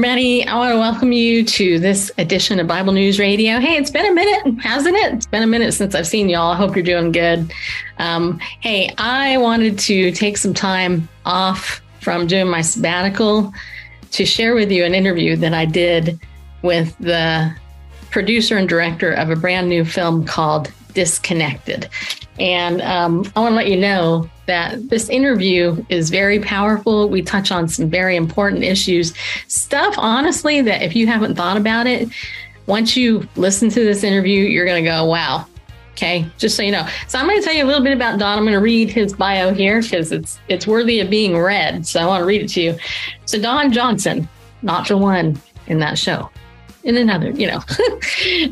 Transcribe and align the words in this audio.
Everybody. 0.00 0.46
I 0.46 0.56
want 0.56 0.72
to 0.72 0.78
welcome 0.78 1.12
you 1.12 1.44
to 1.44 1.78
this 1.78 2.10
edition 2.16 2.58
of 2.58 2.66
Bible 2.66 2.94
News 2.94 3.18
Radio. 3.18 3.60
Hey, 3.60 3.76
it's 3.76 3.90
been 3.90 4.06
a 4.06 4.14
minute, 4.14 4.58
hasn't 4.62 4.96
it? 4.96 5.12
It's 5.12 5.26
been 5.26 5.42
a 5.42 5.46
minute 5.46 5.72
since 5.72 5.94
I've 5.94 6.06
seen 6.06 6.30
y'all. 6.30 6.52
I 6.52 6.56
hope 6.56 6.74
you're 6.74 6.82
doing 6.82 7.12
good. 7.12 7.52
Um, 7.98 8.38
hey, 8.60 8.94
I 8.96 9.36
wanted 9.36 9.78
to 9.80 10.10
take 10.12 10.38
some 10.38 10.54
time 10.54 11.06
off 11.26 11.82
from 12.00 12.26
doing 12.26 12.48
my 12.48 12.62
sabbatical 12.62 13.52
to 14.12 14.24
share 14.24 14.54
with 14.54 14.72
you 14.72 14.86
an 14.86 14.94
interview 14.94 15.36
that 15.36 15.52
I 15.52 15.66
did 15.66 16.18
with 16.62 16.96
the 16.96 17.54
producer 18.10 18.56
and 18.56 18.66
director 18.66 19.12
of 19.12 19.28
a 19.28 19.36
brand 19.36 19.68
new 19.68 19.84
film 19.84 20.24
called 20.24 20.72
Dysconnected. 20.94 21.90
And 22.38 22.80
um, 22.80 23.30
I 23.36 23.40
want 23.40 23.52
to 23.52 23.56
let 23.56 23.68
you 23.68 23.76
know 23.76 24.30
that 24.50 24.88
this 24.88 25.08
interview 25.08 25.84
is 25.88 26.10
very 26.10 26.40
powerful. 26.40 27.08
We 27.08 27.22
touch 27.22 27.52
on 27.52 27.68
some 27.68 27.88
very 27.88 28.16
important 28.16 28.64
issues, 28.64 29.14
stuff, 29.46 29.94
honestly, 29.96 30.60
that 30.62 30.82
if 30.82 30.96
you 30.96 31.06
haven't 31.06 31.36
thought 31.36 31.56
about 31.56 31.86
it, 31.86 32.08
once 32.66 32.96
you 32.96 33.28
listen 33.36 33.68
to 33.70 33.80
this 33.80 34.02
interview, 34.02 34.42
you're 34.42 34.66
going 34.66 34.82
to 34.82 34.90
go, 34.90 35.04
wow. 35.04 35.46
Okay, 35.92 36.26
just 36.36 36.56
so 36.56 36.64
you 36.64 36.72
know. 36.72 36.84
So 37.06 37.18
I'm 37.18 37.26
going 37.26 37.38
to 37.38 37.44
tell 37.44 37.54
you 37.54 37.62
a 37.62 37.66
little 37.66 37.84
bit 37.84 37.92
about 37.92 38.18
Don. 38.18 38.38
I'm 38.38 38.44
going 38.44 38.54
to 38.54 38.60
read 38.60 38.90
his 38.90 39.12
bio 39.12 39.54
here 39.54 39.82
because 39.82 40.12
it's 40.12 40.38
it's 40.48 40.66
worthy 40.66 40.98
of 41.00 41.10
being 41.10 41.36
read. 41.36 41.86
So 41.86 42.00
I 42.00 42.06
want 42.06 42.22
to 42.22 42.24
read 42.24 42.42
it 42.42 42.48
to 42.50 42.60
you. 42.62 42.78
So 43.26 43.38
Don 43.38 43.70
Johnson, 43.70 44.26
not 44.62 44.88
the 44.88 44.96
one 44.96 45.38
in 45.66 45.78
that 45.80 45.98
show 45.98 46.30
in 46.84 46.96
another, 46.96 47.30
you 47.30 47.46
know. 47.46 47.60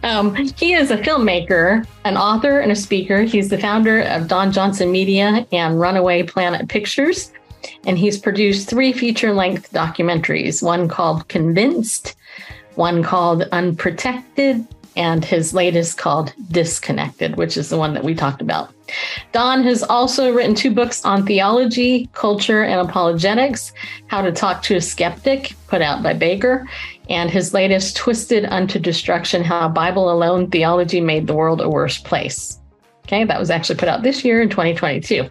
um, 0.09 0.35
he 0.35 0.75
is 0.75 0.91
a 0.91 0.97
filmmaker, 0.99 1.87
an 2.05 2.17
author, 2.17 2.61
and 2.61 2.73
a 2.73 2.77
speaker. 2.77 3.23
He's 3.23 3.49
the 3.49 3.59
founder 3.59 4.03
of 4.03 4.29
Don 4.29 4.53
Johnson 4.53 4.91
Media 4.93 5.47
and 5.53 5.81
Runaway 5.81 6.23
Planet 6.23 6.69
Pictures. 6.69 7.33
And 7.85 7.99
he's 7.99 8.19
produced 8.19 8.69
three 8.69 8.93
feature 8.93 9.33
length 9.33 9.73
documentaries 9.73 10.63
one 10.63 10.89
called 10.89 11.29
Convinced, 11.29 12.17
one 12.75 13.03
called 13.03 13.43
Unprotected, 13.53 14.67
and 14.99 15.25
his 15.25 15.55
latest 15.55 15.97
called 15.97 16.35
Dysconnected, 16.51 17.37
which 17.37 17.57
is 17.57 17.71
the 17.71 17.79
one 17.79 17.95
that 17.95 18.03
we 18.03 18.17
talked 18.17 18.43
about. 18.43 18.75
Don 19.31 19.63
has 19.63 19.85
also 19.85 20.35
written 20.35 20.57
two 20.57 20.75
books 20.75 21.05
on 21.05 21.25
theology, 21.25 22.11
culture, 22.13 22.65
and 22.65 22.87
apologetics 22.87 23.73
How 24.09 24.23
to 24.23 24.33
Talk 24.33 24.61
to 24.65 24.75
a 24.75 24.81
Skeptic, 24.81 25.55
put 25.69 25.83
out 25.83 26.03
by 26.03 26.15
Baker, 26.15 26.69
and 27.09 27.31
his 27.31 27.55
latest, 27.55 27.97
Twisted 27.97 28.45
Unto 28.47 28.81
Destruction 28.81 29.45
How 29.45 29.69
Bible 29.69 30.13
Alone 30.13 30.51
Theology 30.51 31.01
Made 31.01 31.29
the 31.29 31.35
World 31.35 31.61
a 31.61 31.69
Worse 31.69 31.99
Place. 31.99 32.59
Okay, 33.07 33.25
that 33.25 33.39
was 33.39 33.51
actually 33.51 33.77
put 33.77 33.89
out 33.89 34.03
this 34.03 34.25
year 34.25 34.43
in 34.43 34.51
2022. 34.51 35.31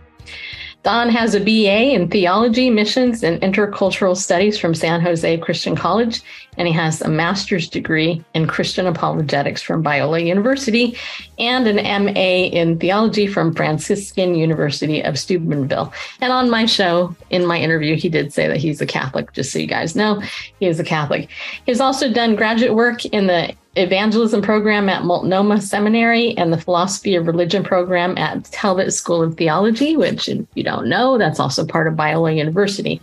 Don 0.88 1.10
has 1.10 1.36
a 1.36 1.42
BA 1.42 1.92
in 1.94 2.08
theology, 2.08 2.70
missions, 2.70 3.22
and 3.22 3.42
intercultural 3.42 4.16
studies 4.16 4.58
from 4.58 4.74
San 4.74 5.02
Jose 5.02 5.38
Christian 5.40 5.76
College, 5.76 6.22
and 6.56 6.66
he 6.66 6.74
has 6.74 7.02
a 7.02 7.10
master's 7.10 7.68
degree 7.68 8.24
in 8.34 8.48
Christian 8.48 8.88
apologetics 8.88 9.62
from 9.62 9.84
Biola 9.84 10.26
University 10.26 10.98
and 11.40 11.68
an 11.68 12.06
MA 12.06 12.12
in 12.12 12.80
theology 12.80 13.28
from 13.28 13.54
Franciscan 13.54 14.36
University 14.36 15.02
of 15.02 15.20
Steubenville. 15.20 15.92
And 16.22 16.32
on 16.32 16.50
my 16.50 16.66
show, 16.66 17.14
in 17.32 17.46
my 17.46 17.60
interview, 17.60 17.98
he 17.98 18.08
did 18.08 18.32
say 18.32 18.48
that 18.48 18.56
he's 18.56 18.80
a 18.80 18.86
Catholic, 18.86 19.34
just 19.34 19.52
so 19.52 19.60
you 19.60 19.68
guys 19.68 19.94
know, 19.94 20.22
he 20.62 20.68
is 20.68 20.80
a 20.80 20.86
Catholic. 20.86 21.30
He's 21.66 21.82
also 21.82 22.14
done 22.14 22.38
graduate 22.38 22.76
work 22.76 23.04
in 23.04 23.28
the 23.28 23.54
evangelism 23.82 24.42
program 24.42 24.90
at 24.90 25.04
Multnomah 25.04 25.62
Seminary 25.62 26.38
and 26.38 26.52
the 26.52 26.60
philosophy 26.60 27.16
of 27.16 27.28
religion 27.28 27.64
program 27.64 28.18
at 28.18 28.46
Talbot 28.46 28.94
School 28.94 29.22
of 29.22 29.36
Theology, 29.36 29.96
which, 29.96 30.28
if 30.28 30.46
you 30.56 30.64
don't 30.64 30.88
know, 30.88 31.18
that's 31.18 31.40
also 31.40 31.66
part 31.66 31.88
of 31.88 31.94
Biola 31.94 32.36
University. 32.36 33.02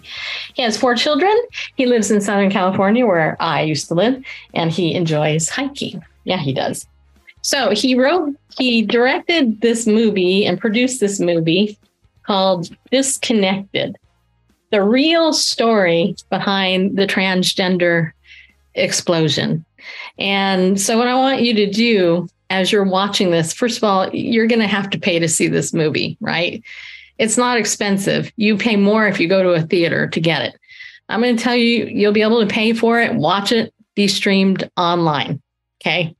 He 0.55 0.62
has 0.62 0.77
four 0.77 0.95
children. 0.95 1.35
He 1.77 1.87
lives 1.87 2.11
in 2.11 2.21
Southern 2.21 2.51
California, 2.51 3.07
where 3.07 3.37
I 3.41 3.62
used 3.62 3.89
to 3.89 3.95
live, 3.95 4.23
and 4.55 4.71
he 4.71 4.95
enjoys 4.95 5.49
hiking. 5.49 6.05
Yeah, 6.25 6.39
he 6.39 6.53
does. 6.53 6.87
So 7.43 7.71
he 7.71 7.95
wrote, 7.95 8.35
he 8.59 8.83
directed 8.83 9.61
this 9.61 9.87
movie 9.87 10.47
and 10.47 10.61
produced 10.61 11.01
this 11.01 11.21
movie 11.21 11.79
called 12.27 12.75
Dysconnected 12.91 13.95
the 14.75 14.83
real 14.83 15.33
story 15.33 16.17
behind 16.31 16.99
the 16.99 17.06
transgender 17.06 18.11
explosion. 18.75 19.65
And 20.19 20.81
so, 20.81 20.99
what 20.99 21.09
I 21.09 21.15
want 21.15 21.43
you 21.43 21.55
to 21.55 21.71
do 21.71 22.28
as 22.50 22.71
you're 22.71 22.84
watching 22.84 23.31
this, 23.31 23.53
first 23.53 23.78
of 23.78 23.84
all, 23.84 24.09
you're 24.15 24.47
going 24.47 24.61
to 24.61 24.67
have 24.67 24.91
to 24.91 24.99
pay 24.99 25.19
to 25.19 25.28
see 25.28 25.49
this 25.49 25.72
movie, 25.72 26.17
right? 26.21 26.62
It's 27.19 27.37
not 27.37 27.59
expensive. 27.59 28.33
You 28.37 28.56
pay 28.56 28.77
more 28.77 29.06
if 29.06 29.21
you 29.21 29.28
go 29.28 29.43
to 29.43 29.53
a 29.53 29.62
theater 29.62 30.09
to 30.09 30.21
get 30.21 30.43
it. 30.43 30.59
I'm 31.09 31.21
going 31.21 31.37
to 31.37 31.43
tell 31.43 31.56
you, 31.56 31.87
you'll 31.87 32.12
be 32.12 32.23
able 32.23 32.41
to 32.41 32.53
pay 32.53 32.73
for 32.73 33.00
it, 33.00 33.15
watch 33.15 33.53
it, 33.53 33.73
be 33.94 34.09
streamed 34.09 34.69
online. 34.77 35.41
Okay. 35.81 36.15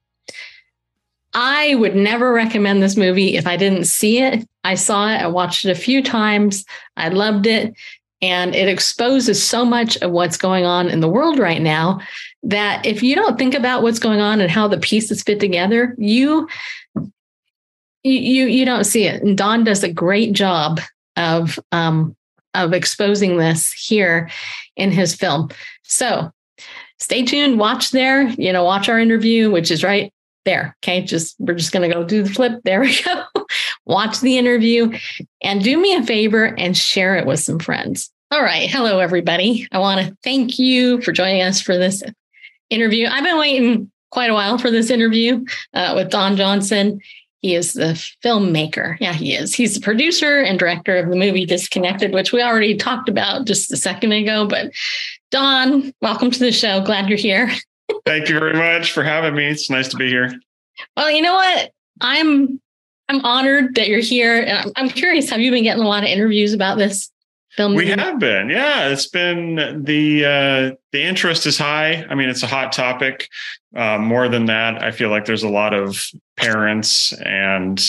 I 1.33 1.75
would 1.75 1.97
never 1.97 2.33
recommend 2.33 2.83
this 2.83 2.97
movie 2.97 3.37
if 3.37 3.47
I 3.47 3.57
didn't 3.57 3.85
see 3.85 4.21
it. 4.21 4.47
I 4.63 4.77
saw 4.77 5.09
it, 5.09 5.17
I 5.17 5.27
watched 5.27 5.65
it 5.65 5.71
a 5.71 5.75
few 5.75 6.03
times, 6.03 6.65
I 6.97 7.09
loved 7.09 7.47
it. 7.47 7.75
And 8.23 8.55
it 8.55 8.69
exposes 8.69 9.43
so 9.43 9.65
much 9.65 9.97
of 9.99 10.11
what's 10.11 10.39
going 10.39 10.65
on 10.65 10.89
in 10.89 11.01
the 11.01 11.09
world 11.09 11.39
right 11.39 11.61
now 11.61 12.01
that 12.45 12.85
if 12.85 13.03
you 13.03 13.15
don't 13.15 13.39
think 13.39 13.55
about 13.55 13.83
what's 13.83 13.99
going 13.99 14.21
on 14.21 14.41
and 14.41 14.51
how 14.51 14.69
the 14.69 14.79
pieces 14.79 15.23
fit 15.23 15.41
together, 15.41 15.95
you 15.99 16.49
you 18.03 18.47
you 18.47 18.65
don't 18.65 18.85
see 18.85 19.05
it. 19.05 19.23
And 19.23 19.37
Don 19.37 19.65
does 19.65 19.83
a 19.83 19.93
great 19.93 20.33
job 20.33 20.81
of 21.17 21.59
um, 21.73 22.15
of 22.53 22.73
exposing 22.73 23.39
this 23.39 23.73
here 23.73 24.31
in 24.77 24.91
his 24.93 25.15
film. 25.15 25.49
So 25.83 26.31
stay 26.99 27.25
tuned, 27.25 27.59
watch 27.59 27.91
there, 27.91 28.29
you 28.29 28.53
know, 28.53 28.63
watch 28.63 28.89
our 28.89 28.99
interview, 28.99 29.51
which 29.51 29.71
is 29.71 29.83
right 29.83 30.13
there. 30.45 30.77
Okay. 30.83 31.01
Just 31.03 31.37
we're 31.39 31.55
just 31.55 31.73
gonna 31.73 31.89
go 31.89 32.05
do 32.05 32.23
the 32.23 32.31
flip. 32.31 32.61
There 32.65 32.81
we 32.81 33.01
go. 33.05 33.25
watch 33.87 34.21
the 34.21 34.37
interview 34.37 34.97
and 35.43 35.65
do 35.65 35.79
me 35.81 35.95
a 35.95 36.05
favor 36.05 36.45
and 36.59 36.77
share 36.77 37.17
it 37.17 37.27
with 37.27 37.41
some 37.41 37.59
friends. 37.59 38.11
All 38.31 38.43
right. 38.43 38.69
Hello, 38.69 38.99
everybody. 38.99 39.67
I 39.73 39.79
want 39.79 40.07
to 40.07 40.17
thank 40.23 40.59
you 40.59 41.01
for 41.03 41.13
joining 41.13 41.43
us 41.43 41.61
for 41.61 41.79
this 41.79 42.03
interview. 42.75 43.07
I've 43.09 43.25
been 43.25 43.39
waiting 43.39 43.91
quite 44.11 44.31
a 44.31 44.35
while 44.35 44.59
for 44.59 44.71
this 44.71 44.91
interview 44.91 45.45
uh, 45.73 45.93
with 45.97 46.11
Don 46.11 46.37
Johnson. 46.37 47.01
He 47.41 47.55
is 47.55 47.75
the 47.75 47.93
filmmaker. 48.25 48.97
Yeah, 49.01 49.13
he 49.13 49.35
is. 49.35 49.55
He's 49.55 49.75
the 49.75 49.81
producer 49.81 50.41
and 50.41 50.59
director 50.59 50.97
of 50.97 51.11
the 51.11 51.17
movie 51.17 51.47
Dysconnected, 51.47 52.13
which 52.13 52.33
we 52.33 52.43
already 52.43 52.75
talked 52.75 53.09
about 53.09 53.47
just 53.47 53.71
a 53.71 53.77
second 53.77 54.13
ago. 54.13 54.47
But 54.47 54.73
Don, 55.31 55.93
welcome 56.01 56.31
to 56.31 56.39
the 56.39 56.53
show. 56.53 56.81
Glad 56.81 57.09
you're 57.09 57.19
here. 57.19 57.51
Thank 58.07 58.29
you 58.29 58.39
very 58.39 58.55
much 58.55 58.93
for 58.93 59.03
having 59.03 59.35
me. 59.35 59.47
It's 59.47 59.69
nice 59.69 59.89
to 59.89 59.97
be 59.97 60.09
here. 60.09 60.33
Well, 60.97 61.11
you 61.11 61.21
know 61.21 61.35
what? 61.35 61.71
I'm 62.01 62.61
I'm 63.09 63.23
honored 63.25 63.75
that 63.75 63.89
you're 63.89 64.01
here. 64.01 64.41
And 64.41 64.59
I'm, 64.59 64.73
I'm 64.77 64.89
curious, 64.89 65.29
have 65.31 65.41
you 65.41 65.51
been 65.51 65.65
getting 65.65 65.83
a 65.83 65.89
lot 65.89 66.03
of 66.03 66.09
interviews 66.09 66.55
about 66.55 66.79
this? 66.79 67.11
Film? 67.57 67.75
We 67.75 67.89
have 67.89 68.19
been, 68.19 68.49
yeah. 68.49 68.89
It's 68.89 69.07
been 69.07 69.85
the 69.85 70.25
uh, 70.25 70.77
the 70.93 71.03
interest 71.03 71.47
is 71.47 71.59
high. 71.59 72.05
I 72.09 72.15
mean, 72.15 72.29
it's 72.29 72.43
a 72.43 72.47
hot 72.47 72.73
topic. 72.73 73.29
Uh, 73.75 73.99
more 73.99 74.29
than 74.29 74.47
that, 74.47 74.83
I 74.83 74.93
feel 74.93 75.09
like 75.09 75.25
there's 75.25 75.43
a 75.43 75.49
lot 75.49 75.75
of 75.75 76.05
parents 76.37 77.13
and 77.25 77.85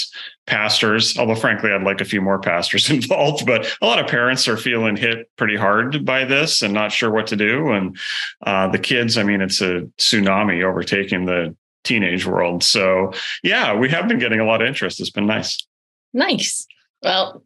pastors. 0.47 1.17
Although, 1.17 1.35
frankly, 1.35 1.71
I'd 1.71 1.83
like 1.83 2.01
a 2.01 2.05
few 2.05 2.21
more 2.21 2.39
pastors 2.39 2.89
involved. 2.89 3.45
But 3.45 3.75
a 3.81 3.85
lot 3.85 3.99
of 3.99 4.07
parents 4.07 4.47
are 4.47 4.57
feeling 4.57 4.95
hit 4.95 5.29
pretty 5.37 5.55
hard 5.55 6.05
by 6.05 6.25
this 6.25 6.61
and 6.61 6.73
not 6.73 6.91
sure 6.91 7.11
what 7.11 7.27
to 7.27 7.35
do. 7.35 7.71
And 7.71 7.97
uh, 8.45 8.67
the 8.69 8.79
kids, 8.79 9.17
I 9.17 9.23
mean, 9.23 9.41
it's 9.41 9.61
a 9.61 9.81
tsunami 9.97 10.63
overtaking 10.63 11.25
the 11.25 11.55
teenage 11.83 12.25
world. 12.25 12.63
So, 12.63 13.13
yeah, 13.43 13.75
we 13.75 13.89
have 13.89 14.07
been 14.07 14.19
getting 14.19 14.39
a 14.39 14.45
lot 14.45 14.61
of 14.61 14.67
interest. 14.67 14.99
It's 14.99 15.11
been 15.11 15.27
nice. 15.27 15.65
Nice. 16.13 16.65
Well, 17.01 17.43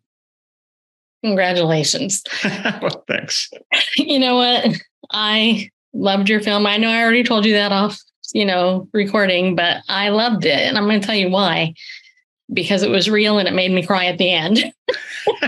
Congratulations. 1.23 2.23
well, 2.43 3.03
thanks. 3.07 3.49
You 3.97 4.19
know 4.19 4.35
what? 4.35 4.75
I 5.11 5.69
loved 5.93 6.29
your 6.29 6.39
film. 6.39 6.65
I 6.65 6.77
know 6.77 6.89
I 6.89 7.01
already 7.01 7.23
told 7.23 7.45
you 7.45 7.53
that 7.53 7.71
off, 7.71 7.99
you 8.33 8.45
know, 8.45 8.87
recording, 8.93 9.55
but 9.55 9.77
I 9.89 10.09
loved 10.09 10.45
it. 10.45 10.59
And 10.59 10.77
I'm 10.77 10.85
going 10.85 11.01
to 11.01 11.05
tell 11.05 11.15
you 11.15 11.29
why. 11.29 11.73
Because 12.51 12.81
it 12.81 12.89
was 12.89 13.09
real 13.09 13.37
and 13.37 13.47
it 13.47 13.53
made 13.53 13.71
me 13.71 13.85
cry 13.85 14.05
at 14.05 14.17
the 14.17 14.31
end. 14.31 14.63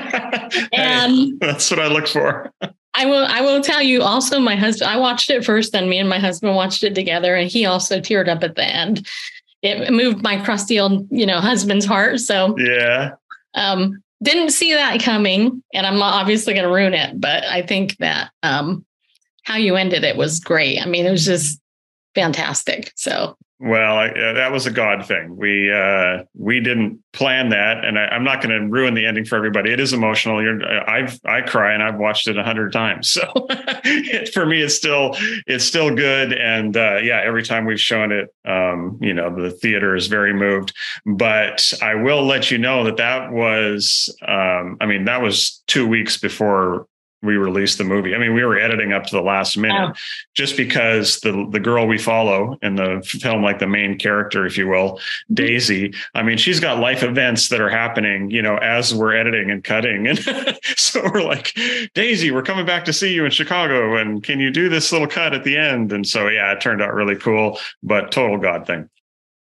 and 0.73 1.11
hey, 1.11 1.33
that's 1.39 1.71
what 1.71 1.79
I 1.79 1.87
look 1.87 2.07
for. 2.07 2.53
I 2.93 3.05
will 3.05 3.25
I 3.25 3.41
will 3.41 3.61
tell 3.61 3.81
you 3.81 4.03
also 4.03 4.39
my 4.39 4.55
husband 4.55 4.91
I 4.91 4.97
watched 4.97 5.31
it 5.31 5.43
first, 5.43 5.71
then 5.71 5.89
me 5.89 5.97
and 5.97 6.09
my 6.09 6.19
husband 6.19 6.55
watched 6.55 6.83
it 6.83 6.93
together 6.93 7.35
and 7.35 7.49
he 7.49 7.65
also 7.65 7.99
teared 7.99 8.27
up 8.27 8.43
at 8.43 8.55
the 8.55 8.65
end. 8.65 9.07
It 9.63 9.91
moved 9.91 10.21
my 10.21 10.43
crusty 10.43 10.79
old, 10.79 11.07
you 11.09 11.25
know, 11.25 11.39
husband's 11.39 11.85
heart. 11.85 12.19
So 12.19 12.55
yeah. 12.59 13.11
Um, 13.55 14.03
didn't 14.23 14.51
see 14.51 14.73
that 14.73 15.01
coming, 15.01 15.63
and 15.73 15.85
I'm 15.85 16.01
obviously 16.01 16.53
going 16.53 16.67
to 16.67 16.73
ruin 16.73 16.93
it. 16.93 17.19
But 17.19 17.43
I 17.45 17.61
think 17.61 17.97
that 17.97 18.31
um, 18.43 18.85
how 19.43 19.55
you 19.55 19.75
ended 19.75 20.03
it 20.03 20.17
was 20.17 20.39
great. 20.39 20.81
I 20.81 20.85
mean, 20.85 21.05
it 21.05 21.11
was 21.11 21.25
just 21.25 21.59
fantastic. 22.15 22.91
So 22.95 23.35
Well, 23.63 23.95
I, 23.95 24.07
uh, 24.07 24.33
that 24.33 24.51
was 24.51 24.65
a 24.65 24.71
God 24.71 25.05
thing. 25.05 25.37
We 25.37 25.71
uh, 25.71 26.23
we 26.33 26.59
didn't 26.61 26.99
plan 27.13 27.49
that, 27.49 27.85
and 27.85 27.99
I, 27.99 28.15
am 28.15 28.23
not 28.23 28.41
going 28.41 28.59
to 28.59 28.67
ruin 28.67 28.95
the 28.95 29.05
ending 29.05 29.23
for 29.23 29.35
everybody. 29.35 29.71
It 29.71 29.79
is 29.79 29.93
emotional. 29.93 30.41
You're, 30.41 30.89
I've 30.89 31.19
I 31.25 31.41
cry, 31.41 31.71
and 31.71 31.83
I've 31.83 31.97
watched 31.97 32.27
it 32.27 32.39
a 32.39 32.43
hundred 32.43 32.73
times. 32.73 33.11
So 33.11 33.21
for 34.33 34.47
me, 34.47 34.63
it's 34.63 34.73
still 34.73 35.15
it's 35.45 35.63
still 35.63 35.93
good, 35.93 36.33
and 36.33 36.75
uh, 36.75 36.97
yeah, 37.03 37.21
every 37.23 37.43
time 37.43 37.65
we've 37.65 37.79
shown 37.79 38.11
it, 38.11 38.33
um, 38.45 38.97
you 38.99 39.13
know, 39.13 39.29
the 39.29 39.51
theater 39.51 39.95
is 39.95 40.07
very 40.07 40.33
moved. 40.33 40.73
But 41.05 41.71
I 41.83 41.93
will 41.93 42.25
let 42.25 42.49
you 42.49 42.57
know 42.57 42.83
that 42.85 42.97
that 42.97 43.31
was, 43.31 44.09
um, 44.27 44.77
I 44.81 44.87
mean, 44.87 45.05
that 45.05 45.21
was 45.21 45.61
two 45.67 45.85
weeks 45.85 46.17
before 46.17 46.87
we 47.21 47.37
released 47.37 47.77
the 47.77 47.83
movie. 47.83 48.15
I 48.15 48.17
mean, 48.17 48.33
we 48.33 48.43
were 48.43 48.59
editing 48.59 48.93
up 48.93 49.05
to 49.05 49.15
the 49.15 49.21
last 49.21 49.57
minute, 49.57 49.91
oh. 49.91 49.93
just 50.33 50.57
because 50.57 51.19
the 51.19 51.47
the 51.49 51.59
girl 51.59 51.87
we 51.87 51.97
follow 51.97 52.57
in 52.61 52.75
the 52.75 53.01
film, 53.05 53.43
like 53.43 53.59
the 53.59 53.67
main 53.67 53.97
character, 53.97 54.45
if 54.45 54.57
you 54.57 54.67
will. 54.67 54.99
Daisy. 55.33 55.93
I 56.15 56.23
mean, 56.23 56.37
she's 56.37 56.59
got 56.59 56.79
life 56.79 57.03
events 57.03 57.49
that 57.49 57.61
are 57.61 57.69
happening, 57.69 58.31
you 58.31 58.41
know, 58.41 58.57
as 58.57 58.93
we're 58.93 59.15
editing 59.15 59.51
and 59.51 59.63
cutting, 59.63 60.07
and 60.07 60.19
so 60.77 61.01
we're 61.03 61.23
like, 61.23 61.53
Daisy, 61.93 62.31
we're 62.31 62.43
coming 62.43 62.65
back 62.65 62.85
to 62.85 62.93
see 62.93 63.13
you 63.13 63.25
in 63.25 63.31
Chicago, 63.31 63.97
and 63.97 64.23
can 64.23 64.39
you 64.39 64.51
do 64.51 64.69
this 64.69 64.91
little 64.91 65.07
cut 65.07 65.33
at 65.33 65.43
the 65.43 65.57
end? 65.57 65.91
And 65.91 66.07
so, 66.07 66.27
yeah, 66.27 66.51
it 66.51 66.61
turned 66.61 66.81
out 66.81 66.93
really 66.93 67.15
cool, 67.15 67.59
but 67.83 68.11
total 68.11 68.37
God 68.37 68.65
thing. 68.65 68.89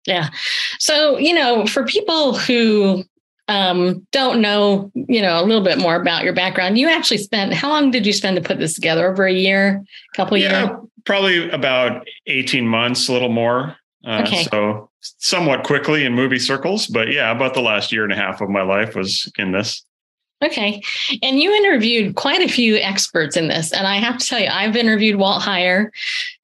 Yeah. 0.06 0.29
So, 0.79 1.19
you 1.19 1.35
know, 1.35 1.67
for 1.67 1.85
people 1.85 2.37
who 2.37 3.05
um, 3.50 4.06
don't 4.12 4.41
know, 4.41 4.93
you 4.94 5.20
know, 5.20 5.43
a 5.43 5.44
little 5.44 5.64
bit 5.64 5.76
more 5.76 5.97
about 5.97 6.23
your 6.23 6.32
background, 6.32 6.79
you 6.79 6.88
actually 6.88 7.19
spent 7.19 7.52
how 7.52 7.69
long 7.69 7.91
did 7.91 8.06
you 8.06 8.12
spend 8.12 8.37
to 8.37 8.43
put 8.43 8.58
this 8.58 8.75
together? 8.75 9.11
Over 9.11 9.26
a 9.26 9.32
year, 9.32 9.82
a 10.14 10.17
couple 10.17 10.38
yeah, 10.38 10.69
years? 10.69 10.79
Probably 11.05 11.50
about 11.50 12.06
18 12.29 12.67
months, 12.67 13.08
a 13.08 13.12
little 13.12 13.29
more. 13.29 13.76
Uh, 14.06 14.23
okay. 14.25 14.44
So 14.44 14.88
somewhat 15.00 15.64
quickly 15.64 16.05
in 16.05 16.14
movie 16.14 16.38
circles, 16.38 16.87
but 16.87 17.11
yeah, 17.12 17.32
about 17.32 17.55
the 17.55 17.61
last 17.61 17.91
year 17.91 18.05
and 18.05 18.12
a 18.12 18.17
half 18.17 18.41
of 18.41 18.49
my 18.49 18.62
life 18.62 18.94
was 18.94 19.31
in 19.37 19.50
this. 19.50 19.85
Okay. 20.43 20.83
And 21.23 21.39
you 21.39 21.53
interviewed 21.53 22.15
quite 22.15 22.41
a 22.41 22.49
few 22.49 22.77
experts 22.77 23.37
in 23.37 23.49
this. 23.49 23.73
And 23.75 23.87
I 23.87 23.97
have 23.97 24.17
to 24.17 24.27
tell 24.27 24.41
you, 24.41 24.49
I've 24.49 24.75
interviewed 24.75 25.17
Walt 25.17 25.43
Heyer. 25.43 25.91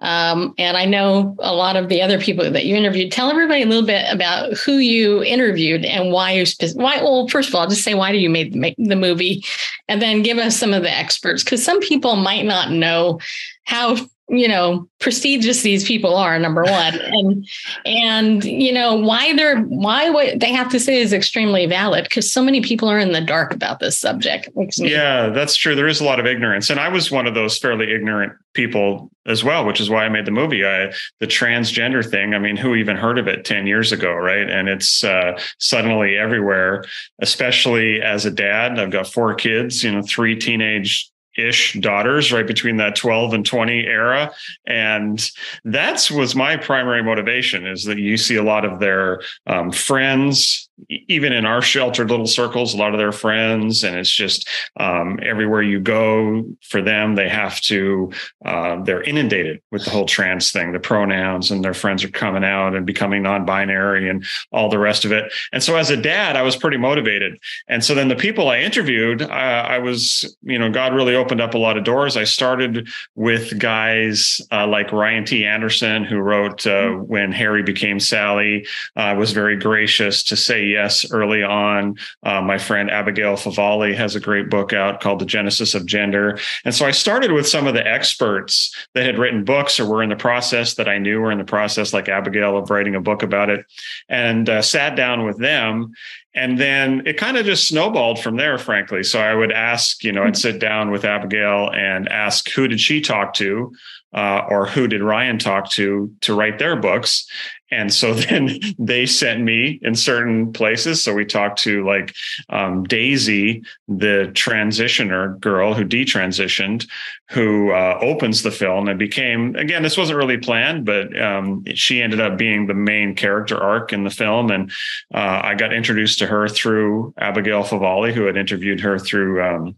Um, 0.01 0.55
and 0.59 0.77
I 0.77 0.85
know 0.85 1.35
a 1.39 1.55
lot 1.55 1.77
of 1.77 1.89
the 1.89 2.03
other 2.03 2.21
people 2.21 2.51
that 2.51 2.67
you 2.67 2.77
interviewed. 2.77 3.11
Tell 3.11 3.31
everybody 3.31 3.63
a 3.63 3.67
little 3.67 3.87
bit 3.87 4.05
about 4.13 4.53
who 4.59 4.77
you 4.77 5.23
interviewed 5.23 5.87
and 5.87 6.13
why 6.13 6.33
you, 6.33 6.45
why, 6.75 7.01
well, 7.03 7.27
first 7.29 7.49
of 7.49 7.55
all, 7.55 7.67
just 7.67 7.85
say, 7.85 7.95
why 7.95 8.13
do 8.13 8.19
you 8.19 8.29
make 8.29 8.53
the 8.77 8.97
movie? 8.97 9.43
And 9.89 10.03
then 10.03 10.23
give 10.23 10.37
us 10.37 10.59
some 10.59 10.75
of 10.75 10.83
the 10.83 10.91
experts, 10.91 11.43
because 11.43 11.65
some 11.65 11.81
people 11.81 12.17
might 12.17 12.45
not 12.45 12.71
know 12.71 13.21
how 13.65 13.97
you 14.28 14.49
know 14.49 14.88
prestigious 14.99 15.62
these 15.62 15.84
people 15.84 16.17
are 16.17 16.38
number 16.38 16.64
one. 16.64 16.94
And 17.17 17.46
and 17.84 18.44
you 18.44 18.73
know 18.73 18.94
why 18.94 19.32
they're 19.34 19.61
why 19.62 20.11
what 20.11 20.40
they 20.40 20.52
have 20.52 20.69
to 20.70 20.81
say 20.81 21.00
is 21.00 21.12
extremely 21.12 21.67
valid 21.67 22.05
because 22.05 22.31
so 22.31 22.43
many 22.43 22.61
people 22.61 22.90
are 22.90 22.99
in 22.99 23.12
the 23.12 23.20
dark 23.20 23.55
about 23.55 23.78
this 23.78 23.99
subject. 23.99 24.49
Yeah 24.76 25.28
that's 25.31 25.56
true. 25.56 25.75
There 25.75 25.87
is 25.87 26.00
a 26.00 26.05
lot 26.05 26.19
of 26.19 26.26
ignorance. 26.26 26.69
And 26.70 26.81
i 26.81 26.88
was 26.88 27.11
one 27.11 27.26
of 27.26 27.34
those 27.34 27.58
fairly 27.58 27.93
ignorant 27.93 28.32
people 28.55 29.11
as 29.26 29.44
well 29.44 29.67
which 29.67 29.81
is 29.81 29.90
why 29.90 30.05
i 30.05 30.08
made 30.08 30.25
the 30.25 30.31
movie. 30.31 30.64
I, 30.64 30.93
the 31.20 31.26
transgender 31.26 32.08
thing 32.08 32.34
i 32.34 32.38
mean 32.38 32.56
who 32.56 32.75
even 32.75 32.96
heard 32.96 33.19
of 33.19 33.28
it 33.28 33.44
10 33.44 33.67
years 33.67 33.93
ago 33.93 34.14
right? 34.14 34.49
And 34.49 34.69
it's 34.69 35.05
uh, 35.05 35.38
suddenly 35.58 36.17
everywhere 36.17 36.84
especially 37.20 38.02
as 38.02 38.25
a 38.26 38.31
dad. 38.31 38.78
I've 38.78 38.90
got 38.90 39.06
four 39.06 39.34
kids 39.34 39.84
you 39.84 39.93
know 39.93 40.02
three 40.02 40.37
teenage 40.37 41.11
ish 41.37 41.75
daughters 41.75 42.33
right 42.33 42.47
between 42.47 42.77
that 42.77 42.97
12 42.97 43.35
and 43.35 43.47
20 43.47 43.87
era. 43.87 44.33
And 44.67 45.31
that's 45.65 46.11
was 46.11 46.35
my 46.35 46.56
primary 46.56 47.03
motivation 47.03 47.67
is 47.67 47.85
that 47.85 47.99
you 47.99 48.17
see 48.17 48.37
a 48.37 48.43
lot 48.43 48.65
of 48.65 48.81
their 48.81 49.21
um, 49.47 49.71
friends 49.73 50.66
even 50.88 51.32
in 51.32 51.46
our 51.46 51.62
sheltered 51.62 52.11
little 52.11 52.26
circles, 52.26 52.75
a 52.75 52.76
lot 52.76 52.93
of 52.93 52.99
their 52.99 53.12
friends, 53.12 53.82
and 53.82 53.96
it's 53.96 54.11
just 54.11 54.49
um, 54.78 55.19
everywhere 55.23 55.62
you 55.62 55.81
go 55.81 56.44
for 56.62 56.82
them, 56.82 57.14
they 57.14 57.28
have 57.28 57.61
to, 57.62 58.12
uh, 58.44 58.82
they're 58.82 59.02
inundated 59.02 59.61
with 59.70 59.84
the 59.84 59.90
whole 59.90 60.06
trans 60.06 60.52
thing, 60.52 60.73
the 60.73 60.78
pronouns, 60.78 61.50
and 61.50 61.64
their 61.64 61.75
friends 61.75 62.05
are 62.05 62.08
coming 62.08 62.44
out 62.44 62.75
and 62.75 62.87
becoming 62.87 63.23
non 63.23 63.44
binary 63.44 64.08
and 64.08 64.25
all 64.52 64.69
the 64.69 64.78
rest 64.78 65.05
of 65.05 65.12
it. 65.12 65.32
And 65.52 65.62
so 65.62 65.76
as 65.76 65.90
a 65.90 65.96
dad, 65.96 66.37
I 66.37 66.43
was 66.43 66.56
pretty 66.56 66.76
motivated. 66.76 67.38
And 67.69 67.84
so 67.84 67.94
then 67.94 68.08
the 68.08 68.17
people 68.17 68.49
I 68.49 68.58
interviewed, 68.58 69.23
uh, 69.23 69.26
I 69.26 69.78
was, 69.78 70.37
you 70.43 70.58
know, 70.58 70.70
God 70.70 70.94
really 70.94 71.14
opened 71.14 71.40
up 71.40 71.55
a 71.55 71.58
lot 71.58 71.76
of 71.76 71.84
doors. 71.84 72.17
I 72.17 72.25
started 72.25 72.88
with 73.14 73.58
guys 73.58 74.40
uh, 74.52 74.67
like 74.67 74.93
Ryan 74.93 75.25
T. 75.25 75.44
Anderson, 75.44 76.05
who 76.05 76.19
wrote 76.19 76.67
uh, 76.67 76.70
mm-hmm. 76.70 77.06
When 77.06 77.32
Harry 77.32 77.62
Became 77.62 78.00
Sally, 78.00 78.67
uh, 78.96 79.14
was 79.17 79.32
very 79.32 79.56
gracious 79.56 80.23
to 80.25 80.37
say 80.37 80.66
yes 80.73 81.11
early 81.11 81.43
on. 81.43 81.97
Uh, 82.23 82.41
my 82.43 82.59
friend 82.59 82.91
Abigail 82.91 83.37
Favale 83.37 83.95
has 83.95 84.15
a 84.15 84.21
great 84.21 84.51
book 84.51 84.73
out 84.73 85.01
called 85.01 85.19
The 85.19 85.27
Genesis 85.27 85.75
of 85.75 85.87
Gender. 85.87 86.39
And 86.65 86.75
so 86.75 86.87
I 86.87 86.91
started 86.91 87.33
with 87.33 87.49
some 87.49 87.67
of 87.67 87.75
the 87.75 87.87
experts 87.87 88.75
that 88.95 89.05
had 89.05 89.19
written 89.19 89.45
books 89.45 89.81
or 89.81 89.87
were 89.87 90.03
in 90.03 90.11
the 90.11 90.17
process 90.17 90.75
that 90.75 90.89
I 90.89 90.99
knew 90.99 91.21
were 91.21 91.33
in 91.33 91.39
the 91.39 91.45
process, 91.45 91.93
like 91.93 92.09
Abigail, 92.09 92.57
of 92.57 92.71
writing 92.71 92.95
a 92.95 93.01
book 93.01 93.23
about 93.23 93.51
it, 93.51 93.65
and 94.09 94.49
uh, 94.49 94.63
sat 94.63 94.97
down 94.97 95.25
with 95.25 95.39
them. 95.39 95.93
And 96.35 96.59
then 96.59 97.03
it 97.07 97.17
kind 97.17 97.39
of 97.39 97.47
just 97.47 97.67
snowballed 97.67 98.19
from 98.19 98.37
there, 98.37 98.59
frankly. 98.59 99.03
So 99.03 99.19
I 99.21 99.35
would 99.35 99.53
ask, 99.53 100.05
you 100.05 100.12
know, 100.12 100.25
I'd 100.25 100.37
sit 100.37 100.61
down 100.61 100.91
with 100.91 101.07
Abigail 101.07 101.71
and 101.71 102.09
ask, 102.11 102.51
who 102.51 102.69
did 102.69 102.81
she 102.81 103.01
talk 103.01 103.33
to? 103.35 103.73
Uh, 104.15 104.47
or 104.49 104.67
who 104.67 104.87
did 104.87 105.03
Ryan 105.03 105.39
talk 105.39 105.69
to 105.73 106.15
to 106.23 106.35
write 106.35 106.59
their 106.59 106.77
books? 106.77 107.27
And 107.71 107.93
so 107.93 108.15
then 108.15 108.59
they 108.79 109.07
sent 109.07 109.43
me 109.43 109.79
in 109.83 109.95
certain 109.95 110.53
places. 110.53 111.03
So 111.03 111.15
we 111.15 111.25
talked 111.25 111.61
to 111.63 111.85
like 111.85 112.15
um, 112.49 112.85
Daisy, 112.85 113.63
the 113.89 114.31
transitioner 114.35 115.39
girl 115.41 115.75
who 115.75 115.85
detransitioned, 115.85 116.87
who 117.31 117.73
uh, 117.73 117.99
opens 118.00 118.43
the 118.43 118.50
film 118.50 118.88
and 118.88 118.99
became, 118.99 119.57
again, 119.57 119.83
this 119.83 119.97
wasn't 119.97 120.19
really 120.19 120.38
planned, 120.38 120.85
but 120.85 121.19
um, 121.21 121.64
she 121.75 122.02
ended 122.02 122.21
up 122.21 122.38
being 122.38 122.67
the 122.67 122.75
main 122.75 123.14
character 123.14 123.61
arc 123.61 123.93
in 123.93 124.05
the 124.05 124.11
film. 124.11 124.50
And 124.50 124.71
uh, 125.12 125.40
I 125.43 125.55
got 125.55 125.73
introduced 125.73 126.19
to 126.21 126.26
her 126.26 126.49
through 126.49 127.14
Abigail 127.19 127.64
Favale, 127.64 128.12
who 128.12 128.25
had 128.25 128.37
interviewed 128.37 128.81
her 128.81 128.99
through 128.99 129.43
um, 129.43 129.76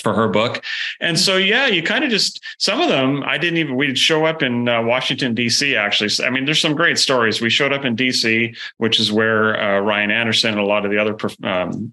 for 0.00 0.14
her 0.14 0.28
book. 0.28 0.64
And 1.00 1.18
so, 1.18 1.36
yeah, 1.36 1.66
you 1.66 1.82
kind 1.82 2.04
of 2.04 2.10
just 2.10 2.42
some 2.58 2.80
of 2.80 2.88
them 2.88 3.22
I 3.24 3.38
didn't 3.38 3.58
even. 3.58 3.76
We'd 3.76 3.98
show 3.98 4.24
up 4.24 4.42
in 4.42 4.68
uh, 4.68 4.82
Washington 4.82 5.34
D.C. 5.34 5.76
Actually, 5.76 6.10
I 6.26 6.30
mean, 6.30 6.44
there's 6.44 6.60
some 6.60 6.74
great 6.74 6.98
stories. 6.98 7.40
We 7.40 7.50
showed 7.50 7.72
up 7.72 7.84
in 7.84 7.94
D.C., 7.94 8.54
which 8.78 9.00
is 9.00 9.12
where 9.12 9.60
uh, 9.60 9.80
Ryan 9.80 10.10
Anderson 10.10 10.52
and 10.52 10.60
a 10.60 10.64
lot 10.64 10.84
of 10.84 10.90
the 10.90 10.98
other 10.98 11.16
um, 11.42 11.92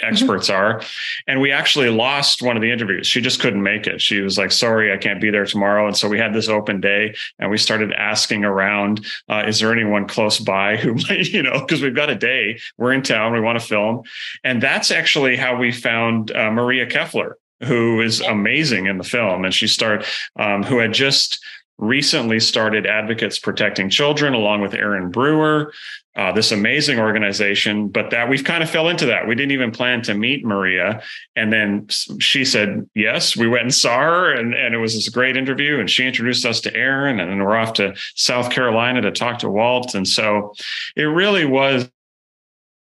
experts 0.00 0.48
mm-hmm. 0.48 0.60
are. 0.60 0.82
And 1.26 1.40
we 1.40 1.52
actually 1.52 1.90
lost 1.90 2.42
one 2.42 2.56
of 2.56 2.62
the 2.62 2.70
interviews. 2.70 3.06
She 3.06 3.20
just 3.20 3.40
couldn't 3.40 3.62
make 3.62 3.86
it. 3.86 4.00
She 4.00 4.20
was 4.20 4.38
like, 4.38 4.52
sorry, 4.52 4.92
I 4.92 4.96
can't 4.96 5.20
be 5.20 5.30
there 5.30 5.46
tomorrow. 5.46 5.86
And 5.86 5.96
so 5.96 6.08
we 6.08 6.18
had 6.18 6.34
this 6.34 6.48
open 6.48 6.80
day 6.80 7.14
and 7.38 7.50
we 7.50 7.58
started 7.58 7.92
asking 7.92 8.44
around, 8.44 9.06
uh, 9.28 9.44
is 9.46 9.60
there 9.60 9.72
anyone 9.72 10.06
close 10.06 10.38
by 10.38 10.76
who 10.76 10.94
might, 11.08 11.28
you 11.28 11.42
know, 11.42 11.60
because 11.60 11.82
we've 11.82 11.94
got 11.94 12.10
a 12.10 12.14
day, 12.14 12.58
we're 12.76 12.92
in 12.92 13.02
town, 13.02 13.32
we 13.32 13.40
want 13.40 13.58
to 13.58 13.64
film. 13.66 14.02
And 14.44 14.62
that's 14.62 14.90
actually 14.90 15.36
how 15.36 15.56
we 15.56 15.72
found 15.72 16.30
uh, 16.30 16.50
Maria 16.50 16.86
Keffler, 16.86 17.34
who 17.64 18.00
is 18.00 18.20
amazing 18.20 18.86
in 18.86 18.98
the 18.98 19.04
film. 19.04 19.44
And 19.44 19.52
she 19.52 19.66
started, 19.66 20.06
um, 20.36 20.62
who 20.62 20.78
had 20.78 20.92
just 20.92 21.40
recently 21.78 22.40
started 22.40 22.86
Advocates 22.86 23.38
Protecting 23.38 23.88
Children 23.88 24.34
along 24.34 24.60
with 24.60 24.74
Erin 24.74 25.10
Brewer 25.10 25.72
uh, 26.18 26.32
this 26.32 26.50
amazing 26.50 26.98
organization, 26.98 27.86
but 27.86 28.10
that 28.10 28.28
we've 28.28 28.42
kind 28.42 28.60
of 28.64 28.68
fell 28.68 28.88
into 28.88 29.06
that. 29.06 29.28
We 29.28 29.36
didn't 29.36 29.52
even 29.52 29.70
plan 29.70 30.02
to 30.02 30.14
meet 30.14 30.44
Maria. 30.44 31.00
And 31.36 31.52
then 31.52 31.86
she 32.18 32.44
said, 32.44 32.90
yes, 32.92 33.36
we 33.36 33.46
went 33.46 33.62
and 33.62 33.74
saw 33.74 34.00
her 34.00 34.32
and, 34.32 34.52
and 34.52 34.74
it 34.74 34.78
was 34.78 34.94
this 34.96 35.08
great 35.08 35.36
interview. 35.36 35.78
And 35.78 35.88
she 35.88 36.04
introduced 36.04 36.44
us 36.44 36.60
to 36.62 36.74
Erin. 36.74 37.20
and 37.20 37.30
then 37.30 37.38
we're 37.38 37.56
off 37.56 37.74
to 37.74 37.94
South 38.16 38.50
Carolina 38.50 39.00
to 39.02 39.12
talk 39.12 39.38
to 39.38 39.48
Walt. 39.48 39.94
And 39.94 40.08
so 40.08 40.54
it 40.96 41.04
really 41.04 41.44
was 41.44 41.88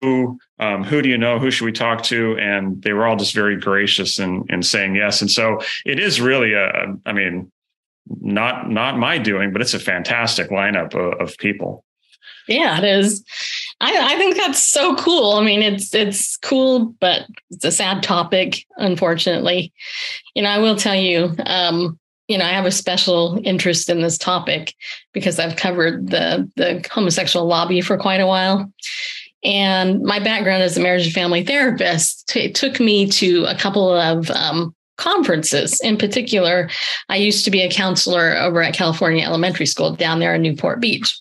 who, 0.01 0.39
um, 0.59 0.85
who 0.85 1.01
do 1.01 1.09
you 1.09 1.17
know? 1.17 1.37
Who 1.37 1.51
should 1.51 1.65
we 1.65 1.73
talk 1.73 2.03
to? 2.03 2.37
And 2.39 2.81
they 2.83 2.93
were 2.93 3.05
all 3.05 3.17
just 3.17 3.35
very 3.35 3.59
gracious 3.59 4.17
in, 4.17 4.45
in 4.47 4.63
saying 4.63 4.95
yes. 4.95 5.19
And 5.19 5.29
so 5.29 5.59
it 5.85 5.99
is 5.99 6.21
really 6.21 6.53
a, 6.53 6.95
I 7.05 7.11
mean, 7.11 7.51
not, 8.07 8.69
not 8.69 8.97
my 8.97 9.17
doing, 9.17 9.51
but 9.51 9.62
it's 9.62 9.74
a 9.74 9.79
fantastic 9.79 10.50
lineup 10.50 10.93
of, 10.93 11.19
of 11.19 11.38
people. 11.38 11.83
Yeah, 12.47 12.77
it 12.77 12.83
is. 12.83 13.24
I, 13.81 14.13
I 14.13 14.17
think 14.17 14.38
that's 14.38 14.63
so 14.63 14.95
cool. 14.95 15.33
I 15.33 15.43
mean, 15.43 15.62
it's 15.62 15.93
it's 15.93 16.38
cool, 16.38 16.95
but 17.00 17.24
it's 17.50 17.65
a 17.65 17.71
sad 17.71 18.03
topic, 18.03 18.65
unfortunately. 18.77 19.74
You 20.33 20.43
know, 20.43 20.50
I 20.50 20.59
will 20.59 20.75
tell 20.75 20.95
you, 20.95 21.35
um, 21.45 22.00
you 22.27 22.38
know, 22.38 22.45
I 22.45 22.50
have 22.50 22.65
a 22.65 22.71
special 22.71 23.39
interest 23.43 23.89
in 23.89 24.01
this 24.01 24.17
topic 24.17 24.74
because 25.12 25.39
I've 25.39 25.55
covered 25.55 26.09
the 26.09 26.50
the 26.55 26.88
homosexual 26.91 27.45
lobby 27.45 27.81
for 27.81 27.97
quite 27.97 28.21
a 28.21 28.27
while. 28.27 28.71
And 29.43 30.01
my 30.01 30.19
background 30.19 30.63
as 30.63 30.75
a 30.75 30.81
marriage 30.81 31.05
and 31.05 31.13
family 31.13 31.43
therapist 31.43 32.35
it 32.35 32.55
took 32.55 32.79
me 32.79 33.07
to 33.07 33.45
a 33.45 33.55
couple 33.55 33.91
of 33.93 34.31
um, 34.31 34.75
conferences. 34.97 35.79
In 35.81 35.97
particular, 35.97 36.69
I 37.09 37.17
used 37.17 37.45
to 37.45 37.51
be 37.51 37.61
a 37.61 37.69
counselor 37.69 38.35
over 38.37 38.61
at 38.61 38.73
California 38.73 39.25
Elementary 39.25 39.65
School 39.65 39.95
down 39.95 40.19
there 40.19 40.35
in 40.35 40.41
Newport 40.41 40.79
Beach. 40.79 41.19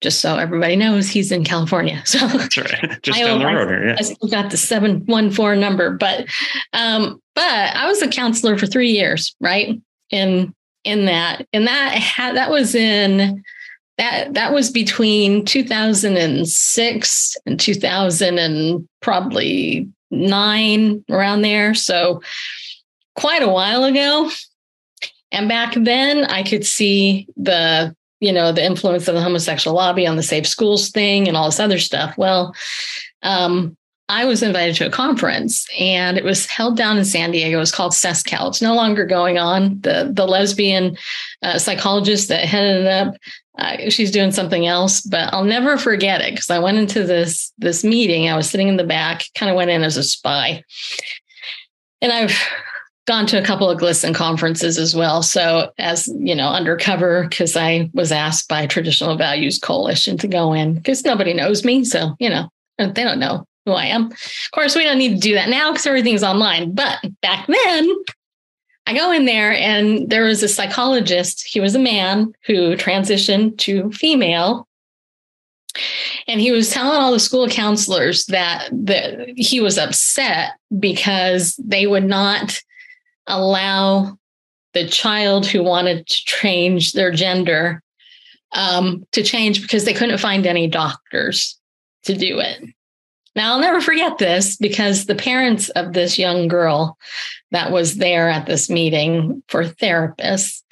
just 0.00 0.20
so 0.20 0.36
everybody 0.36 0.76
knows 0.76 1.08
he's 1.08 1.32
in 1.32 1.44
California. 1.44 2.02
So 2.04 2.18
that's 2.28 2.56
right. 2.58 2.98
Just 3.02 3.18
down 3.18 3.38
the 3.38 3.46
road 3.46 3.68
here. 3.68 3.88
Yeah. 3.88 3.96
I 3.98 4.02
still 4.02 4.28
got 4.28 4.50
the 4.50 4.56
714 4.56 5.58
number, 5.58 5.90
but 5.92 6.26
um, 6.72 7.20
but 7.34 7.42
I 7.42 7.86
was 7.86 8.02
a 8.02 8.08
counselor 8.08 8.58
for 8.58 8.66
three 8.66 8.90
years, 8.90 9.34
right? 9.40 9.80
In 10.10 10.54
in 10.84 11.06
that. 11.06 11.46
And 11.52 11.66
that 11.66 11.94
had 11.94 12.36
that 12.36 12.50
was 12.50 12.74
in 12.74 13.42
that 13.96 14.34
that 14.34 14.52
was 14.52 14.70
between 14.70 15.44
2006 15.44 17.36
and 17.46 17.60
2000 17.60 18.38
and 18.38 18.88
probably 19.00 19.88
nine 20.10 21.04
around 21.10 21.42
there. 21.42 21.74
So 21.74 22.22
quite 23.14 23.42
a 23.42 23.48
while 23.48 23.84
ago. 23.84 24.30
And 25.32 25.48
back 25.48 25.74
then 25.74 26.24
I 26.24 26.42
could 26.42 26.64
see 26.64 27.26
the, 27.36 27.94
you 28.20 28.32
know, 28.32 28.52
the 28.52 28.64
influence 28.64 29.08
of 29.08 29.14
the 29.14 29.22
homosexual 29.22 29.76
lobby 29.76 30.06
on 30.06 30.16
the 30.16 30.22
safe 30.22 30.46
schools 30.46 30.90
thing 30.90 31.26
and 31.28 31.36
all 31.36 31.46
this 31.46 31.60
other 31.60 31.78
stuff. 31.78 32.16
Well, 32.16 32.54
um, 33.22 33.76
I 34.08 34.26
was 34.26 34.42
invited 34.42 34.76
to 34.76 34.86
a 34.86 34.90
conference 34.90 35.66
and 35.78 36.18
it 36.18 36.24
was 36.24 36.46
held 36.46 36.76
down 36.76 36.98
in 36.98 37.04
San 37.04 37.30
Diego. 37.30 37.56
It 37.56 37.60
was 37.60 37.72
called 37.72 37.92
SESCAL. 37.92 38.48
It's 38.48 38.62
no 38.62 38.74
longer 38.74 39.06
going 39.06 39.38
on. 39.38 39.80
The, 39.80 40.10
the 40.12 40.26
lesbian 40.26 40.96
uh, 41.42 41.58
psychologist 41.58 42.28
that 42.28 42.44
headed 42.44 42.84
it 42.84 42.86
up, 42.86 43.14
uh, 43.58 43.88
she's 43.88 44.10
doing 44.10 44.30
something 44.30 44.66
else, 44.66 45.00
but 45.00 45.32
I'll 45.32 45.44
never 45.44 45.78
forget 45.78 46.20
it 46.20 46.32
because 46.32 46.50
I 46.50 46.58
went 46.58 46.76
into 46.76 47.02
this, 47.02 47.52
this 47.56 47.82
meeting. 47.82 48.28
I 48.28 48.36
was 48.36 48.48
sitting 48.48 48.68
in 48.68 48.76
the 48.76 48.84
back, 48.84 49.24
kind 49.34 49.48
of 49.48 49.56
went 49.56 49.70
in 49.70 49.82
as 49.82 49.96
a 49.96 50.02
spy. 50.02 50.62
And 52.02 52.12
I've 52.12 52.38
gone 53.06 53.26
to 53.26 53.38
a 53.38 53.44
couple 53.44 53.68
of 53.68 53.78
GLSEN 53.78 54.14
conferences 54.14 54.78
as 54.78 54.94
well. 54.94 55.22
So 55.22 55.72
as 55.78 56.08
you 56.18 56.34
know, 56.34 56.48
undercover, 56.48 57.26
because 57.28 57.56
I 57.56 57.90
was 57.92 58.12
asked 58.12 58.48
by 58.48 58.66
Traditional 58.66 59.16
Values 59.16 59.58
Coalition 59.58 60.16
to 60.18 60.28
go 60.28 60.52
in 60.52 60.74
because 60.74 61.04
nobody 61.04 61.34
knows 61.34 61.64
me. 61.64 61.84
So, 61.84 62.16
you 62.18 62.30
know, 62.30 62.48
they 62.78 63.04
don't 63.04 63.20
know 63.20 63.46
who 63.66 63.72
I 63.72 63.86
am. 63.86 64.06
Of 64.06 64.50
course, 64.52 64.74
we 64.74 64.84
don't 64.84 64.98
need 64.98 65.14
to 65.14 65.28
do 65.28 65.34
that 65.34 65.48
now 65.48 65.70
because 65.72 65.86
everything's 65.86 66.22
online. 66.22 66.74
But 66.74 66.98
back 67.20 67.46
then, 67.46 67.94
I 68.86 68.94
go 68.94 69.12
in 69.12 69.24
there 69.24 69.52
and 69.52 70.08
there 70.10 70.24
was 70.24 70.42
a 70.42 70.48
psychologist. 70.48 71.46
He 71.46 71.60
was 71.60 71.74
a 71.74 71.78
man 71.78 72.34
who 72.46 72.76
transitioned 72.76 73.58
to 73.58 73.90
female. 73.92 74.68
And 76.28 76.40
he 76.40 76.52
was 76.52 76.70
telling 76.70 76.96
all 76.96 77.10
the 77.10 77.18
school 77.18 77.48
counselors 77.48 78.26
that, 78.26 78.68
that 78.72 79.32
he 79.36 79.60
was 79.60 79.76
upset 79.76 80.52
because 80.78 81.56
they 81.56 81.86
would 81.86 82.04
not 82.04 82.60
allow 83.26 84.18
the 84.72 84.88
child 84.88 85.46
who 85.46 85.62
wanted 85.62 86.06
to 86.06 86.24
change 86.24 86.92
their 86.92 87.10
gender 87.10 87.82
um, 88.52 89.06
to 89.12 89.22
change 89.22 89.62
because 89.62 89.84
they 89.84 89.94
couldn't 89.94 90.18
find 90.18 90.46
any 90.46 90.66
doctors 90.66 91.58
to 92.04 92.16
do 92.16 92.38
it. 92.38 92.62
Now, 93.36 93.52
I'll 93.52 93.60
never 93.60 93.80
forget 93.80 94.18
this 94.18 94.56
because 94.56 95.06
the 95.06 95.14
parents 95.14 95.68
of 95.70 95.92
this 95.92 96.18
young 96.18 96.46
girl 96.46 96.96
that 97.50 97.72
was 97.72 97.96
there 97.96 98.28
at 98.28 98.46
this 98.46 98.70
meeting 98.70 99.42
for 99.48 99.64
therapists, 99.64 100.62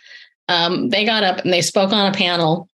um, 0.49 0.91
they 0.91 1.05
got 1.05 1.25
up 1.25 1.39
and 1.39 1.53
they 1.53 1.63
spoke 1.63 1.93
on 1.93 2.07
a 2.07 2.17
panel 2.17 2.69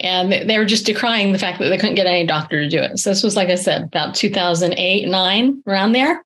and 0.00 0.32
they 0.32 0.58
were 0.58 0.64
just 0.64 0.86
decrying 0.86 1.32
the 1.32 1.38
fact 1.38 1.60
that 1.60 1.68
they 1.68 1.78
couldn't 1.78 1.94
get 1.94 2.06
any 2.06 2.26
doctor 2.26 2.60
to 2.60 2.68
do 2.68 2.78
it. 2.78 2.98
So 2.98 3.10
this 3.10 3.22
was, 3.22 3.36
like 3.36 3.50
I 3.50 3.54
said, 3.54 3.84
about 3.84 4.16
2008, 4.16 5.08
nine, 5.08 5.62
around 5.66 5.92
there. 5.92 6.24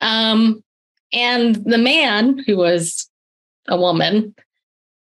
Um, 0.00 0.62
and 1.12 1.54
the 1.56 1.78
man 1.78 2.38
who 2.38 2.56
was 2.56 3.08
a 3.68 3.78
woman 3.78 4.34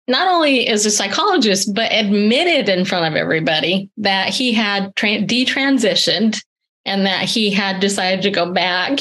not 0.06 0.28
only 0.28 0.68
is 0.68 0.84
a 0.84 0.90
psychologist, 0.90 1.74
but 1.74 1.90
admitted 1.92 2.68
in 2.68 2.84
front 2.84 3.06
of 3.06 3.16
everybody 3.16 3.90
that 3.96 4.28
he 4.28 4.52
had 4.52 4.94
tra- 4.96 5.22
detransitioned 5.22 6.42
and 6.84 7.06
that 7.06 7.26
he 7.26 7.50
had 7.50 7.80
decided 7.80 8.22
to 8.22 8.30
go 8.30 8.52
back 8.52 8.98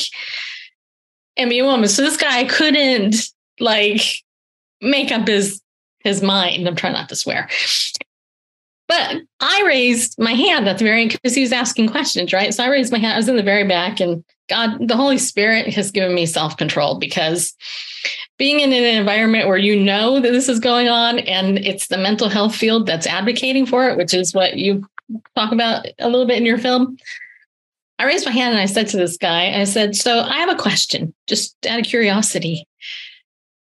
and 1.36 1.50
be 1.50 1.60
a 1.60 1.66
woman. 1.66 1.90
So 1.90 2.02
this 2.02 2.18
guy 2.18 2.46
couldn't 2.46 3.16
like 3.60 4.02
make 4.82 5.12
up 5.12 5.28
his 5.28 5.62
his 6.00 6.22
mind. 6.22 6.68
I'm 6.68 6.76
trying 6.76 6.94
not 6.94 7.10
to 7.10 7.16
swear. 7.16 7.50
But 8.88 9.22
I 9.40 9.64
raised 9.66 10.20
my 10.20 10.34
hand 10.34 10.68
at 10.68 10.78
the 10.78 10.84
very 10.84 11.02
end 11.02 11.12
because 11.12 11.34
he 11.34 11.42
was 11.42 11.54
asking 11.54 11.90
questions, 11.90 12.34
right? 12.34 12.54
So 12.54 12.64
I 12.64 12.68
raised 12.68 12.92
my 12.92 13.00
hand. 13.00 13.14
I 13.14 13.18
was 13.18 13.30
in 13.30 13.38
the 13.38 13.44
very 13.44 13.66
back, 13.66 14.00
and 14.00 14.24
God, 14.50 14.88
the 14.88 14.96
Holy 14.96 15.18
Spirit 15.18 15.74
has 15.74 15.92
given 15.92 16.14
me 16.14 16.26
self 16.26 16.58
control 16.58 17.00
because 17.00 17.56
being 18.38 18.60
in 18.60 18.74
an 18.74 18.84
environment 18.84 19.48
where 19.48 19.58
you 19.58 19.80
know 19.80 20.20
that 20.20 20.32
this 20.32 20.50
is 20.50 20.60
going 20.60 20.90
on 20.90 21.20
and 21.20 21.60
it's 21.60 21.88
the 21.88 21.98
mental 21.98 22.30
health 22.30 22.56
field 22.56 22.86
that's 22.86 23.08
advocating 23.08 23.66
for 23.66 23.90
it, 23.90 23.98
which 23.98 24.14
is 24.14 24.34
what 24.34 24.58
you 24.58 24.84
talk 25.36 25.52
about 25.52 25.86
a 26.00 26.10
little 26.10 26.26
bit 26.26 26.38
in 26.38 26.46
your 26.46 26.58
film. 26.58 26.98
I 28.00 28.06
raised 28.06 28.26
my 28.26 28.32
hand 28.32 28.54
and 28.54 28.62
I 28.62 28.66
said 28.66 28.88
to 28.90 28.98
this 28.98 29.18
guy, 29.18 29.60
I 29.60 29.64
said, 29.66 29.96
So 29.96 30.20
I 30.20 30.40
have 30.40 30.50
a 30.50 30.62
question, 30.62 31.14
just 31.28 31.56
out 31.66 31.80
of 31.80 31.86
curiosity. 31.86 32.68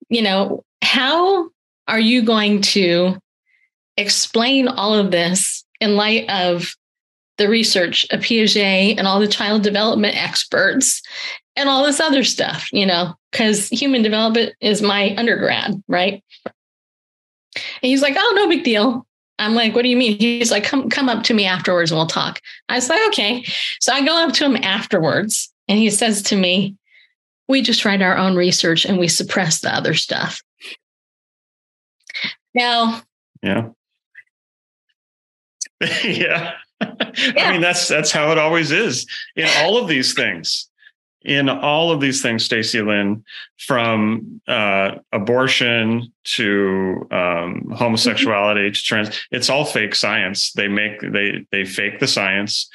You 0.08 0.22
know, 0.22 0.64
how 0.82 1.50
are 1.86 2.00
you 2.00 2.22
going 2.22 2.62
to 2.62 3.18
explain 3.96 4.68
all 4.68 4.94
of 4.94 5.10
this 5.10 5.64
in 5.80 5.96
light 5.96 6.28
of 6.30 6.74
the 7.38 7.48
research 7.48 8.06
of 8.10 8.20
Piaget 8.20 8.98
and 8.98 9.06
all 9.06 9.20
the 9.20 9.28
child 9.28 9.62
development 9.62 10.16
experts 10.16 11.02
and 11.56 11.68
all 11.68 11.84
this 11.84 12.00
other 12.00 12.24
stuff, 12.24 12.68
you 12.72 12.86
know, 12.86 13.14
because 13.30 13.68
human 13.68 14.02
development 14.02 14.54
is 14.60 14.82
my 14.82 15.14
undergrad, 15.16 15.82
right? 15.88 16.22
And 17.54 17.64
he's 17.82 18.02
like, 18.02 18.14
oh, 18.16 18.32
no 18.36 18.48
big 18.48 18.64
deal. 18.64 19.06
I'm 19.38 19.54
like, 19.54 19.74
what 19.74 19.82
do 19.82 19.88
you 19.88 19.96
mean? 19.96 20.18
He's 20.18 20.50
like, 20.50 20.64
come 20.64 20.88
come 20.88 21.08
up 21.08 21.24
to 21.24 21.34
me 21.34 21.46
afterwards 21.46 21.90
and 21.90 21.98
we'll 21.98 22.06
talk. 22.06 22.40
I 22.68 22.76
was 22.76 22.88
like, 22.88 23.06
okay. 23.08 23.44
So 23.80 23.92
I 23.92 24.04
go 24.04 24.14
up 24.16 24.32
to 24.34 24.44
him 24.44 24.56
afterwards 24.56 25.52
and 25.68 25.78
he 25.78 25.90
says 25.90 26.22
to 26.24 26.36
me, 26.36 26.76
we 27.48 27.60
just 27.60 27.84
write 27.84 28.02
our 28.02 28.16
own 28.16 28.36
research 28.36 28.84
and 28.84 28.98
we 28.98 29.08
suppress 29.08 29.60
the 29.60 29.74
other 29.74 29.94
stuff. 29.94 30.40
Now, 32.54 33.02
yeah. 33.42 33.70
yeah. 36.04 36.52
Yeah. 36.82 37.32
I 37.48 37.52
mean, 37.52 37.60
that's 37.60 37.88
that's 37.88 38.12
how 38.12 38.30
it 38.32 38.38
always 38.38 38.70
is 38.70 39.06
in 39.36 39.48
all 39.58 39.76
of 39.76 39.88
these 39.88 40.14
things. 40.14 40.68
In 41.24 41.48
all 41.48 41.92
of 41.92 42.00
these 42.00 42.20
things, 42.20 42.44
Stacy 42.44 42.82
Lynn, 42.82 43.24
from 43.58 44.40
uh, 44.48 44.96
abortion 45.12 46.12
to 46.24 47.06
um, 47.12 47.72
homosexuality 47.76 48.72
to 48.72 48.82
trans, 48.82 49.20
it's 49.30 49.48
all 49.48 49.64
fake 49.64 49.94
science. 49.94 50.52
They 50.52 50.66
make 50.66 51.00
they 51.00 51.46
they 51.52 51.64
fake 51.64 52.00
the 52.00 52.08
science. 52.08 52.68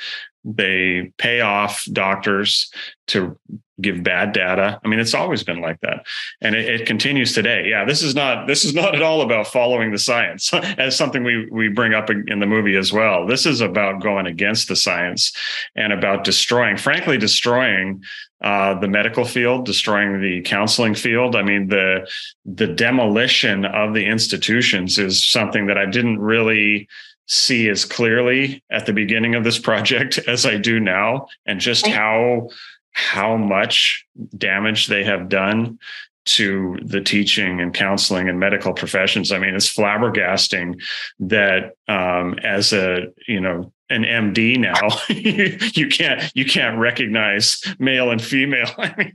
They 0.50 1.12
pay 1.18 1.42
off 1.42 1.84
doctors 1.92 2.72
to 3.08 3.38
give 3.80 4.02
bad 4.02 4.32
data. 4.32 4.80
I 4.84 4.88
mean, 4.88 5.00
it's 5.00 5.14
always 5.14 5.44
been 5.44 5.62
like 5.62 5.82
that, 5.82 6.06
and 6.42 6.56
it, 6.56 6.82
it, 6.82 6.88
continues 6.88 7.34
today. 7.34 7.68
Yeah, 7.68 7.86
this 7.86 8.02
is 8.02 8.16
not 8.16 8.48
this 8.48 8.66
is 8.66 8.74
not 8.74 8.96
at 8.96 9.02
all 9.02 9.22
about 9.22 9.48
following 9.48 9.92
the 9.92 10.00
science, 10.00 10.54
as 10.54 10.96
something 10.96 11.24
we 11.24 11.50
we 11.52 11.68
bring 11.68 11.94
up 11.94 12.10
in 12.10 12.40
the 12.40 12.46
movie 12.46 12.76
as 12.76 12.92
well. 12.94 13.26
This 13.26 13.46
is 13.46 13.62
about 13.62 14.02
going 14.02 14.26
against 14.26 14.68
the 14.68 14.76
science 14.76 15.32
and 15.76 15.92
about 15.94 16.24
destroying, 16.24 16.78
frankly, 16.78 17.18
destroying 17.18 18.02
uh, 18.42 18.80
the 18.80 18.88
medical 18.88 19.26
field, 19.26 19.66
destroying 19.66 20.22
the 20.22 20.42
counseling 20.42 20.96
field. 20.96 21.36
I 21.36 21.44
mean, 21.44 21.68
the 21.68 22.10
the 22.46 22.68
demolition 22.68 23.66
of 23.66 23.94
the 23.94 24.06
institutions 24.06 24.98
is 24.98 25.28
something 25.28 25.68
that 25.68 25.78
I 25.78 25.86
didn't 25.86 26.20
really 26.20 26.88
see 27.28 27.70
as 27.70 27.86
clearly 27.86 28.64
at 28.70 28.86
the 28.86 28.94
beginning 28.94 29.36
of 29.36 29.44
this 29.44 29.60
project 29.60 30.18
as 30.28 30.46
I 30.46 30.58
do 30.58 30.80
now, 30.80 31.28
and 31.46 31.60
just 31.60 31.88
how 31.88 32.50
how 32.92 33.38
much 33.38 34.06
damage 34.36 34.88
they 34.88 35.04
have 35.04 35.30
done 35.30 35.78
to 36.26 36.78
the 36.82 37.00
teaching 37.00 37.62
and 37.62 37.74
counseling 37.74 38.28
and 38.28 38.40
medical 38.40 38.74
professions. 38.74 39.32
I 39.32 39.40
mean, 39.40 39.56
it's 39.56 39.74
flabbergasting 39.74 40.82
that 41.20 41.76
um, 41.88 42.38
as 42.44 42.74
a 42.74 43.08
you 43.28 43.40
know 43.40 43.72
an 43.90 44.04
MD 44.04 44.58
now, 44.58 44.90
you 45.74 45.88
can't 45.88 46.30
you 46.36 46.46
can't 46.46 46.78
recognize 46.78 47.62
male 47.80 48.12
and 48.12 48.22
female. 48.22 48.70
I 48.78 48.94
mean, 48.98 49.14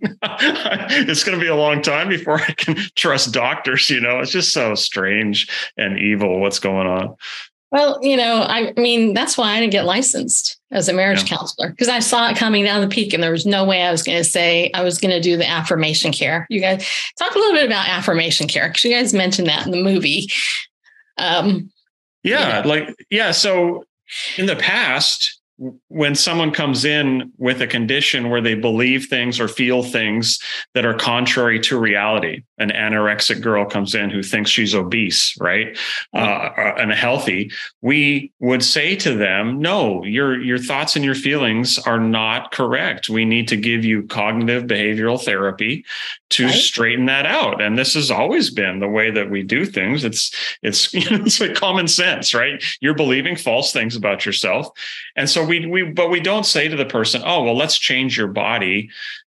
it's 1.09 1.25
going 1.25 1.39
to 1.39 1.43
be 1.43 1.51
a 1.51 1.57
long 1.57 1.83
time 1.83 2.09
before 2.09 2.41
I 2.41 2.53
can 2.53 2.77
trust 2.97 3.35
doctors. 3.35 3.91
You 3.91 4.01
know, 4.01 4.21
it's 4.21 4.33
just 4.33 4.53
so 4.53 4.75
strange 4.75 5.49
and 5.77 5.99
evil 5.99 6.41
what's 6.41 6.59
going 6.59 6.87
on. 6.87 7.17
Well, 7.73 7.99
you 8.03 8.19
know, 8.19 8.43
I 8.43 8.75
mean, 8.77 9.15
that's 9.15 9.39
why 9.39 9.53
I 9.53 9.61
didn't 9.61 9.73
get 9.73 9.87
licensed 9.87 10.61
as 10.71 10.91
a 10.91 10.93
marriage 10.93 11.23
yeah. 11.23 11.39
counselor 11.39 11.71
because 11.71 11.89
I 11.89 12.01
saw 12.01 12.29
it 12.29 12.37
coming 12.37 12.65
down 12.65 12.83
the 12.83 12.87
peak 12.87 13.15
and 13.15 13.23
there 13.23 13.33
was 13.33 13.47
no 13.47 13.65
way 13.65 13.83
I 13.83 13.91
was 13.91 14.03
going 14.03 14.19
to 14.19 14.29
say 14.29 14.71
I 14.75 14.83
was 14.83 14.99
going 14.99 15.11
to 15.11 15.21
do 15.21 15.39
the 15.39 15.49
affirmation 15.49 16.13
care. 16.13 16.47
You 16.51 16.61
guys 16.61 16.87
talk 17.19 17.35
a 17.35 17.39
little 17.39 17.55
bit 17.55 17.65
about 17.65 17.89
affirmation 17.89 18.47
care 18.47 18.69
because 18.69 18.85
you 18.85 18.95
guys 18.95 19.15
mentioned 19.15 19.49
that 19.49 19.65
in 19.65 19.73
the 19.73 19.83
movie. 19.83 20.31
Um, 21.17 21.73
yeah, 22.23 22.59
you 22.59 22.63
know. 22.63 22.69
like, 22.69 23.07
yeah. 23.11 23.31
So 23.31 23.85
in 24.37 24.45
the 24.45 24.57
past, 24.57 25.41
when 25.89 26.15
someone 26.15 26.51
comes 26.51 26.85
in 26.85 27.33
with 27.39 27.61
a 27.61 27.67
condition 27.67 28.31
where 28.31 28.41
they 28.41 28.55
believe 28.55 29.07
things 29.07 29.39
or 29.39 29.47
feel 29.47 29.83
things 29.83 30.41
that 30.75 30.85
are 30.85 30.95
contrary 30.95 31.61
to 31.61 31.79
reality, 31.79 32.43
an 32.59 32.71
anorexic 32.71 33.41
girl 33.41 33.65
comes 33.65 33.95
in 33.95 34.11
who 34.11 34.23
thinks 34.23 34.51
she's 34.51 34.75
obese, 34.75 35.37
right, 35.41 35.79
uh, 36.15 36.17
uh, 36.17 36.75
and 36.79 36.93
healthy, 36.93 37.51
we 37.81 38.33
would 38.41 38.65
say 38.65 38.97
to 38.97 39.15
them, 39.15 39.61
"No, 39.61 40.05
your 40.05 40.41
your 40.41 40.59
thoughts 40.59 40.97
and 40.97 41.05
your 41.05 41.15
feelings 41.15 41.79
are 41.79 42.01
not 42.01 42.51
correct. 42.51 43.09
We 43.09 43.25
need 43.25 43.49
to 43.49 43.57
give 43.57 43.85
you 43.85 44.05
cognitive 44.05 44.65
behavioral 44.65 45.23
therapy 45.23 45.85
to 46.31 46.47
right. 46.47 46.55
straighten 46.55 47.07
that 47.07 47.27
out." 47.27 47.63
And 47.63 47.79
this 47.79 47.95
has 47.95 48.11
always 48.11 48.51
been 48.51 48.81
the 48.81 48.89
way 48.89 49.11
that 49.11 49.31
we 49.31 49.43
do 49.43 49.65
things. 49.65 50.03
It's 50.03 50.35
it's 50.63 50.93
you 50.95 51.09
know, 51.11 51.25
it's 51.25 51.41
like 51.41 51.55
common 51.55 51.87
sense, 51.87 52.35
right? 52.35 52.63
You're 52.81 52.95
believing 52.95 53.37
false 53.37 53.73
things 53.73 53.95
about 53.95 54.27
yourself, 54.27 54.69
and 55.15 55.29
so 55.29 55.45
we 55.45 55.52
we 55.61 55.83
but 55.83 56.11
we 56.11 56.21
don't 56.21 56.45
say 56.45 56.69
to 56.69 56.77
the 56.77 56.85
person, 56.85 57.23
"Oh, 57.25 57.43
well, 57.45 57.57
let's 57.57 57.79
change 57.79 58.17
your 58.17 58.29
body 58.29 58.91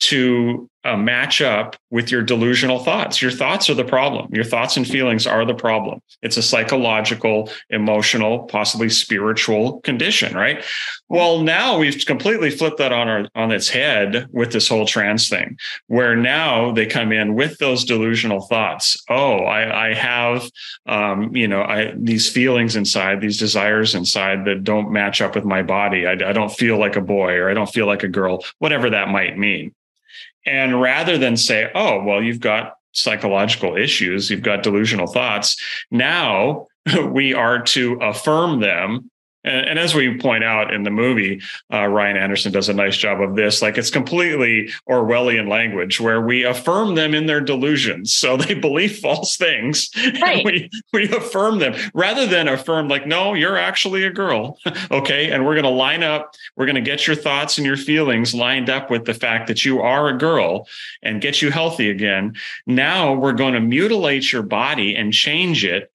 to 0.01 0.69
uh, 0.83 0.97
match 0.97 1.41
up 1.41 1.75
with 1.89 2.11
your 2.11 2.21
delusional 2.21 2.79
thoughts. 2.79 3.21
Your 3.21 3.31
thoughts 3.31 3.69
are 3.69 3.73
the 3.73 3.85
problem. 3.85 4.33
Your 4.33 4.43
thoughts 4.43 4.77
and 4.77 4.87
feelings 4.87 5.25
are 5.27 5.45
the 5.45 5.53
problem. 5.53 6.01
It's 6.21 6.37
a 6.37 6.43
psychological, 6.43 7.49
emotional, 7.69 8.39
possibly 8.45 8.89
spiritual 8.89 9.81
condition, 9.81 10.35
right? 10.35 10.63
Well, 11.09 11.41
now 11.41 11.77
we've 11.77 12.05
completely 12.05 12.49
flipped 12.49 12.79
that 12.79 12.91
on 12.91 13.07
our 13.07 13.29
on 13.35 13.51
its 13.51 13.69
head 13.69 14.27
with 14.31 14.51
this 14.51 14.67
whole 14.67 14.85
trans 14.85 15.29
thing, 15.29 15.57
where 15.87 16.15
now 16.15 16.71
they 16.71 16.85
come 16.85 17.11
in 17.11 17.35
with 17.35 17.57
those 17.59 17.85
delusional 17.85 18.41
thoughts. 18.41 19.01
Oh, 19.09 19.39
I, 19.39 19.89
I 19.89 19.93
have, 19.93 20.49
um, 20.87 21.35
you 21.35 21.47
know, 21.47 21.61
I 21.61 21.93
these 21.95 22.29
feelings 22.29 22.75
inside, 22.75 23.21
these 23.21 23.37
desires 23.37 23.95
inside 23.95 24.45
that 24.45 24.63
don't 24.63 24.91
match 24.91 25.21
up 25.21 25.35
with 25.35 25.45
my 25.45 25.61
body. 25.61 26.07
I, 26.07 26.13
I 26.13 26.33
don't 26.33 26.51
feel 26.51 26.79
like 26.79 26.95
a 26.95 27.01
boy, 27.01 27.33
or 27.33 27.49
I 27.49 27.53
don't 27.53 27.69
feel 27.69 27.85
like 27.85 28.03
a 28.03 28.07
girl, 28.07 28.43
whatever 28.59 28.89
that 28.89 29.09
might 29.09 29.37
mean. 29.37 29.73
And 30.45 30.81
rather 30.81 31.17
than 31.17 31.37
say, 31.37 31.69
oh, 31.73 32.03
well, 32.03 32.21
you've 32.21 32.39
got 32.39 32.75
psychological 32.91 33.75
issues, 33.75 34.29
you've 34.29 34.41
got 34.41 34.63
delusional 34.63 35.07
thoughts, 35.07 35.61
now 35.89 36.67
we 37.11 37.33
are 37.33 37.61
to 37.61 37.93
affirm 37.95 38.59
them 38.59 39.09
and, 39.43 39.67
and, 39.67 39.79
as 39.79 39.93
we 39.93 40.17
point 40.17 40.43
out 40.43 40.73
in 40.73 40.83
the 40.83 40.89
movie, 40.89 41.41
uh, 41.71 41.87
Ryan 41.87 42.17
Anderson 42.17 42.51
does 42.51 42.69
a 42.69 42.73
nice 42.73 42.97
job 42.97 43.21
of 43.21 43.35
this. 43.35 43.61
Like 43.61 43.77
it's 43.77 43.89
completely 43.89 44.69
Orwellian 44.89 45.49
language 45.49 45.99
where 45.99 46.21
we 46.21 46.43
affirm 46.43 46.95
them 46.95 47.13
in 47.13 47.25
their 47.25 47.41
delusions. 47.41 48.13
So 48.13 48.37
they 48.43 48.53
believe 48.53 48.99
false 48.99 49.37
things. 49.37 49.89
Right. 50.21 50.45
we, 50.45 50.69
we 50.91 51.09
affirm 51.09 51.59
them 51.59 51.75
rather 51.93 52.25
than 52.25 52.47
affirm, 52.47 52.87
like, 52.87 53.05
no, 53.07 53.33
you're 53.33 53.57
actually 53.57 54.03
a 54.05 54.11
girl. 54.11 54.57
okay. 54.91 55.31
And 55.31 55.45
we're 55.45 55.55
going 55.55 55.63
to 55.63 55.69
line 55.69 56.03
up, 56.03 56.35
we're 56.55 56.65
going 56.65 56.75
to 56.75 56.81
get 56.81 57.07
your 57.07 57.15
thoughts 57.15 57.57
and 57.57 57.65
your 57.65 57.77
feelings 57.77 58.33
lined 58.33 58.69
up 58.69 58.89
with 58.89 59.05
the 59.05 59.13
fact 59.13 59.47
that 59.47 59.65
you 59.65 59.81
are 59.81 60.09
a 60.09 60.17
girl 60.17 60.67
and 61.01 61.21
get 61.21 61.41
you 61.41 61.51
healthy 61.51 61.89
again. 61.89 62.35
Now 62.65 63.13
we're 63.13 63.33
going 63.33 63.53
to 63.53 63.59
mutilate 63.59 64.31
your 64.31 64.43
body 64.43 64.95
and 64.95 65.13
change 65.13 65.63
it 65.63 65.92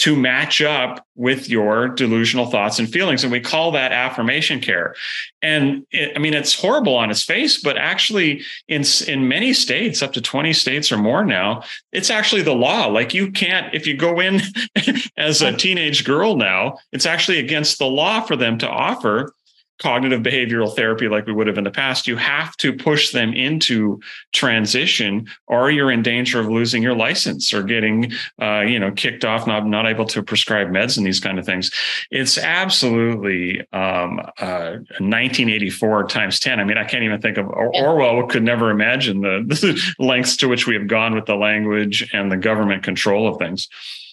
to 0.00 0.16
match 0.16 0.62
up 0.62 1.06
with 1.14 1.50
your 1.50 1.86
delusional 1.86 2.46
thoughts 2.46 2.78
and 2.78 2.90
feelings. 2.90 3.22
And 3.22 3.30
we 3.30 3.38
call 3.38 3.70
that 3.72 3.92
affirmation 3.92 4.58
care. 4.58 4.94
And 5.42 5.86
it, 5.90 6.12
I 6.16 6.18
mean, 6.18 6.32
it's 6.32 6.58
horrible 6.58 6.94
on 6.94 7.10
its 7.10 7.22
face, 7.22 7.60
but 7.60 7.76
actually, 7.76 8.42
in, 8.66 8.82
in 9.06 9.28
many 9.28 9.52
states, 9.52 10.02
up 10.02 10.14
to 10.14 10.22
20 10.22 10.54
states 10.54 10.90
or 10.90 10.96
more 10.96 11.22
now, 11.22 11.64
it's 11.92 12.08
actually 12.08 12.40
the 12.40 12.54
law. 12.54 12.86
Like, 12.86 13.12
you 13.12 13.30
can't, 13.30 13.74
if 13.74 13.86
you 13.86 13.94
go 13.94 14.20
in 14.20 14.40
as 15.18 15.42
a 15.42 15.54
teenage 15.54 16.06
girl 16.06 16.34
now, 16.34 16.78
it's 16.92 17.04
actually 17.04 17.38
against 17.38 17.78
the 17.78 17.86
law 17.86 18.22
for 18.22 18.36
them 18.36 18.56
to 18.58 18.68
offer 18.68 19.34
cognitive 19.80 20.22
behavioral 20.22 20.74
therapy 20.74 21.08
like 21.08 21.26
we 21.26 21.32
would 21.32 21.46
have 21.46 21.58
in 21.58 21.64
the 21.64 21.70
past, 21.70 22.06
you 22.06 22.16
have 22.16 22.56
to 22.58 22.72
push 22.72 23.12
them 23.12 23.32
into 23.32 23.98
transition, 24.32 25.26
or 25.46 25.70
you're 25.70 25.90
in 25.90 26.02
danger 26.02 26.38
of 26.38 26.46
losing 26.46 26.82
your 26.82 26.94
license 26.94 27.52
or 27.52 27.62
getting, 27.62 28.12
uh, 28.40 28.60
you 28.60 28.78
know, 28.78 28.92
kicked 28.92 29.24
off, 29.24 29.46
not 29.46 29.66
not 29.66 29.86
able 29.86 30.04
to 30.04 30.22
prescribe 30.22 30.68
meds 30.68 30.96
and 30.96 31.06
these 31.06 31.20
kind 31.20 31.38
of 31.38 31.46
things. 31.46 31.70
It's 32.10 32.38
absolutely 32.38 33.60
um, 33.72 34.20
uh, 34.38 34.78
1984 35.00 36.06
times 36.08 36.38
10. 36.40 36.60
I 36.60 36.64
mean, 36.64 36.78
I 36.78 36.84
can't 36.84 37.02
even 37.02 37.20
think 37.20 37.38
of 37.38 37.48
Orwell 37.48 38.26
could 38.26 38.42
never 38.42 38.70
imagine 38.70 39.22
the, 39.22 39.44
the 39.48 39.94
lengths 39.98 40.36
to 40.38 40.48
which 40.48 40.66
we 40.66 40.74
have 40.74 40.86
gone 40.86 41.14
with 41.14 41.26
the 41.26 41.36
language 41.36 42.08
and 42.12 42.30
the 42.30 42.36
government 42.36 42.82
control 42.82 43.26
of 43.26 43.38
things. 43.38 43.68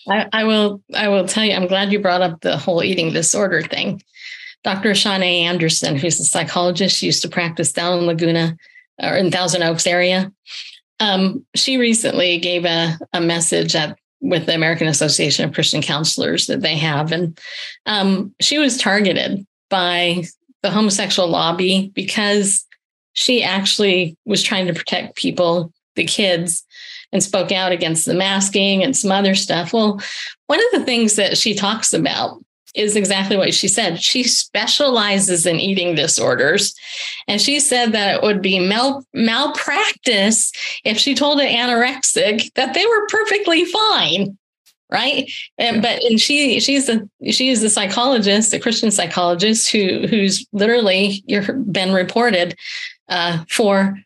I, 0.10 0.28
I 0.32 0.44
will. 0.46 0.82
I 0.96 1.10
will 1.10 1.28
tell 1.28 1.44
you. 1.44 1.54
I'm 1.54 1.68
glad 1.68 1.92
you 1.92 2.00
brought 2.00 2.22
up 2.22 2.40
the 2.40 2.56
whole 2.56 2.82
eating 2.82 3.12
disorder 3.12 3.62
thing 3.62 4.02
Dr. 4.68 4.94
Shawn 4.96 5.24
A. 5.24 5.46
Anderson, 5.46 5.96
who's 5.96 6.20
a 6.20 6.26
psychologist, 6.26 7.02
used 7.02 7.22
to 7.22 7.30
practice 7.30 7.72
down 7.72 8.00
in 8.00 8.06
Laguna 8.06 8.58
or 9.02 9.16
in 9.16 9.32
Thousand 9.32 9.64
Oaks 9.64 9.88
area. 9.88 10.30
Um, 11.00 11.46
she 11.56 11.78
recently 11.78 12.38
gave 12.38 12.66
a, 12.66 13.00
a 13.14 13.22
message 13.22 13.78
at 13.78 13.98
with 14.20 14.46
the 14.46 14.54
American 14.54 14.88
Association 14.88 15.46
of 15.46 15.54
Christian 15.54 15.82
Counselors 15.82 16.48
that 16.48 16.60
they 16.60 16.76
have. 16.76 17.14
And 17.14 17.40
um, 17.86 18.36
she 18.42 18.58
was 18.58 18.78
targeted 18.78 19.48
by 19.70 20.24
the 20.64 20.70
homosexual 20.70 21.30
lobby 21.30 21.94
because 21.96 22.66
she 23.14 23.44
actually 23.44 24.18
was 24.26 24.44
trying 24.44 24.68
to 24.68 24.74
protect 24.74 25.16
people, 25.16 25.72
the 25.96 26.04
kids, 26.04 26.66
and 27.14 27.24
spoke 27.24 27.54
out 27.54 27.72
against 27.72 28.06
the 28.06 28.14
masking 28.14 28.84
and 28.84 28.98
some 28.98 29.14
other 29.14 29.34
stuff. 29.34 29.72
Well, 29.72 30.02
one 30.48 30.60
of 30.60 30.72
the 30.74 30.84
things 30.84 31.16
that 31.16 31.38
she 31.38 31.54
talks 31.54 31.94
about 31.94 32.44
is 32.78 32.96
exactly 32.96 33.38
what 33.38 33.54
she 33.54 33.68
said. 33.68 34.02
She 34.02 34.24
specializes 34.24 35.46
in 35.46 35.60
eating 35.60 35.96
disorders. 35.96 36.74
And 37.28 37.42
she 37.42 37.60
said 37.60 37.92
that 37.92 38.16
it 38.16 38.22
would 38.22 38.42
be 38.42 38.60
mal- 38.60 39.06
malpractice 39.13 40.52
if 40.84 40.98
she 40.98 41.16
told 41.16 41.40
an 41.40 41.48
anorexic 41.48 42.54
that 42.54 42.74
they 42.74 42.86
were 42.86 43.08
perfectly 43.08 43.66
fine. 43.66 44.38
Right. 44.90 45.30
And 45.58 45.82
but 45.82 46.02
and 46.04 46.18
she 46.18 46.62
she's 46.62 46.88
a 46.88 47.02
she 47.30 47.50
is 47.50 47.62
a 47.62 47.70
psychologist, 47.70 48.54
a 48.54 48.60
Christian 48.60 48.90
psychologist 48.90 49.70
who 49.70 50.08
who's 50.08 50.48
literally 50.54 51.26
been 51.70 51.92
reported 51.92 52.56
uh, 53.10 53.44
for 53.50 53.98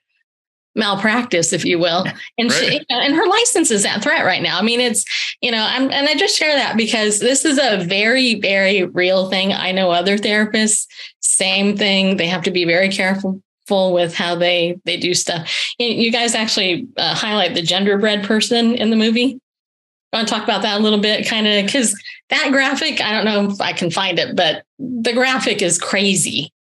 malpractice, 0.76 1.54
if 1.54 1.66
you 1.66 1.80
will. 1.80 2.06
And 2.38 2.50
right. 2.50 2.72
she, 2.72 2.86
and 2.90 3.16
her 3.16 3.28
license 3.28 3.72
is 3.72 3.86
at 3.86 4.02
threat 4.02 4.26
right 4.26 4.42
now. 4.42 4.58
I 4.58 4.62
mean, 4.62 4.80
it's, 4.80 5.04
you 5.42 5.52
know, 5.52 5.66
I'm, 5.68 5.92
and 5.92 6.08
I 6.08 6.16
just 6.16 6.38
share 6.38 6.56
that 6.56 6.78
because 6.78 7.20
this 7.20 7.46
is 7.46 7.60
a 7.62 7.84
very, 7.84 8.36
very 8.36 8.84
real 8.84 9.30
thing. 9.30 9.54
I 9.54 9.72
know 9.72 9.92
other 9.92 10.18
therapists, 10.18 10.88
same 11.20 11.78
thing. 11.78 12.18
They 12.18 12.28
have 12.28 12.44
to 12.44 12.52
be 12.52 12.66
very 12.66 12.90
careful 12.90 13.42
with 13.70 14.14
how 14.14 14.36
they 14.36 14.78
they 14.84 14.98
do 14.98 15.14
stuff. 15.14 15.74
You 15.80 16.12
guys 16.12 16.36
actually 16.36 16.90
uh, 16.98 17.16
highlight 17.16 17.54
the 17.54 17.62
gender 17.62 17.98
genderbread 17.98 18.26
person 18.26 18.76
in 18.76 18.90
the 18.90 18.98
movie. 18.98 19.40
I 20.12 20.18
want 20.18 20.28
to 20.28 20.34
talk 20.34 20.44
about 20.44 20.62
that 20.64 20.80
a 20.80 20.84
little 20.84 21.00
bit, 21.00 21.26
kind 21.26 21.48
of 21.48 21.66
because 21.66 21.96
that 22.30 22.50
graphic, 22.52 23.00
I 23.00 23.14
don't 23.14 23.24
know 23.24 23.50
if 23.50 23.62
I 23.62 23.72
can 23.72 23.90
find 23.90 24.20
it, 24.20 24.36
but 24.36 24.64
the 24.78 25.14
graphic 25.14 25.62
is 25.62 25.80
crazy. 25.80 26.52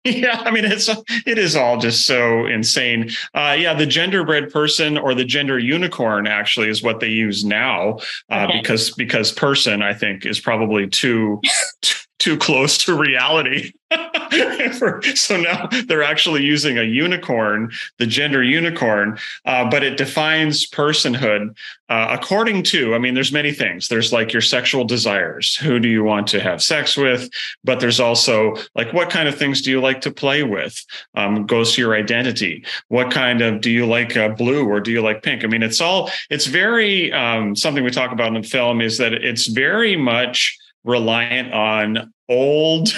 Yeah, 0.04 0.40
I 0.44 0.50
mean 0.52 0.64
it's 0.64 0.88
it 1.26 1.38
is 1.38 1.54
all 1.54 1.76
just 1.76 2.06
so 2.06 2.46
insane. 2.46 3.10
Uh, 3.34 3.56
yeah, 3.58 3.74
the 3.74 3.84
genderbread 3.84 4.50
person 4.50 4.96
or 4.96 5.14
the 5.14 5.24
gender 5.24 5.58
unicorn 5.58 6.26
actually 6.26 6.70
is 6.70 6.82
what 6.82 7.00
they 7.00 7.08
use 7.08 7.44
now 7.44 7.98
uh, 8.30 8.46
okay. 8.48 8.60
because 8.60 8.90
because 8.92 9.32
person 9.32 9.82
I 9.82 9.92
think 9.92 10.24
is 10.24 10.40
probably 10.40 10.88
too 10.88 11.42
too 11.82 12.07
close 12.36 12.78
to 12.78 12.96
reality. 12.96 13.72
so 15.14 15.40
now 15.40 15.66
they're 15.86 16.02
actually 16.02 16.42
using 16.42 16.78
a 16.78 16.82
unicorn, 16.82 17.70
the 17.98 18.06
gender 18.06 18.42
unicorn, 18.42 19.18
uh, 19.46 19.68
but 19.70 19.82
it 19.82 19.96
defines 19.96 20.68
personhood 20.68 21.56
uh, 21.88 22.08
according 22.10 22.62
to. 22.62 22.94
I 22.94 22.98
mean, 22.98 23.14
there's 23.14 23.32
many 23.32 23.50
things. 23.52 23.88
There's 23.88 24.12
like 24.12 24.32
your 24.32 24.42
sexual 24.42 24.84
desires. 24.84 25.56
Who 25.56 25.80
do 25.80 25.88
you 25.88 26.04
want 26.04 26.26
to 26.28 26.40
have 26.40 26.62
sex 26.62 26.98
with? 26.98 27.30
But 27.64 27.80
there's 27.80 28.00
also 28.00 28.56
like 28.74 28.92
what 28.92 29.08
kind 29.08 29.26
of 29.26 29.38
things 29.38 29.62
do 29.62 29.70
you 29.70 29.80
like 29.80 30.02
to 30.02 30.10
play 30.10 30.42
with? 30.42 30.84
Um, 31.14 31.46
goes 31.46 31.74
to 31.74 31.80
your 31.80 31.94
identity. 31.94 32.64
What 32.88 33.10
kind 33.10 33.40
of 33.40 33.62
do 33.62 33.70
you 33.70 33.86
like 33.86 34.16
uh, 34.16 34.28
blue 34.28 34.68
or 34.68 34.80
do 34.80 34.90
you 34.90 35.00
like 35.00 35.22
pink? 35.22 35.44
I 35.44 35.46
mean, 35.46 35.62
it's 35.62 35.80
all. 35.80 36.10
It's 36.28 36.46
very 36.46 37.10
um, 37.12 37.56
something 37.56 37.82
we 37.82 37.90
talk 37.90 38.12
about 38.12 38.34
in 38.34 38.42
the 38.42 38.48
film 38.48 38.82
is 38.82 38.98
that 38.98 39.14
it's 39.14 39.46
very 39.46 39.96
much 39.96 40.57
reliant 40.84 41.52
on 41.52 42.12
old 42.28 42.88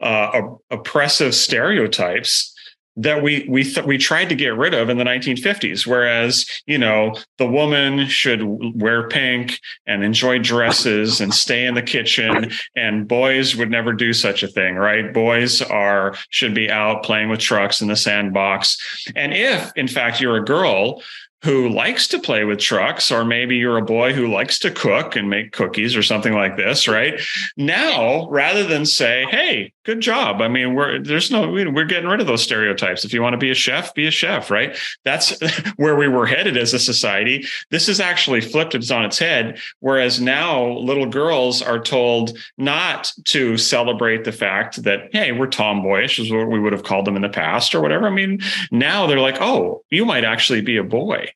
uh, 0.00 0.42
oppressive 0.70 1.34
stereotypes 1.34 2.54
that 2.96 3.22
we 3.22 3.46
we 3.48 3.62
th- 3.62 3.86
we 3.86 3.96
tried 3.96 4.28
to 4.28 4.34
get 4.34 4.56
rid 4.56 4.74
of 4.74 4.88
in 4.88 4.98
the 4.98 5.04
1950s 5.04 5.86
whereas 5.86 6.44
you 6.66 6.76
know 6.76 7.14
the 7.38 7.46
woman 7.46 8.06
should 8.06 8.40
wear 8.74 9.08
pink 9.08 9.58
and 9.86 10.02
enjoy 10.02 10.38
dresses 10.38 11.20
and 11.20 11.32
stay 11.32 11.64
in 11.66 11.74
the 11.74 11.82
kitchen 11.82 12.50
and 12.76 13.06
boys 13.06 13.54
would 13.56 13.70
never 13.70 13.92
do 13.92 14.12
such 14.12 14.42
a 14.42 14.48
thing 14.48 14.74
right? 14.74 15.14
Boys 15.14 15.62
are 15.62 16.14
should 16.30 16.54
be 16.54 16.70
out 16.70 17.02
playing 17.02 17.28
with 17.28 17.40
trucks 17.40 17.80
in 17.80 17.88
the 17.88 17.96
sandbox. 17.96 18.76
And 19.14 19.32
if 19.32 19.70
in 19.76 19.88
fact 19.88 20.20
you're 20.20 20.36
a 20.36 20.44
girl 20.44 21.00
who 21.42 21.68
likes 21.68 22.06
to 22.08 22.18
play 22.18 22.44
with 22.44 22.58
trucks, 22.58 23.10
or 23.10 23.24
maybe 23.24 23.56
you're 23.56 23.78
a 23.78 23.82
boy 23.82 24.12
who 24.12 24.32
likes 24.32 24.58
to 24.58 24.70
cook 24.70 25.16
and 25.16 25.30
make 25.30 25.52
cookies 25.52 25.96
or 25.96 26.02
something 26.02 26.34
like 26.34 26.56
this, 26.56 26.86
right? 26.86 27.20
Now, 27.56 28.28
rather 28.28 28.64
than 28.64 28.84
say, 28.84 29.24
hey, 29.30 29.72
good 29.90 30.00
job. 30.00 30.40
I 30.40 30.46
mean, 30.46 30.74
we're 30.74 31.02
there's 31.02 31.32
no 31.32 31.50
we're 31.50 31.84
getting 31.84 32.08
rid 32.08 32.20
of 32.20 32.28
those 32.28 32.44
stereotypes. 32.44 33.04
If 33.04 33.12
you 33.12 33.22
want 33.22 33.34
to 33.34 33.38
be 33.38 33.50
a 33.50 33.56
chef, 33.56 33.92
be 33.92 34.06
a 34.06 34.10
chef, 34.10 34.48
right? 34.48 34.76
That's 35.04 35.36
where 35.76 35.96
we 35.96 36.06
were 36.06 36.26
headed 36.26 36.56
as 36.56 36.72
a 36.72 36.78
society. 36.78 37.44
This 37.70 37.88
is 37.88 37.98
actually 37.98 38.40
flipped 38.40 38.76
it's 38.76 38.92
on 38.92 39.04
its 39.04 39.18
head. 39.18 39.58
Whereas 39.80 40.20
now 40.20 40.68
little 40.78 41.06
girls 41.06 41.60
are 41.60 41.80
told 41.80 42.38
not 42.56 43.12
to 43.24 43.56
celebrate 43.56 44.22
the 44.22 44.32
fact 44.32 44.84
that 44.84 45.08
hey, 45.12 45.32
we're 45.32 45.48
tomboyish, 45.48 46.20
is 46.20 46.30
what 46.30 46.48
we 46.48 46.60
would 46.60 46.72
have 46.72 46.84
called 46.84 47.04
them 47.04 47.16
in 47.16 47.22
the 47.22 47.28
past 47.28 47.74
or 47.74 47.80
whatever. 47.80 48.06
I 48.06 48.10
mean, 48.10 48.38
now 48.70 49.08
they're 49.08 49.18
like, 49.18 49.40
oh, 49.40 49.82
you 49.90 50.04
might 50.04 50.24
actually 50.24 50.60
be 50.60 50.76
a 50.76 50.84
boy. 50.84 51.32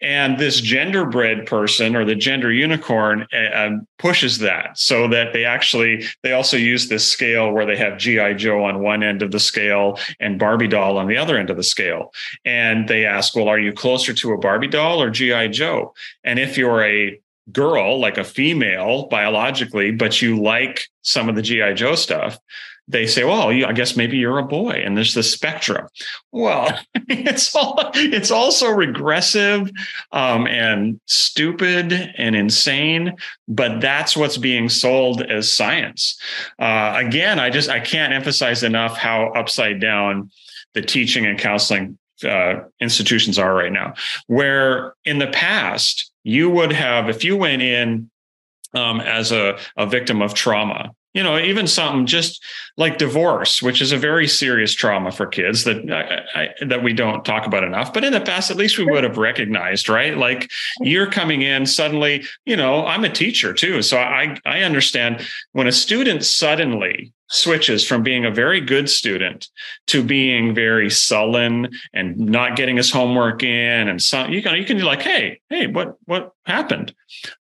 And 0.00 0.38
this 0.38 0.60
gender 0.60 0.96
genderbread 0.96 1.46
person 1.46 1.96
or 1.96 2.04
the 2.04 2.14
gender 2.14 2.52
unicorn 2.52 3.26
uh, 3.32 3.70
pushes 3.98 4.38
that 4.38 4.78
so 4.78 5.08
that 5.08 5.32
they 5.32 5.44
actually, 5.44 6.04
they 6.22 6.32
also 6.32 6.56
use 6.56 6.88
this 6.88 7.06
scale 7.06 7.52
where 7.52 7.66
they 7.66 7.76
have 7.76 7.98
G.I. 7.98 8.34
Joe 8.34 8.64
on 8.64 8.82
one 8.82 9.02
end 9.02 9.22
of 9.22 9.30
the 9.30 9.40
scale 9.40 9.98
and 10.20 10.38
Barbie 10.38 10.68
doll 10.68 10.98
on 10.98 11.08
the 11.08 11.16
other 11.16 11.36
end 11.36 11.50
of 11.50 11.56
the 11.56 11.62
scale. 11.62 12.12
And 12.44 12.88
they 12.88 13.04
ask, 13.04 13.34
well, 13.34 13.48
are 13.48 13.58
you 13.58 13.72
closer 13.72 14.12
to 14.14 14.32
a 14.32 14.38
Barbie 14.38 14.68
doll 14.68 15.02
or 15.02 15.10
G.I. 15.10 15.48
Joe? 15.48 15.94
And 16.24 16.38
if 16.38 16.56
you're 16.56 16.84
a 16.84 17.20
girl, 17.52 18.00
like 18.00 18.18
a 18.18 18.24
female 18.24 19.06
biologically, 19.08 19.92
but 19.92 20.20
you 20.20 20.40
like 20.40 20.88
some 21.02 21.28
of 21.28 21.36
the 21.36 21.42
G.I. 21.42 21.74
Joe 21.74 21.94
stuff, 21.94 22.38
they 22.88 23.06
say, 23.06 23.24
well, 23.24 23.48
I 23.48 23.72
guess 23.72 23.96
maybe 23.96 24.16
you're 24.16 24.38
a 24.38 24.44
boy 24.44 24.82
and 24.84 24.96
there's 24.96 25.14
the 25.14 25.22
spectrum. 25.22 25.88
Well, 26.30 26.78
it's 27.08 27.54
all, 27.54 27.90
it's 27.94 28.30
also 28.30 28.68
regressive 28.68 29.70
um, 30.12 30.46
and 30.46 31.00
stupid 31.06 31.92
and 32.16 32.36
insane, 32.36 33.16
but 33.48 33.80
that's 33.80 34.16
what's 34.16 34.36
being 34.36 34.68
sold 34.68 35.22
as 35.22 35.52
science. 35.52 36.18
Uh, 36.58 36.94
again, 36.96 37.40
I 37.40 37.50
just, 37.50 37.68
I 37.68 37.80
can't 37.80 38.12
emphasize 38.12 38.62
enough 38.62 38.96
how 38.96 39.32
upside 39.32 39.80
down 39.80 40.30
the 40.74 40.82
teaching 40.82 41.26
and 41.26 41.38
counseling 41.38 41.98
uh, 42.24 42.60
institutions 42.80 43.38
are 43.38 43.54
right 43.54 43.72
now, 43.72 43.94
where 44.26 44.94
in 45.04 45.18
the 45.18 45.26
past, 45.28 46.10
you 46.22 46.50
would 46.50 46.72
have, 46.72 47.08
if 47.08 47.24
you 47.24 47.36
went 47.36 47.62
in 47.62 48.10
um, 48.74 49.00
as 49.00 49.32
a, 49.32 49.58
a 49.76 49.86
victim 49.86 50.22
of 50.22 50.34
trauma 50.34 50.92
you 51.16 51.22
know 51.22 51.38
even 51.38 51.66
something 51.66 52.04
just 52.04 52.44
like 52.76 52.98
divorce 52.98 53.62
which 53.62 53.80
is 53.80 53.90
a 53.90 53.96
very 53.96 54.28
serious 54.28 54.74
trauma 54.74 55.10
for 55.10 55.26
kids 55.26 55.64
that 55.64 55.78
I, 55.90 56.40
I, 56.42 56.64
that 56.66 56.82
we 56.82 56.92
don't 56.92 57.24
talk 57.24 57.46
about 57.46 57.64
enough 57.64 57.94
but 57.94 58.04
in 58.04 58.12
the 58.12 58.20
past 58.20 58.50
at 58.50 58.58
least 58.58 58.76
we 58.76 58.84
would 58.84 59.02
have 59.02 59.16
recognized 59.16 59.88
right? 59.88 60.16
Like 60.16 60.50
you're 60.80 61.10
coming 61.10 61.40
in 61.40 61.64
suddenly 61.64 62.24
you 62.44 62.54
know 62.54 62.84
i'm 62.86 63.04
a 63.04 63.08
teacher 63.08 63.54
too. 63.54 63.80
So 63.82 63.96
i 63.98 64.36
i 64.44 64.60
understand 64.60 65.26
when 65.52 65.66
a 65.66 65.72
student 65.72 66.22
suddenly 66.22 67.12
switches 67.28 67.84
from 67.84 68.02
being 68.02 68.24
a 68.24 68.30
very 68.30 68.60
good 68.60 68.88
student 68.88 69.48
to 69.88 70.04
being 70.04 70.54
very 70.54 70.90
sullen 70.90 71.68
and 71.92 72.16
not 72.16 72.56
getting 72.56 72.76
his 72.76 72.92
homework 72.92 73.42
in 73.42 73.88
and 73.88 74.00
so 74.02 74.26
you 74.26 74.42
can 74.42 74.54
you 74.56 74.66
can 74.66 74.76
be 74.76 74.82
like 74.82 75.00
hey 75.00 75.40
hey 75.48 75.66
what 75.66 75.96
what 76.04 76.32
happened? 76.44 76.94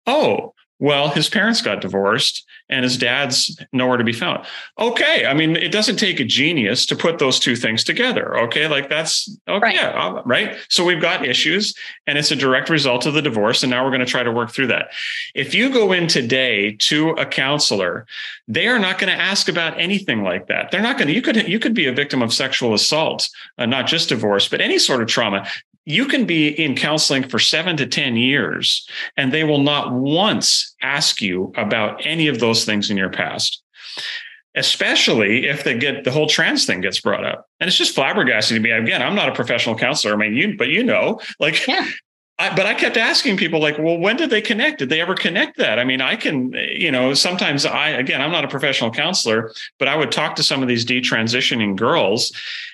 Oh 0.08 0.54
well 0.80 1.10
his 1.10 1.28
parents 1.28 1.62
got 1.62 1.80
divorced 1.80 2.44
and 2.70 2.84
his 2.84 2.96
dad's 2.96 3.58
nowhere 3.72 3.96
to 3.96 4.04
be 4.04 4.12
found. 4.12 4.46
Okay, 4.78 5.26
I 5.26 5.34
mean, 5.34 5.56
it 5.56 5.72
doesn't 5.72 5.96
take 5.96 6.20
a 6.20 6.24
genius 6.24 6.86
to 6.86 6.96
put 6.96 7.18
those 7.18 7.38
two 7.38 7.56
things 7.56 7.84
together. 7.84 8.38
Okay, 8.38 8.68
like 8.68 8.88
that's 8.88 9.28
okay, 9.48 9.60
right. 9.60 9.74
Yeah, 9.74 10.22
right. 10.24 10.56
So 10.68 10.84
we've 10.84 11.02
got 11.02 11.26
issues, 11.26 11.74
and 12.06 12.16
it's 12.16 12.30
a 12.30 12.36
direct 12.36 12.70
result 12.70 13.06
of 13.06 13.14
the 13.14 13.22
divorce, 13.22 13.62
and 13.62 13.70
now 13.70 13.84
we're 13.84 13.90
going 13.90 14.00
to 14.00 14.06
try 14.06 14.22
to 14.22 14.32
work 14.32 14.52
through 14.52 14.68
that. 14.68 14.90
If 15.34 15.54
you 15.54 15.70
go 15.70 15.92
in 15.92 16.06
today 16.06 16.76
to 16.76 17.10
a 17.10 17.26
counselor, 17.26 18.06
they 18.46 18.68
are 18.68 18.78
not 18.78 18.98
going 18.98 19.12
to 19.12 19.20
ask 19.20 19.48
about 19.48 19.78
anything 19.78 20.22
like 20.22 20.46
that. 20.46 20.70
They're 20.70 20.80
not 20.80 20.96
going 20.96 21.08
to. 21.08 21.14
You 21.14 21.22
could 21.22 21.48
you 21.48 21.58
could 21.58 21.74
be 21.74 21.86
a 21.86 21.92
victim 21.92 22.22
of 22.22 22.32
sexual 22.32 22.72
assault, 22.72 23.28
uh, 23.58 23.66
not 23.66 23.86
just 23.86 24.08
divorce, 24.08 24.48
but 24.48 24.60
any 24.60 24.78
sort 24.78 25.02
of 25.02 25.08
trauma 25.08 25.46
you 25.90 26.06
can 26.06 26.24
be 26.24 26.48
in 26.48 26.76
counseling 26.76 27.28
for 27.28 27.38
seven 27.38 27.76
to 27.76 27.86
10 27.86 28.16
years, 28.16 28.88
and 29.16 29.32
they 29.32 29.44
will 29.44 29.62
not 29.62 29.92
once 29.92 30.74
ask 30.80 31.20
you 31.20 31.52
about 31.56 32.04
any 32.06 32.28
of 32.28 32.38
those 32.38 32.64
things 32.64 32.90
in 32.90 32.96
your 32.96 33.10
past. 33.10 33.62
Especially 34.56 35.46
if 35.46 35.62
they 35.62 35.78
get 35.78 36.02
the 36.02 36.10
whole 36.10 36.26
trans 36.26 36.66
thing 36.66 36.80
gets 36.80 37.00
brought 37.00 37.24
up. 37.24 37.46
And 37.60 37.68
it's 37.68 37.76
just 37.76 37.96
flabbergasting 37.96 38.54
to 38.54 38.60
me. 38.60 38.70
Again, 38.70 39.00
I'm 39.00 39.14
not 39.14 39.28
a 39.28 39.34
professional 39.34 39.76
counselor. 39.76 40.12
I 40.12 40.16
mean, 40.16 40.34
you, 40.34 40.56
but 40.56 40.68
you 40.68 40.82
know, 40.82 41.20
like 41.38 41.66
yeah. 41.68 41.86
I, 42.40 42.56
but 42.56 42.64
I 42.64 42.72
kept 42.72 42.96
asking 42.96 43.36
people 43.36 43.60
like, 43.60 43.78
well, 43.78 43.98
when 43.98 44.16
did 44.16 44.30
they 44.30 44.40
connect? 44.40 44.78
Did 44.78 44.88
they 44.88 45.00
ever 45.00 45.14
connect 45.14 45.58
that? 45.58 45.78
I 45.78 45.84
mean, 45.84 46.00
I 46.00 46.16
can, 46.16 46.52
you 46.52 46.90
know, 46.90 47.12
sometimes 47.12 47.66
I, 47.66 47.90
again, 47.90 48.22
I'm 48.22 48.32
not 48.32 48.44
a 48.44 48.48
professional 48.48 48.90
counselor, 48.90 49.52
but 49.78 49.88
I 49.88 49.94
would 49.94 50.10
talk 50.10 50.36
to 50.36 50.42
some 50.42 50.62
of 50.62 50.68
these 50.68 50.86
detransitioning 50.86 51.76
girls 51.76 52.32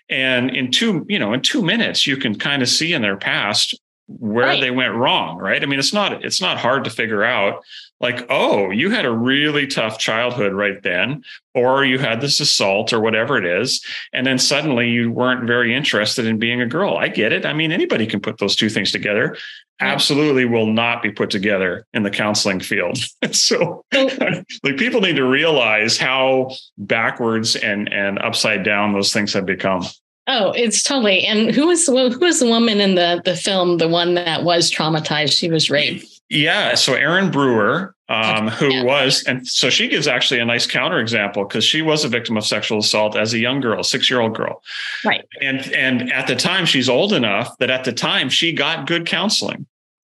and 0.09 0.51
in 0.51 0.71
two, 0.71 1.05
you 1.09 1.19
know, 1.19 1.33
in 1.33 1.41
two 1.41 1.63
minutes, 1.63 2.07
you 2.07 2.17
can 2.17 2.39
kind 2.39 2.63
of 2.63 2.69
see 2.69 2.93
in 2.93 3.03
their 3.03 3.17
past 3.17 3.79
where 4.09 4.47
right. 4.47 4.61
they 4.61 4.71
went 4.71 4.95
wrong. 4.95 5.39
Right. 5.39 5.63
I 5.63 5.67
mean, 5.67 5.79
it's 5.79 5.93
not, 5.93 6.25
it's 6.25 6.41
not 6.41 6.59
hard 6.59 6.85
to 6.85 6.91
figure 6.91 7.25
out 7.25 7.65
like, 8.01 8.27
oh, 8.29 8.71
you 8.71 8.91
had 8.91 9.07
a 9.07 9.11
really 9.11 9.67
tough 9.67 9.99
childhood 9.99 10.53
right 10.53 10.83
then, 10.83 11.25
or 11.55 11.85
you 11.85 11.99
had 11.99 12.21
this 12.21 12.41
assault 12.41 12.93
or 12.93 13.01
whatever 13.01 13.39
it 13.39 13.47
is. 13.47 13.85
And 14.13 14.27
then 14.27 14.39
suddenly 14.39 14.91
you 14.91 15.11
weren't 15.11 15.47
very 15.47 15.75
interested 15.75 16.27
in 16.27 16.39
being 16.39 16.61
a 16.61 16.67
girl. 16.67 16.99
I 16.99 17.09
get 17.09 17.33
it. 17.33 17.47
I 17.47 17.53
mean, 17.53 17.73
anybody 17.73 18.07
can 18.07 18.21
put 18.21 18.39
those 18.39 18.55
two 18.55 18.69
things 18.69 18.93
together. 18.93 19.37
Absolutely 19.81 20.45
will 20.45 20.67
not 20.67 21.03
be 21.03 21.11
put 21.11 21.31
together 21.31 21.87
in 21.93 22.03
the 22.03 22.11
counseling 22.11 22.61
field. 22.61 22.99
so 23.33 23.85
like 23.93 24.77
people 24.77 25.01
need 25.01 25.17
to 25.17 25.25
realize 25.25 25.99
how 25.99 26.51
backwards 26.79 27.57
and, 27.57 27.93
and 27.93 28.19
upside 28.19 28.65
down 28.65 28.93
those 28.93 29.13
things 29.13 29.33
have 29.33 29.47
become. 29.47 29.85
Oh, 30.29 30.53
it's 30.53 30.83
totally. 30.83 31.25
And 31.25 31.55
who 31.55 31.67
was 31.69 31.87
who 31.87 32.19
was 32.19 32.41
the 32.41 32.49
woman 32.49 32.81
in 32.81 32.97
the 32.97 33.23
the 33.25 33.37
film, 33.37 33.79
the 33.79 33.89
one 33.89 34.15
that 34.15 34.43
was 34.43 34.73
traumatized? 34.73 35.39
She 35.39 35.49
was 35.49 35.71
raped. 35.71 36.07
Yeah. 36.29 36.75
So 36.75 36.95
Erin 36.95 37.31
Brewer, 37.31 37.95
um, 38.09 38.49
who 38.49 38.73
yeah. 38.73 38.85
was, 38.85 39.25
and 39.25 39.47
so 39.47 39.71
she 39.71 39.89
gives 39.89 40.07
actually 40.07 40.41
a 40.41 40.45
nice 40.45 40.67
counterexample 40.67 41.49
because 41.49 41.65
she 41.65 41.83
was 41.83 42.05
a 42.05 42.09
victim 42.09 42.37
of 42.37 42.47
sexual 42.47 42.79
assault 42.79 43.17
as 43.17 43.35
a 43.35 43.39
young 43.39 43.61
girl, 43.61 43.83
six 43.83 44.09
year 44.09 44.21
old 44.21 44.35
girl. 44.35 44.63
Right. 45.05 45.25
And 45.41 45.73
and 45.73 46.13
at 46.13 46.27
the 46.27 46.37
time, 46.37 46.67
she's 46.67 46.89
old 46.89 47.13
enough 47.13 47.57
that 47.59 47.71
at 47.71 47.85
the 47.85 47.93
time 47.93 48.29
she 48.29 48.53
got 48.53 48.87
good 48.87 49.07
counseling. 49.07 49.67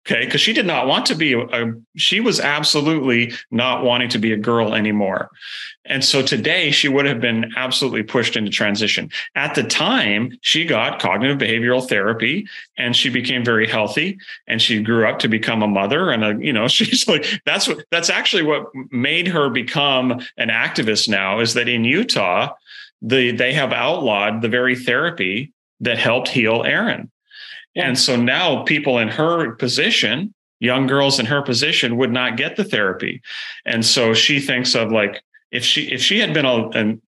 Okay, 0.07 0.25
because 0.25 0.41
she 0.41 0.53
did 0.53 0.67
not 0.67 0.87
want 0.87 1.05
to 1.07 1.17
be 1.17 1.33
a, 1.33 1.73
she 1.97 2.21
was 2.21 2.39
absolutely 2.39 3.33
not 3.51 3.83
wanting 3.83 4.09
to 4.11 4.19
be 4.19 4.33
a 4.33 4.37
girl 4.37 4.73
anymore. 4.73 5.31
And 5.85 6.05
so 6.05 6.23
today 6.23 6.71
she 6.71 6.89
would 6.89 7.07
have 7.07 7.21
been 7.21 7.51
absolutely 7.57 8.05
pushed 8.05 8.37
into 8.37 8.51
transition. 8.51 9.11
At 9.35 9.57
the 9.57 9.65
time, 9.65 10.39
she 10.43 10.65
got 10.65 11.01
cognitive 11.01 11.39
behavioral 11.39 11.87
therapy 11.89 12.47
and 12.79 12.95
she 12.95 13.09
became 13.09 13.45
very 13.45 13.69
healthy 13.69 14.19
and 14.47 14.63
she 14.63 14.81
grew 14.81 15.09
up 15.09 15.19
to 15.21 15.29
become 15.29 15.63
a 15.63 15.69
mother 15.69 16.11
and 16.11 16.25
a, 16.25 16.37
you 16.39 16.53
know, 16.53 16.69
she's 16.77 17.09
like 17.09 17.27
that's 17.45 17.67
what 17.67 17.85
that's 17.91 18.11
actually 18.11 18.45
what 18.45 18.67
made 18.93 19.27
her 19.27 19.51
become 19.51 20.13
an 20.37 20.51
activist 20.51 21.09
now 21.09 21.41
is 21.41 21.55
that 21.55 21.69
in 21.69 21.85
Utah, 21.85 22.51
the 23.03 23.33
they 23.33 23.53
have 23.55 23.73
outlawed 23.73 24.41
the 24.41 24.49
very 24.49 24.77
therapy 24.77 25.53
that 25.81 25.99
helped 25.99 26.29
heal 26.29 26.63
Erin. 26.65 27.11
And 27.77 27.99
so 27.99 28.17
now 28.17 28.63
people 28.63 28.99
in 28.99 29.09
her 29.09 29.53
position, 29.53 30.35
young 30.61 30.87
girls 30.87 31.21
in 31.21 31.27
her 31.27 31.43
position 31.43 31.97
would 31.99 32.13
not 32.13 32.37
get 32.37 32.57
the 32.57 32.65
therapy. 32.65 33.21
And 33.65 33.85
so 33.85 34.15
she 34.15 34.41
thinks 34.41 34.75
of 34.75 34.91
like, 34.91 35.23
if 35.53 35.65
she 35.65 35.93
if 35.93 36.03
she 36.03 36.19
had 36.19 36.35
been 36.35 36.47
a, 36.47 36.69
an, 36.71 37.03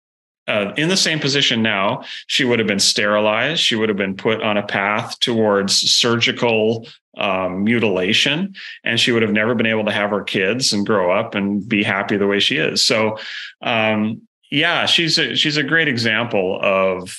uh, 0.47 0.73
in 0.77 0.89
the 0.89 0.97
same 0.97 1.19
position 1.19 1.61
now, 1.61 2.03
she 2.27 2.45
would 2.45 2.59
have 2.59 2.67
been 2.67 2.79
sterilized. 2.79 3.61
She 3.61 3.75
would 3.75 3.89
have 3.89 3.97
been 3.97 4.15
put 4.15 4.41
on 4.41 4.57
a 4.57 4.65
path 4.65 5.19
towards 5.19 5.73
surgical 5.73 6.87
um, 7.17 7.63
mutilation, 7.63 8.53
and 8.83 8.99
she 8.99 9.11
would 9.11 9.23
have 9.23 9.33
never 9.33 9.55
been 9.55 9.65
able 9.65 9.85
to 9.85 9.91
have 9.91 10.11
her 10.11 10.23
kids 10.23 10.71
and 10.71 10.85
grow 10.85 11.11
up 11.11 11.35
and 11.35 11.67
be 11.67 11.83
happy 11.83 12.15
the 12.15 12.27
way 12.27 12.39
she 12.39 12.57
is. 12.57 12.85
So, 12.85 13.17
um, 13.61 14.21
yeah, 14.51 14.85
she's 14.85 15.17
a, 15.17 15.35
she's 15.35 15.57
a 15.57 15.63
great 15.63 15.87
example 15.87 16.59
of 16.61 17.17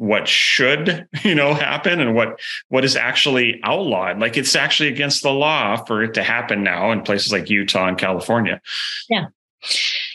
what 0.00 0.26
should 0.26 1.06
you 1.24 1.34
know 1.34 1.52
happen 1.52 2.00
and 2.00 2.14
what 2.14 2.40
what 2.68 2.84
is 2.84 2.96
actually 2.96 3.60
outlawed. 3.62 4.18
Like 4.18 4.38
it's 4.38 4.56
actually 4.56 4.88
against 4.88 5.22
the 5.22 5.30
law 5.30 5.76
for 5.84 6.02
it 6.02 6.14
to 6.14 6.22
happen 6.22 6.62
now 6.62 6.90
in 6.90 7.02
places 7.02 7.32
like 7.32 7.50
utah 7.50 7.86
and 7.86 7.98
california. 7.98 8.62
Yeah. 9.08 9.26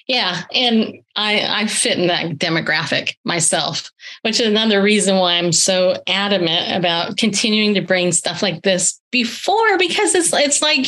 Yeah. 0.07 0.41
And 0.53 1.03
i 1.15 1.61
i 1.61 1.67
fit 1.67 1.99
in 1.99 2.07
that 2.07 2.37
demographic 2.37 3.13
myself 3.23 3.91
which 4.23 4.39
is 4.39 4.47
another 4.47 4.81
reason 4.81 5.17
why 5.17 5.35
i'm 5.35 5.51
so 5.51 6.01
adamant 6.07 6.75
about 6.75 7.15
continuing 7.15 7.73
to 7.75 7.81
bring 7.81 8.11
stuff 8.11 8.41
like 8.41 8.63
this 8.63 8.99
before 9.11 9.77
because 9.77 10.13
it's 10.13 10.33
it's 10.33 10.61
like 10.61 10.87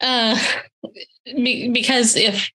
uh 0.00 0.36
because 1.34 2.16
if 2.16 2.50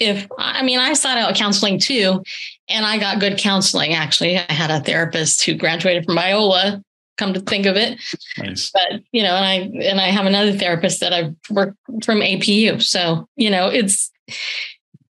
if 0.00 0.26
I 0.38 0.62
mean, 0.62 0.78
I 0.78 0.94
sought 0.94 1.18
out 1.18 1.36
counseling 1.36 1.78
too, 1.78 2.22
and 2.68 2.84
I 2.84 2.98
got 2.98 3.20
good 3.20 3.38
counseling. 3.38 3.92
Actually, 3.92 4.38
I 4.38 4.52
had 4.52 4.70
a 4.70 4.80
therapist 4.80 5.44
who 5.44 5.54
graduated 5.54 6.06
from 6.06 6.16
Biola. 6.16 6.82
Come 7.18 7.34
to 7.34 7.40
think 7.40 7.66
of 7.66 7.76
it, 7.76 8.00
nice. 8.38 8.70
but 8.70 9.02
you 9.12 9.22
know, 9.22 9.36
and 9.36 9.44
I 9.44 9.86
and 9.86 10.00
I 10.00 10.06
have 10.06 10.24
another 10.24 10.52
therapist 10.52 11.00
that 11.00 11.12
I've 11.12 11.34
worked 11.50 11.76
from 12.02 12.20
APU. 12.20 12.82
So 12.82 13.28
you 13.36 13.50
know, 13.50 13.68
it's 13.68 14.10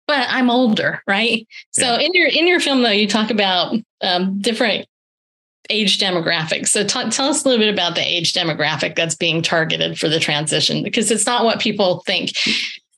but 0.07 0.27
I'm 0.31 0.49
older, 0.49 1.03
right? 1.09 1.47
So 1.73 1.97
in 1.97 2.13
your 2.15 2.29
in 2.29 2.47
your 2.47 2.61
film 2.61 2.83
though, 2.83 2.91
you 2.91 3.09
talk 3.09 3.31
about 3.31 3.75
um, 4.03 4.41
different 4.41 4.87
age 5.69 5.99
demographics. 5.99 6.69
So 6.69 6.85
t- 6.85 7.11
tell 7.11 7.29
us 7.29 7.45
a 7.45 7.49
little 7.49 7.65
bit 7.65 7.75
about 7.75 7.97
the 7.97 8.07
age 8.07 8.33
demographic 8.33 8.95
that's 8.95 9.17
being 9.17 9.43
targeted 9.43 9.99
for 9.99 10.09
the 10.09 10.21
transition 10.21 10.85
because 10.85 11.11
it's 11.11 11.27
not 11.27 11.45
what 11.45 11.61
people 11.61 12.05
think. 12.07 12.31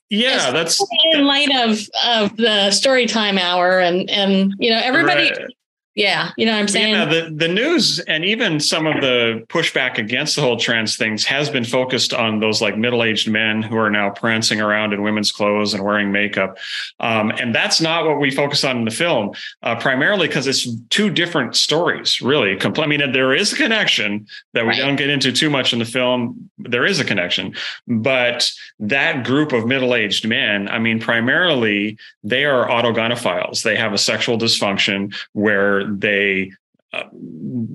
Yeah, 0.09 0.51
that's 0.51 0.83
in 1.13 1.25
light 1.25 1.55
of 1.55 1.79
of 2.05 2.35
the 2.37 2.71
story 2.71 3.05
time 3.05 3.37
hour 3.37 3.79
and 3.79 4.09
and 4.09 4.53
you 4.57 4.71
know 4.71 4.81
everybody 4.83 5.29
right. 5.29 5.53
Yeah, 5.95 6.31
you 6.37 6.45
know 6.45 6.53
what 6.53 6.59
I'm 6.59 6.67
saying? 6.67 6.93
Yeah, 6.93 7.05
the, 7.05 7.33
the 7.35 7.47
news 7.47 7.99
and 7.99 8.23
even 8.23 8.59
some 8.59 8.85
of 8.85 9.01
the 9.01 9.43
pushback 9.49 9.97
against 9.97 10.35
the 10.35 10.41
whole 10.41 10.55
trans 10.55 10.95
things 10.95 11.25
has 11.25 11.49
been 11.49 11.65
focused 11.65 12.13
on 12.13 12.39
those 12.39 12.61
like 12.61 12.77
middle-aged 12.77 13.29
men 13.29 13.61
who 13.61 13.75
are 13.75 13.89
now 13.89 14.09
prancing 14.09 14.61
around 14.61 14.93
in 14.93 15.01
women's 15.01 15.31
clothes 15.31 15.73
and 15.73 15.83
wearing 15.83 16.11
makeup. 16.11 16.57
Um, 16.99 17.31
and 17.31 17.53
that's 17.53 17.81
not 17.81 18.05
what 18.05 18.19
we 18.19 18.31
focus 18.31 18.63
on 18.63 18.77
in 18.77 18.85
the 18.85 18.91
film, 18.91 19.31
uh, 19.63 19.75
primarily 19.75 20.27
because 20.27 20.47
it's 20.47 20.67
two 20.89 21.09
different 21.09 21.55
stories, 21.55 22.21
really. 22.21 22.57
I 22.61 22.85
mean, 22.85 23.11
there 23.11 23.33
is 23.33 23.51
a 23.51 23.57
connection 23.57 24.27
that 24.53 24.63
we 24.63 24.69
right. 24.69 24.77
don't 24.77 24.95
get 24.95 25.09
into 25.09 25.31
too 25.31 25.49
much 25.49 25.73
in 25.73 25.79
the 25.79 25.85
film. 25.85 26.49
There 26.59 26.85
is 26.85 26.99
a 26.99 27.03
connection, 27.03 27.55
but 27.87 28.49
that 28.79 29.25
group 29.25 29.51
of 29.51 29.65
middle-aged 29.65 30.27
men, 30.27 30.69
I 30.69 30.79
mean, 30.79 30.99
primarily 30.99 31.97
they 32.23 32.45
are 32.45 32.69
autogynephiles. 32.69 33.63
They 33.63 33.75
have 33.75 33.91
a 33.91 33.97
sexual 33.97 34.37
dysfunction 34.37 35.15
where 35.33 35.78
they 35.85 36.51
uh, 36.91 37.03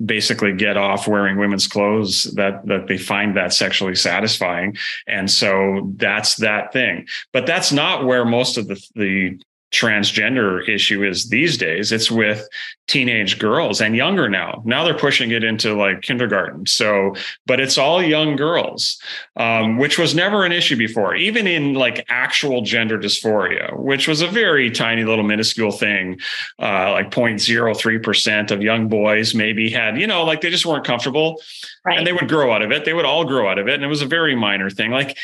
basically 0.05 0.53
get 0.53 0.75
off 0.75 1.07
wearing 1.07 1.37
women's 1.37 1.67
clothes 1.67 2.25
that 2.35 2.65
that 2.67 2.87
they 2.87 2.97
find 2.97 3.37
that 3.37 3.53
sexually 3.53 3.95
satisfying. 3.95 4.75
And 5.07 5.31
so 5.31 5.93
that's 5.95 6.35
that 6.37 6.73
thing. 6.73 7.07
But 7.31 7.45
that's 7.45 7.71
not 7.71 8.05
where 8.05 8.25
most 8.25 8.57
of 8.57 8.67
the 8.67 8.75
the 8.95 9.39
transgender 9.71 10.67
issue 10.67 11.03
is 11.03 11.29
these 11.29 11.57
days. 11.57 11.91
It's 11.91 12.09
with 12.09 12.47
teenage 12.87 13.39
girls 13.39 13.81
and 13.81 13.95
younger 13.95 14.29
now. 14.29 14.61
Now 14.63 14.83
they're 14.83 14.97
pushing 14.97 15.31
it 15.31 15.43
into 15.43 15.73
like 15.73 16.01
kindergarten. 16.01 16.65
So, 16.67 17.15
but 17.45 17.59
it's 17.59 17.77
all 17.77 18.01
young 18.01 18.35
girls, 18.35 18.99
um, 19.35 19.77
which 19.77 19.97
was 19.97 20.13
never 20.13 20.45
an 20.45 20.51
issue 20.51 20.77
before, 20.77 21.15
even 21.15 21.47
in 21.47 21.73
like 21.73 22.05
actual 22.09 22.61
gender 22.61 22.97
dysphoria, 22.97 23.77
which 23.77 24.07
was 24.07 24.21
a 24.21 24.27
very 24.27 24.69
tiny 24.69 25.03
little 25.03 25.25
minuscule 25.25 25.71
thing. 25.71 26.19
Uh, 26.59 26.91
like 26.91 27.11
0.03% 27.11 28.51
of 28.51 28.61
young 28.61 28.87
boys 28.87 29.33
maybe 29.33 29.69
had, 29.69 29.99
you 29.99 30.07
know, 30.07 30.23
like 30.23 30.41
they 30.41 30.49
just 30.49 30.65
weren't 30.65 30.85
comfortable. 30.85 31.41
Right. 31.83 31.97
And 31.97 32.05
they 32.05 32.13
would 32.13 32.29
grow 32.29 32.53
out 32.53 32.61
of 32.61 32.71
it. 32.71 32.85
They 32.85 32.93
would 32.93 33.05
all 33.05 33.25
grow 33.25 33.49
out 33.49 33.57
of 33.57 33.67
it. 33.67 33.75
And 33.75 33.83
it 33.83 33.87
was 33.87 34.01
a 34.01 34.07
very 34.07 34.35
minor 34.35 34.69
thing. 34.69 34.91
Like 34.91 35.17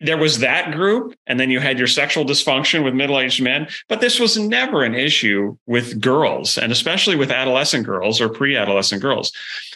there 0.00 0.16
was 0.16 0.38
that 0.38 0.72
group, 0.72 1.16
and 1.26 1.40
then 1.40 1.50
you 1.50 1.58
had 1.58 1.78
your 1.78 1.88
sexual 1.88 2.24
dysfunction 2.24 2.84
with 2.84 2.94
middle 2.94 3.18
aged 3.18 3.42
men. 3.42 3.66
But 3.88 4.00
this 4.00 4.20
was 4.20 4.38
never 4.38 4.84
an 4.84 4.94
issue 4.94 5.56
with 5.66 6.00
girls, 6.00 6.56
and 6.58 6.70
especially 6.70 7.16
with 7.16 7.30
adolescent 7.30 7.84
girls 7.84 8.20
or 8.20 8.28
pre 8.28 8.56
adolescent 8.56 9.02
girls, 9.02 9.32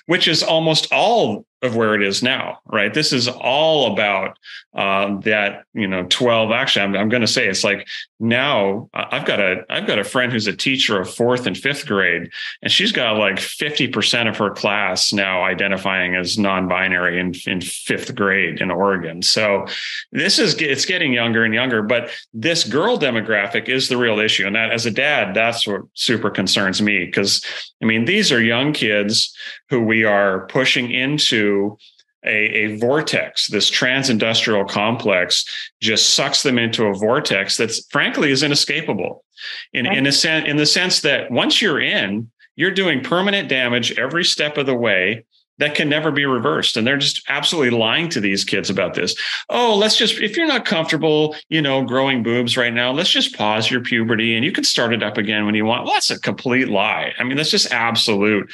which 0.07 0.29
is 0.29 0.43
almost 0.43 0.93
all 0.93 1.45
of 1.63 1.75
where 1.75 1.95
it 1.95 2.03
is 2.03 2.23
now, 2.23 2.61
right? 2.67 2.95
This 2.95 3.13
is 3.13 3.27
all 3.27 3.93
about 3.93 4.39
uh, 4.75 5.19
that, 5.21 5.65
you 5.75 5.89
know, 5.89 6.07
12. 6.09 6.53
Actually, 6.53 6.85
I'm, 6.85 6.97
I'm 6.97 7.09
going 7.09 7.23
to 7.23 7.27
say 7.27 7.49
it's 7.49 7.65
like 7.65 7.89
now 8.21 8.89
I've 8.95 9.25
got 9.25 9.41
a 9.41 9.65
I've 9.69 9.87
got 9.87 9.99
a 9.99 10.05
friend 10.05 10.33
who's 10.33 10.47
a 10.47 10.57
teacher 10.57 11.01
of 11.01 11.13
fourth 11.13 11.47
and 11.47 11.57
fifth 11.57 11.87
grade, 11.87 12.31
and 12.63 12.71
she's 12.71 12.93
got 12.93 13.17
like 13.17 13.37
50% 13.37 14.29
of 14.29 14.37
her 14.37 14.51
class 14.51 15.13
now 15.13 15.45
identifying 15.45 16.15
as 16.15 16.39
non-binary 16.39 17.19
in, 17.19 17.35
in 17.47 17.61
fifth 17.61 18.15
grade 18.15 18.61
in 18.61 18.71
Oregon. 18.71 19.23
So 19.23 19.67
this 20.13 20.39
is 20.39 20.55
it's 20.61 20.85
getting 20.85 21.13
younger 21.13 21.45
and 21.45 21.55
younger, 21.55 21.83
but 21.83 22.11
this 22.33 22.65
girl 22.65 22.99
demographic 22.99 23.69
is 23.69 23.89
the 23.89 23.97
real 23.97 24.19
issue. 24.21 24.47
And 24.47 24.55
that 24.55 24.73
as 24.73 24.87
a 24.87 24.91
dad, 24.91 25.35
that's 25.35 25.67
what 25.67 25.83
super 25.95 26.31
concerns 26.31 26.81
me. 26.81 27.05
Because 27.05 27.45
I 27.83 27.87
mean, 27.87 28.05
these 28.05 28.33
are 28.33 28.43
young 28.43 28.73
kids 28.73 29.35
who 29.71 29.81
we 29.81 30.05
are 30.05 30.47
pushing 30.47 30.91
into 30.91 31.79
a, 32.25 32.31
a, 32.31 32.77
vortex, 32.79 33.47
this 33.47 33.71
trans-industrial 33.71 34.65
complex 34.65 35.45
just 35.81 36.15
sucks 36.15 36.43
them 36.43 36.59
into 36.59 36.87
a 36.87 36.95
vortex 36.95 37.57
that's 37.57 37.87
frankly 37.87 38.33
is 38.33 38.43
inescapable. 38.43 39.25
In, 39.73 39.87
in 39.87 40.07
a 40.07 40.13
sense, 40.13 40.49
in 40.49 40.57
the 40.57 40.67
sense 40.67 41.01
that 41.03 41.31
once 41.31 41.63
you're 41.63 41.81
in, 41.81 42.29
you're 42.57 42.73
doing 42.73 43.05
permanent 43.05 43.49
damage 43.49 43.97
every 43.97 44.25
step 44.25 44.59
of 44.59 44.67
the 44.67 44.75
way 44.75 45.25
that 45.59 45.75
can 45.75 45.89
never 45.89 46.11
be 46.11 46.25
reversed. 46.25 46.77
And 46.77 46.87
they're 46.87 46.97
just 46.97 47.23
absolutely 47.29 47.77
lying 47.77 48.09
to 48.11 48.21
these 48.21 48.45
kids 48.45 48.71
about 48.71 48.95
this. 48.95 49.15
Oh, 49.49 49.77
let's 49.77 49.97
just, 49.97 50.21
if 50.21 50.37
you're 50.37 50.47
not 50.47 50.65
comfortable, 50.65 51.37
you 51.49 51.61
know, 51.61 51.85
growing 51.85 52.23
boobs 52.23 52.57
right 52.57 52.73
now, 52.73 52.93
let's 52.93 53.11
just 53.11 53.37
pause 53.37 53.71
your 53.71 53.81
puberty 53.81 54.35
and 54.35 54.45
you 54.45 54.53
can 54.53 54.65
start 54.65 54.93
it 54.93 55.03
up 55.03 55.19
again 55.19 55.47
when 55.47 55.55
you 55.55 55.65
want. 55.65 55.85
Well, 55.85 55.95
that's 55.95 56.11
a 56.11 56.21
complete 56.21 56.69
lie. 56.69 57.13
I 57.19 57.25
mean, 57.25 57.37
that's 57.37 57.51
just 57.51 57.73
absolute 57.73 58.51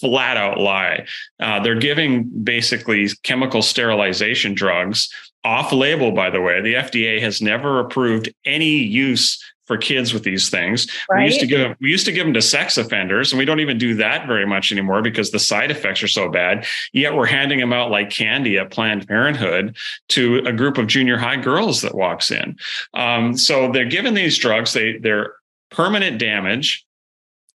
flat 0.00 0.36
out 0.36 0.58
lie. 0.58 1.06
Uh, 1.40 1.60
they're 1.60 1.78
giving 1.78 2.24
basically 2.42 3.08
chemical 3.22 3.62
sterilization 3.62 4.54
drugs 4.54 5.08
off 5.44 5.72
label, 5.72 6.12
by 6.12 6.30
the 6.30 6.40
way. 6.40 6.60
The 6.60 6.74
FDA 6.74 7.20
has 7.20 7.42
never 7.42 7.80
approved 7.80 8.32
any 8.44 8.76
use 8.76 9.42
for 9.66 9.76
kids 9.76 10.12
with 10.12 10.24
these 10.24 10.50
things. 10.50 10.86
Right. 11.10 11.20
We 11.20 11.24
used 11.26 11.40
to 11.40 11.46
give 11.46 11.60
them, 11.60 11.76
we 11.80 11.90
used 11.90 12.06
to 12.06 12.12
give 12.12 12.24
them 12.24 12.34
to 12.34 12.42
sex 12.42 12.76
offenders, 12.76 13.32
and 13.32 13.38
we 13.38 13.44
don't 13.44 13.60
even 13.60 13.78
do 13.78 13.94
that 13.94 14.26
very 14.26 14.46
much 14.46 14.72
anymore 14.72 15.02
because 15.02 15.30
the 15.30 15.38
side 15.38 15.70
effects 15.70 16.02
are 16.02 16.08
so 16.08 16.28
bad. 16.28 16.66
Yet 16.92 17.14
we're 17.14 17.26
handing 17.26 17.58
them 17.58 17.72
out 17.72 17.90
like 17.90 18.10
candy 18.10 18.58
at 18.58 18.70
Planned 18.70 19.06
Parenthood 19.06 19.76
to 20.10 20.38
a 20.38 20.52
group 20.52 20.78
of 20.78 20.86
junior 20.86 21.16
high 21.16 21.36
girls 21.36 21.82
that 21.82 21.94
walks 21.94 22.30
in. 22.30 22.56
Um, 22.94 23.36
so 23.36 23.70
they're 23.70 23.84
given 23.84 24.14
these 24.14 24.36
drugs. 24.38 24.72
They 24.72 24.98
they're 24.98 25.34
permanent 25.70 26.18
damage. 26.18 26.84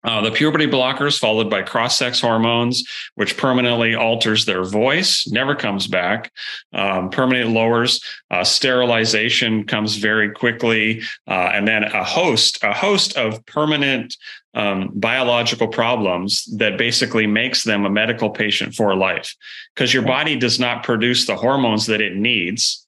Uh, 0.07 0.21
the 0.21 0.31
puberty 0.31 0.65
blockers, 0.65 1.19
followed 1.19 1.49
by 1.49 1.61
cross 1.61 1.97
sex 1.97 2.21
hormones, 2.21 2.83
which 3.15 3.35
permanently 3.35 3.93
alters 3.93 4.45
their 4.45 4.63
voice, 4.63 5.27
never 5.27 5.53
comes 5.53 5.85
back. 5.85 6.31
Um, 6.71 7.09
permanent 7.09 7.49
lowers 7.49 8.01
uh, 8.31 8.45
sterilization 8.45 9.65
comes 9.65 9.97
very 9.97 10.31
quickly, 10.31 11.01
uh, 11.27 11.51
and 11.53 11.67
then 11.67 11.83
a 11.83 12.05
host, 12.05 12.63
a 12.63 12.73
host 12.73 13.17
of 13.17 13.45
permanent 13.45 14.15
um, 14.53 14.91
biological 14.95 15.67
problems 15.67 16.45
that 16.57 16.77
basically 16.77 17.27
makes 17.27 17.65
them 17.65 17.85
a 17.85 17.89
medical 17.89 18.29
patient 18.29 18.75
for 18.75 18.95
life, 18.95 19.35
because 19.75 19.93
your 19.93 20.03
body 20.03 20.37
does 20.37 20.57
not 20.57 20.83
produce 20.83 21.27
the 21.27 21.35
hormones 21.35 21.85
that 21.87 21.99
it 21.99 22.15
needs 22.15 22.86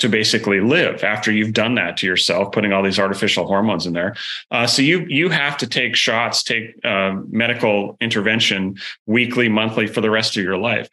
to 0.00 0.08
basically 0.08 0.60
live 0.60 1.04
after 1.04 1.30
you've 1.30 1.52
done 1.52 1.74
that 1.76 1.96
to 1.98 2.06
yourself, 2.06 2.52
putting 2.52 2.72
all 2.72 2.82
these 2.82 2.98
artificial 2.98 3.46
hormones 3.46 3.86
in 3.86 3.92
there. 3.92 4.16
Uh, 4.50 4.66
so 4.66 4.82
you 4.82 5.06
you 5.08 5.28
have 5.28 5.56
to 5.58 5.66
take 5.66 5.94
shots, 5.94 6.42
take 6.42 6.74
uh, 6.84 7.14
medical 7.30 7.96
intervention 8.00 8.76
weekly, 9.06 9.48
monthly 9.48 9.86
for 9.86 10.00
the 10.00 10.10
rest 10.10 10.36
of 10.36 10.42
your 10.42 10.56
life. 10.58 10.88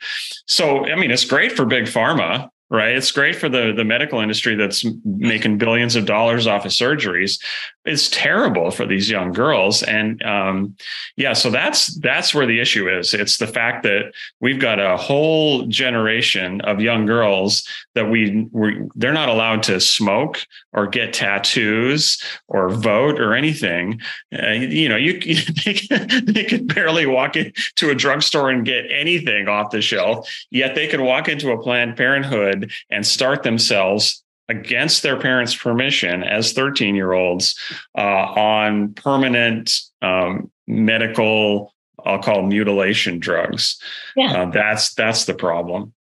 So 0.46 0.86
I 0.86 0.96
mean, 0.96 1.12
it's 1.12 1.26
great 1.26 1.52
for 1.52 1.66
big 1.66 1.86
pharma 1.86 2.50
right? 2.70 2.96
It's 2.96 3.12
great 3.12 3.36
for 3.36 3.50
the 3.50 3.74
the 3.76 3.86
medical 3.86 4.20
industry 4.20 4.56
that's 4.56 4.86
making 5.06 5.58
billions 5.58 5.96
of 5.96 6.06
dollars 6.06 6.48
off 6.48 6.66
of 6.66 6.72
surgeries. 6.72 7.42
It's 7.88 8.10
terrible 8.10 8.70
for 8.70 8.86
these 8.86 9.10
young 9.10 9.32
girls, 9.32 9.82
and 9.82 10.22
um, 10.24 10.76
yeah, 11.16 11.34
so 11.34 11.50
that's 11.50 11.96
that's 12.00 12.34
where 12.34 12.46
the 12.46 12.60
issue 12.60 12.90
is. 12.90 13.14
It's 13.14 13.38
the 13.38 13.48
fact 13.48 13.84
that 13.84 14.14
we've 14.42 14.60
got 14.60 14.80
a 14.80 14.98
whole 14.98 15.66
generation 15.68 16.62
of 16.62 16.82
young 16.82 17.06
girls 17.06 17.68
that 17.96 18.10
we 18.10 18.48
we 18.52 18.82
they're 18.96 19.14
not 19.14 19.30
allowed 19.30 19.64
to 19.64 19.80
smoke 19.80 20.46
or 20.74 20.86
get 20.86 21.14
tattoos 21.14 22.22
or 22.48 22.70
vote 22.70 23.20
or 23.20 23.34
anything. 23.34 24.02
Uh, 24.38 24.52
you 24.52 24.90
know, 24.90 24.98
you 24.98 25.14
they 25.66 25.74
can, 25.74 26.26
they 26.26 26.44
can 26.44 26.68
barely 26.68 27.06
walk 27.06 27.36
into 27.36 27.90
a 27.90 27.96
drugstore 27.96 28.50
and 28.50 28.66
get 28.66 28.86
anything 28.92 29.48
off 29.48 29.72
the 29.72 29.82
shelf. 29.82 30.30
Yet 30.52 30.76
they 30.76 30.88
can 30.88 31.04
walk 31.04 31.28
into 31.28 31.52
a 31.52 31.62
Planned 31.62 31.98
Parenthood 31.98 32.72
and 32.90 33.06
start 33.06 33.44
themselves 33.44 34.24
against 34.50 35.04
their 35.04 35.20
parents' 35.20 35.56
permission 35.56 36.24
as 36.24 36.54
13 36.54 36.96
year 36.96 37.14
olds 37.14 37.60
uh, 37.98 38.02
on 38.02 38.94
permanent 38.94 39.72
um, 40.02 40.52
medical, 40.68 41.74
I'll 42.06 42.22
call 42.22 42.44
mutilation 42.44 43.20
drugs. 43.20 43.80
Yeah. 44.16 44.44
Uh, 44.44 44.50
that's 44.52 44.94
that's 44.94 45.26
the 45.26 45.34
problem. 45.34 45.94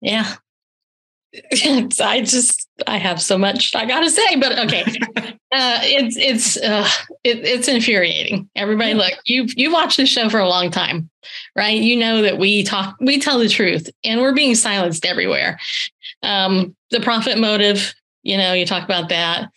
Yeah. 0.00 0.34
I 1.52 2.22
just 2.22 2.65
I 2.86 2.98
have 2.98 3.22
so 3.22 3.38
much 3.38 3.74
I 3.74 3.86
gotta 3.86 4.10
say, 4.10 4.36
but 4.36 4.58
okay, 4.58 4.82
uh, 5.52 5.78
it's 5.82 6.16
it's 6.16 6.56
uh, 6.56 6.88
it, 7.24 7.38
it's 7.44 7.68
infuriating. 7.68 8.48
Everybody, 8.54 8.94
look, 8.94 9.14
you've 9.24 9.56
you 9.56 9.72
watched 9.72 9.96
this 9.96 10.08
show 10.08 10.28
for 10.28 10.38
a 10.38 10.48
long 10.48 10.70
time, 10.70 11.08
right? 11.54 11.80
You 11.80 11.96
know 11.96 12.22
that 12.22 12.38
we 12.38 12.62
talk, 12.62 12.96
we 13.00 13.18
tell 13.18 13.38
the 13.38 13.48
truth, 13.48 13.88
and 14.04 14.20
we're 14.20 14.34
being 14.34 14.54
silenced 14.54 15.06
everywhere. 15.06 15.58
Um, 16.22 16.76
the 16.90 17.00
profit 17.00 17.38
motive, 17.38 17.94
you 18.22 18.36
know, 18.36 18.52
you 18.52 18.66
talk 18.66 18.84
about 18.84 19.08
that. 19.08 19.50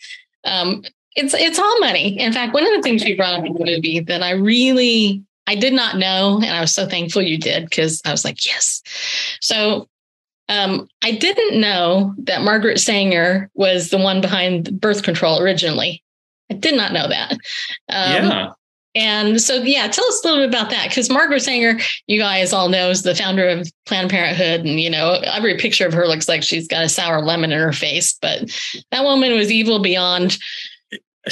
Um, 0.44 0.82
it's 1.16 1.34
it's 1.34 1.58
all 1.58 1.80
money. 1.80 2.18
In 2.18 2.32
fact, 2.32 2.54
one 2.54 2.66
of 2.66 2.72
the 2.72 2.82
things 2.82 3.04
you 3.04 3.16
brought 3.16 3.38
up 3.38 3.44
in 3.44 3.52
the 3.52 3.64
movie 3.64 4.00
that 4.00 4.22
I 4.22 4.30
really 4.30 5.22
I 5.46 5.56
did 5.56 5.72
not 5.72 5.98
know, 5.98 6.36
and 6.36 6.54
I 6.54 6.60
was 6.60 6.72
so 6.72 6.86
thankful 6.86 7.22
you 7.22 7.36
did 7.36 7.64
because 7.64 8.00
I 8.04 8.12
was 8.12 8.24
like, 8.24 8.46
yes. 8.46 8.82
So 9.40 9.88
Um, 10.50 10.88
I 11.02 11.12
didn't 11.12 11.60
know 11.60 12.12
that 12.18 12.42
Margaret 12.42 12.80
Sanger 12.80 13.48
was 13.54 13.90
the 13.90 13.98
one 13.98 14.20
behind 14.20 14.80
birth 14.80 15.04
control 15.04 15.40
originally. 15.40 16.02
I 16.50 16.54
did 16.54 16.76
not 16.76 16.92
know 16.92 17.08
that. 17.08 17.32
Um, 17.32 17.38
yeah. 17.88 18.52
And 18.96 19.40
so, 19.40 19.54
yeah, 19.54 19.86
tell 19.86 20.04
us 20.06 20.24
a 20.24 20.26
little 20.26 20.42
bit 20.42 20.48
about 20.48 20.70
that 20.70 20.88
because 20.88 21.08
Margaret 21.08 21.42
Sanger, 21.42 21.78
you 22.08 22.18
guys 22.18 22.52
all 22.52 22.68
know, 22.68 22.90
is 22.90 23.02
the 23.02 23.14
founder 23.14 23.48
of 23.48 23.70
Planned 23.86 24.10
Parenthood, 24.10 24.62
and 24.62 24.80
you 24.80 24.90
know 24.90 25.20
every 25.22 25.56
picture 25.56 25.86
of 25.86 25.92
her 25.92 26.08
looks 26.08 26.28
like 26.28 26.42
she's 26.42 26.66
got 26.66 26.82
a 26.82 26.88
sour 26.88 27.22
lemon 27.22 27.52
in 27.52 27.60
her 27.60 27.72
face. 27.72 28.18
But 28.20 28.50
that 28.90 29.04
woman 29.04 29.32
was 29.34 29.52
evil 29.52 29.78
beyond. 29.78 30.36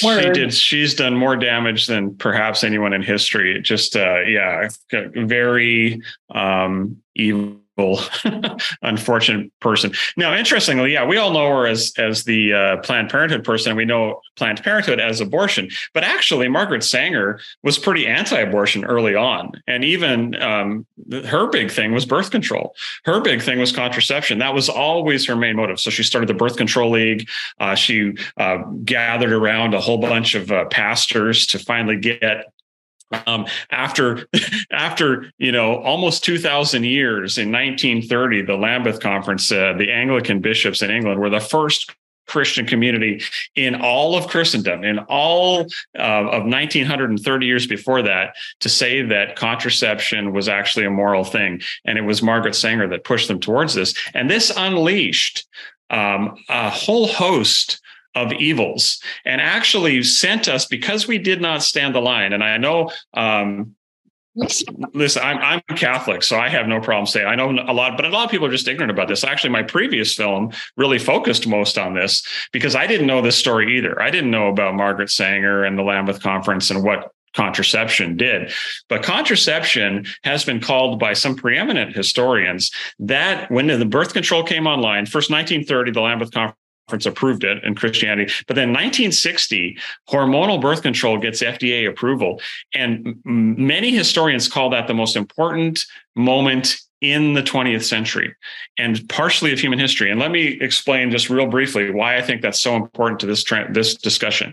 Word. 0.05 0.23
She 0.23 0.31
did. 0.31 0.55
She's 0.55 0.95
done 0.95 1.17
more 1.17 1.35
damage 1.35 1.89
than 1.89 2.15
perhaps 2.15 2.63
anyone 2.63 2.93
in 2.93 3.03
history. 3.03 3.61
Just, 3.61 3.97
uh, 3.97 4.21
yeah, 4.21 4.69
very 4.93 6.01
um, 6.31 6.99
evil 7.17 7.57
unfortunate 8.83 9.51
person. 9.61 9.93
Now, 10.17 10.35
interestingly, 10.35 10.93
yeah, 10.93 11.07
we 11.07 11.17
all 11.17 11.33
know 11.33 11.49
her 11.49 11.67
as 11.67 11.93
as 11.97 12.25
the 12.25 12.53
uh, 12.53 12.77
Planned 12.79 13.11
Parenthood 13.11 13.45
person. 13.45 13.77
We 13.77 13.85
know 13.85 14.21
Planned 14.37 14.63
Parenthood 14.63 15.01
as 15.01 15.21
abortion, 15.21 15.69
but 15.95 16.05
actually, 16.05 16.49
Margaret 16.49 16.83
Sanger 16.83 17.41
was 17.63 17.79
pretty 17.79 18.07
anti-abortion 18.07 18.85
early 18.85 19.15
on, 19.15 19.53
and 19.67 19.85
even 19.85 20.41
um, 20.43 20.87
her 21.27 21.49
big 21.49 21.71
thing 21.71 21.93
was 21.93 22.05
birth 22.05 22.31
control. 22.31 22.75
Her 23.05 23.21
big 23.21 23.43
thing 23.43 23.59
was 23.59 23.73
contraception. 23.73 24.39
That 24.39 24.55
was 24.55 24.69
always 24.69 25.27
her 25.27 25.37
main 25.37 25.57
motive. 25.57 25.81
So 25.81 25.91
she 25.91 26.03
started 26.03 26.29
the 26.29 26.35
Birth 26.35 26.57
Control 26.57 26.91
League. 26.91 27.29
Uh, 27.61 27.75
she 27.75 28.15
uh, 28.37 28.59
gathered 28.85 29.33
around 29.33 29.75
a 29.75 29.81
whole 29.81 29.99
bunch 29.99 30.35
of 30.35 30.51
uh, 30.51 30.65
pastors 30.67 31.47
to 31.49 31.59
finally 31.59 31.97
get 31.97 32.53
um, 33.27 33.47
after 33.71 34.29
after 34.71 35.33
you 35.39 35.53
know 35.53 35.77
almost 35.83 36.25
2000 36.25 36.85
years 36.85 37.39
in 37.39 37.51
1930 37.51 38.43
the 38.43 38.55
lambeth 38.55 39.01
conference 39.01 39.51
uh, 39.51 39.73
the 39.79 39.91
anglican 39.91 40.41
bishops 40.41 40.83
in 40.83 40.91
england 40.91 41.21
were 41.21 41.31
the 41.31 41.41
first 41.41 41.95
christian 42.27 42.67
community 42.67 43.23
in 43.57 43.75
all 43.75 44.15
of 44.15 44.29
christendom 44.29 44.85
in 44.85 44.99
all 45.09 45.61
uh, 45.99 46.29
of 46.29 46.45
1930 46.45 47.47
years 47.47 47.67
before 47.67 48.03
that 48.03 48.35
to 48.61 48.69
say 48.69 49.03
that 49.03 49.37
contraception 49.37 50.33
was 50.33 50.49
actually 50.49 50.85
a 50.85 50.91
moral 50.91 51.25
thing. 51.25 51.61
And 51.85 51.99
it 51.99 52.03
was 52.03 52.23
margaret 52.23 52.55
sanger 52.55 52.89
that 52.89 53.05
pushed 53.05 53.29
them 53.29 53.41
towards 53.41 53.75
this. 53.75 53.95
And 54.15 54.31
this 54.31 54.53
unleashed 54.57 55.47
um, 55.91 56.37
a 56.49 56.71
whole 56.71 57.09
host 57.09 57.81
of 58.15 58.33
evils 58.33 59.01
and 59.25 59.41
actually 59.41 60.03
sent 60.03 60.49
us 60.49 60.67
because 60.67 61.07
we 61.07 61.19
did 61.19 61.41
not 61.41 61.63
stand 61.63 61.95
the 61.95 62.01
line. 62.01 62.33
And 62.33 62.43
I 62.43 62.57
know, 62.57 62.91
um, 63.15 63.75
listen, 64.35 65.23
I'm, 65.23 65.39
I'm 65.39 65.77
Catholic, 65.77 66.23
so 66.23 66.39
I 66.39 66.49
have 66.49 66.67
no 66.67 66.81
problem 66.81 67.07
saying 67.07 67.27
I 67.27 67.35
know 67.35 67.51
a 67.51 67.73
lot, 67.73 67.97
but 67.97 68.07
a 68.07 68.11
lot 68.11 68.25
of 68.25 68.31
people 68.31 68.47
are 68.47 68.51
just 68.51 68.69
ignorant 68.69 68.91
about 68.91 69.09
this. 69.09 69.25
Actually, 69.25 69.51
my 69.51 69.63
previous 69.63 70.15
film 70.15 70.53
really 70.77 70.99
focused 70.99 71.47
most 71.47 71.79
on 71.79 71.95
this 71.95 72.27
because 72.53 72.75
I 72.75 72.87
didn't 72.87 73.07
know 73.07 73.23
this 73.23 73.37
story 73.37 73.77
either. 73.79 74.01
I 74.01 74.11
didn't 74.11 74.31
know 74.31 74.49
about 74.49 74.75
Margaret 74.75 75.11
Sanger 75.11 75.65
and 75.65 75.79
the 75.79 75.83
Lambeth 75.83 76.23
Conference 76.23 76.71
and 76.71 76.83
what 76.83 77.13
contraception 77.35 78.17
did. 78.17 78.53
But 78.89 79.03
contraception 79.03 80.07
has 80.25 80.45
been 80.45 80.61
called 80.61 80.99
by 80.99 81.13
some 81.13 81.37
preeminent 81.37 81.95
historians 81.95 82.71
that 82.99 83.51
when 83.51 83.67
the 83.67 83.85
birth 83.85 84.13
control 84.13 84.43
came 84.43 84.67
online, 84.67 85.07
first 85.07 85.31
1930, 85.31 85.93
the 85.93 86.01
Lambeth 86.01 86.33
Conference 86.33 86.59
approved 87.07 87.45
it 87.45 87.63
in 87.65 87.75
Christianity. 87.75 88.33
But 88.47 88.57
then 88.57 88.69
1960, 88.69 89.79
hormonal 90.09 90.61
birth 90.61 90.83
control 90.83 91.19
gets 91.19 91.43
FDA 91.43 91.89
approval. 91.89 92.41
And 92.75 93.21
many 93.25 93.91
historians 93.91 94.49
call 94.49 94.71
that 94.71 94.87
the 94.87 94.95
most 94.95 95.17
important 95.17 95.85
moment 96.17 96.77
in 97.01 97.35
the 97.35 97.43
20th 97.43 97.85
century 97.85 98.35
and 98.77 99.09
partially 99.09 99.53
of 99.53 99.61
human 99.61 99.79
history. 99.79 100.11
And 100.11 100.19
let 100.19 100.33
me 100.33 100.59
explain 100.61 101.11
just 101.13 101.31
real 101.31 101.47
briefly 101.47 101.91
why 101.91 102.17
I 102.17 102.23
think 102.23 102.43
that's 102.43 102.61
so 102.61 102.75
important 102.75 103.21
to 103.21 103.27
this, 103.27 103.45
this 103.71 103.95
discussion 103.95 104.53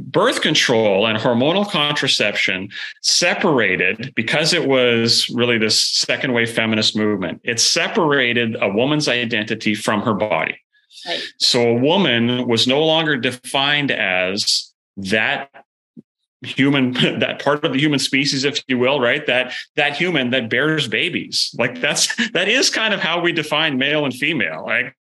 birth 0.00 0.40
control 0.40 1.06
and 1.06 1.18
hormonal 1.18 1.68
contraception 1.68 2.68
separated 3.02 4.12
because 4.14 4.52
it 4.52 4.66
was 4.68 5.28
really 5.30 5.58
this 5.58 5.80
second 5.80 6.32
wave 6.32 6.50
feminist 6.50 6.96
movement 6.96 7.40
it 7.44 7.60
separated 7.60 8.56
a 8.60 8.68
woman's 8.68 9.08
identity 9.08 9.74
from 9.74 10.00
her 10.02 10.14
body 10.14 10.58
right. 11.06 11.22
so 11.38 11.68
a 11.68 11.74
woman 11.74 12.46
was 12.48 12.66
no 12.66 12.84
longer 12.84 13.16
defined 13.16 13.90
as 13.90 14.72
that 14.96 15.50
human 16.42 16.92
that 17.20 17.42
part 17.42 17.64
of 17.64 17.72
the 17.72 17.78
human 17.78 17.98
species 17.98 18.44
if 18.44 18.62
you 18.66 18.78
will 18.78 19.00
right? 19.00 19.26
That 19.26 19.52
that 19.76 19.96
human 19.96 20.30
that 20.30 20.50
bears 20.50 20.88
babies. 20.88 21.54
Like 21.58 21.80
that's 21.80 22.14
that 22.32 22.48
is 22.48 22.70
kind 22.70 22.94
of 22.94 23.00
how 23.00 23.20
we 23.20 23.32
define 23.32 23.78
male 23.78 24.04
and 24.04 24.14
female. 24.14 24.64
Like 24.64 24.94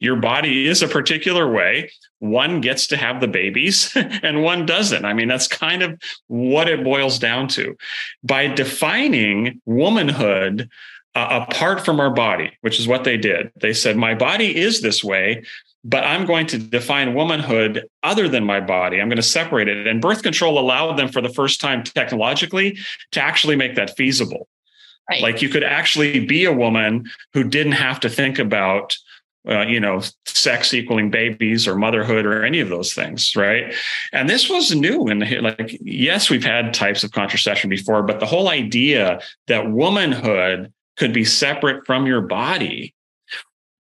your 0.00 0.16
body 0.16 0.66
is 0.66 0.82
a 0.82 0.88
particular 0.88 1.50
way. 1.50 1.90
One 2.18 2.60
gets 2.60 2.86
to 2.88 2.96
have 2.96 3.20
the 3.20 3.28
babies 3.28 3.92
and 3.96 4.42
one 4.42 4.66
doesn't. 4.66 5.04
I 5.04 5.14
mean 5.14 5.28
that's 5.28 5.48
kind 5.48 5.82
of 5.82 6.00
what 6.26 6.68
it 6.68 6.84
boils 6.84 7.18
down 7.18 7.48
to. 7.48 7.76
By 8.22 8.48
defining 8.48 9.60
womanhood 9.64 10.68
uh, 11.14 11.46
apart 11.48 11.84
from 11.84 12.00
our 12.00 12.10
body 12.10 12.50
which 12.62 12.80
is 12.80 12.88
what 12.88 13.04
they 13.04 13.16
did 13.16 13.52
they 13.60 13.72
said 13.72 13.96
my 13.96 14.14
body 14.14 14.56
is 14.56 14.80
this 14.80 15.04
way 15.04 15.44
but 15.84 16.02
I'm 16.02 16.24
going 16.24 16.46
to 16.48 16.58
define 16.58 17.14
womanhood 17.14 17.86
other 18.02 18.26
than 18.26 18.44
my 18.44 18.60
body. 18.60 19.00
I'm 19.00 19.08
going 19.08 19.16
to 19.16 19.22
separate 19.22 19.68
it. 19.68 19.86
And 19.86 20.00
birth 20.00 20.22
control 20.22 20.58
allowed 20.58 20.96
them 20.96 21.08
for 21.08 21.20
the 21.20 21.28
first 21.28 21.60
time 21.60 21.82
technologically 21.82 22.78
to 23.12 23.22
actually 23.22 23.54
make 23.54 23.74
that 23.74 23.96
feasible. 23.96 24.48
Right. 25.10 25.20
Like 25.20 25.42
you 25.42 25.50
could 25.50 25.64
actually 25.64 26.24
be 26.24 26.46
a 26.46 26.52
woman 26.52 27.10
who 27.34 27.44
didn't 27.44 27.72
have 27.72 28.00
to 28.00 28.08
think 28.08 28.38
about, 28.38 28.96
uh, 29.46 29.66
you 29.66 29.78
know, 29.78 30.00
sex 30.24 30.72
equaling 30.72 31.10
babies 31.10 31.68
or 31.68 31.76
motherhood 31.76 32.24
or 32.24 32.42
any 32.42 32.60
of 32.60 32.70
those 32.70 32.94
things, 32.94 33.36
right? 33.36 33.74
And 34.14 34.30
this 34.30 34.48
was 34.48 34.74
new. 34.74 35.06
And 35.08 35.20
like, 35.42 35.76
yes, 35.82 36.30
we've 36.30 36.44
had 36.44 36.72
types 36.72 37.04
of 37.04 37.12
contraception 37.12 37.68
before, 37.68 38.02
but 38.02 38.20
the 38.20 38.26
whole 38.26 38.48
idea 38.48 39.20
that 39.48 39.70
womanhood 39.70 40.72
could 40.96 41.12
be 41.12 41.26
separate 41.26 41.84
from 41.84 42.06
your 42.06 42.22
body 42.22 42.94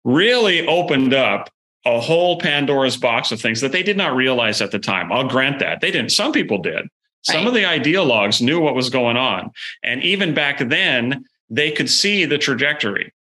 really 0.03 0.65
opened 0.65 1.13
up 1.13 1.51
a 1.85 1.99
whole 1.99 2.39
Pandora's 2.39 2.97
box 2.97 3.31
of 3.31 3.41
things 3.41 3.61
that 3.61 3.71
they 3.71 3.83
did 3.83 3.97
not 3.97 4.15
realize 4.15 4.61
at 4.61 4.71
the 4.71 4.79
time. 4.79 5.11
I'll 5.11 5.27
grant 5.27 5.59
that. 5.59 5.81
They 5.81 5.91
didn't. 5.91 6.11
Some 6.11 6.31
people 6.31 6.59
did. 6.59 6.87
Some 7.23 7.45
right. 7.45 7.47
of 7.47 7.53
the 7.53 7.63
ideologues 7.63 8.41
knew 8.41 8.59
what 8.59 8.75
was 8.75 8.89
going 8.89 9.17
on. 9.17 9.51
And 9.83 10.03
even 10.03 10.33
back 10.33 10.59
then, 10.59 11.25
they 11.49 11.71
could 11.71 11.89
see 11.89 12.25
the 12.25 12.37
trajectory. 12.37 13.13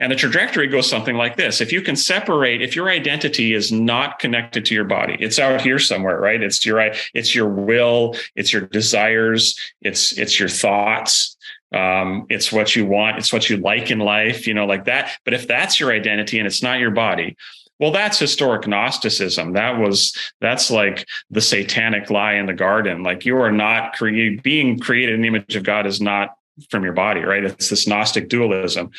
And 0.00 0.12
the 0.12 0.16
trajectory 0.16 0.68
goes 0.68 0.88
something 0.88 1.16
like 1.16 1.36
this. 1.36 1.60
If 1.60 1.72
you 1.72 1.82
can 1.82 1.96
separate, 1.96 2.62
if 2.62 2.76
your 2.76 2.88
identity 2.88 3.52
is 3.52 3.72
not 3.72 4.20
connected 4.20 4.64
to 4.66 4.74
your 4.74 4.84
body, 4.84 5.16
it's 5.18 5.40
out 5.40 5.60
here 5.60 5.80
somewhere, 5.80 6.20
right? 6.20 6.40
It's 6.40 6.64
your 6.64 6.92
it's 7.14 7.34
your 7.34 7.48
will, 7.48 8.14
it's 8.36 8.52
your 8.52 8.62
desires, 8.62 9.58
it's 9.82 10.16
it's 10.16 10.38
your 10.38 10.48
thoughts, 10.48 11.36
um, 11.74 12.26
it's 12.30 12.52
what 12.52 12.76
you 12.76 12.86
want, 12.86 13.18
it's 13.18 13.32
what 13.32 13.50
you 13.50 13.56
like 13.56 13.90
in 13.90 13.98
life, 13.98 14.46
you 14.46 14.54
know, 14.54 14.66
like 14.66 14.84
that. 14.84 15.18
But 15.24 15.34
if 15.34 15.48
that's 15.48 15.80
your 15.80 15.90
identity 15.90 16.38
and 16.38 16.46
it's 16.46 16.62
not 16.62 16.78
your 16.78 16.92
body, 16.92 17.36
well, 17.78 17.92
that's 17.92 18.18
historic 18.18 18.66
Gnosticism. 18.66 19.52
That 19.52 19.78
was 19.78 20.16
that's 20.40 20.70
like 20.70 21.06
the 21.30 21.40
satanic 21.40 22.10
lie 22.10 22.34
in 22.34 22.46
the 22.46 22.54
garden. 22.54 23.02
Like 23.02 23.24
you 23.24 23.36
are 23.36 23.52
not 23.52 23.94
being 23.98 24.78
created 24.78 25.14
in 25.14 25.22
the 25.22 25.28
image 25.28 25.56
of 25.56 25.62
God 25.62 25.86
is 25.86 26.00
not 26.00 26.34
from 26.70 26.82
your 26.82 26.92
body, 26.92 27.20
right? 27.20 27.44
It's 27.44 27.68
this 27.68 27.86
Gnostic 27.86 28.28
dualism. 28.28 28.90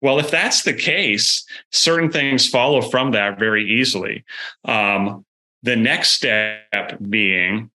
Well, 0.00 0.18
if 0.18 0.30
that's 0.30 0.62
the 0.62 0.72
case, 0.72 1.44
certain 1.70 2.10
things 2.10 2.48
follow 2.48 2.80
from 2.80 3.10
that 3.10 3.38
very 3.38 3.70
easily. 3.70 4.24
Um, 4.64 5.24
the 5.62 5.76
next 5.76 6.10
step 6.10 6.98
being 7.08 7.70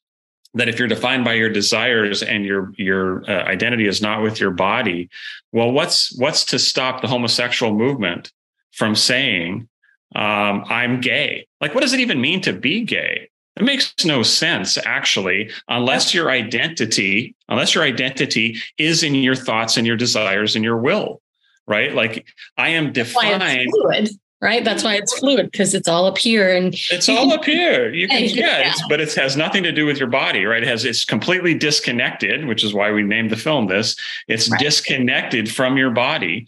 that 0.56 0.68
if 0.68 0.80
you're 0.80 0.88
defined 0.88 1.24
by 1.24 1.34
your 1.34 1.50
desires 1.50 2.24
and 2.24 2.44
your 2.44 2.74
your 2.78 3.30
uh, 3.30 3.44
identity 3.44 3.88
is 3.88 4.02
not 4.02 4.24
with 4.24 4.40
your 4.40 4.52
body, 4.52 5.10
well, 5.52 5.72
what's 5.72 6.18
what's 6.18 6.46
to 6.46 6.58
stop 6.58 7.02
the 7.02 7.08
homosexual 7.08 7.74
movement 7.74 8.32
from 8.72 8.96
saying 8.96 9.68
um, 10.16 10.64
I'm 10.68 11.02
gay. 11.02 11.48
Like, 11.62 11.74
what 11.74 11.82
does 11.82 11.94
it 11.94 12.00
even 12.00 12.22
mean 12.22 12.42
to 12.42 12.54
be 12.54 12.84
gay? 12.84 13.30
It 13.58 13.64
makes 13.64 13.94
no 14.06 14.22
sense, 14.22 14.78
actually, 14.86 15.50
unless 15.68 16.14
your 16.14 16.30
identity, 16.30 17.36
unless 17.50 17.74
your 17.74 17.84
identity 17.84 18.58
is 18.78 19.02
in 19.02 19.16
your 19.16 19.36
thoughts 19.36 19.78
and 19.78 19.88
your 19.88 19.98
desires 19.98 20.56
and 20.56 20.64
your 20.64 20.78
will, 20.78 21.22
right? 21.66 21.94
Like, 21.94 22.28
I 22.58 22.70
am 22.70 22.94
defined. 22.94 23.72
Fluid, 23.72 24.10
right? 24.42 24.64
That's 24.64 24.84
why 24.84 24.96
it's 24.96 25.18
fluid 25.18 25.52
because 25.52 25.74
it's 25.74 25.88
all 25.88 26.06
up 26.06 26.20
here 26.20 26.56
and 26.56 26.76
it's 26.92 27.10
all 27.10 27.34
up 27.34 27.46
here. 27.46 27.92
You 27.92 28.08
can, 28.08 28.26
yeah, 28.26 28.60
yeah. 28.60 28.74
but 28.90 29.02
it 29.02 29.12
has 29.16 29.36
nothing 29.36 29.64
to 29.64 29.72
do 29.72 29.88
with 29.88 29.98
your 29.98 30.10
body, 30.10 30.46
right? 30.46 30.62
It 30.62 30.70
has 30.70 30.86
it's 30.86 31.04
completely 31.04 31.56
disconnected, 31.56 32.46
which 32.46 32.64
is 32.64 32.76
why 32.76 32.92
we 32.92 33.02
named 33.02 33.32
the 33.32 33.38
film 33.38 33.68
this. 33.68 33.96
It's 34.28 34.52
right. 34.52 34.60
disconnected 34.60 35.52
from 35.52 35.78
your 35.78 35.90
body. 35.90 36.48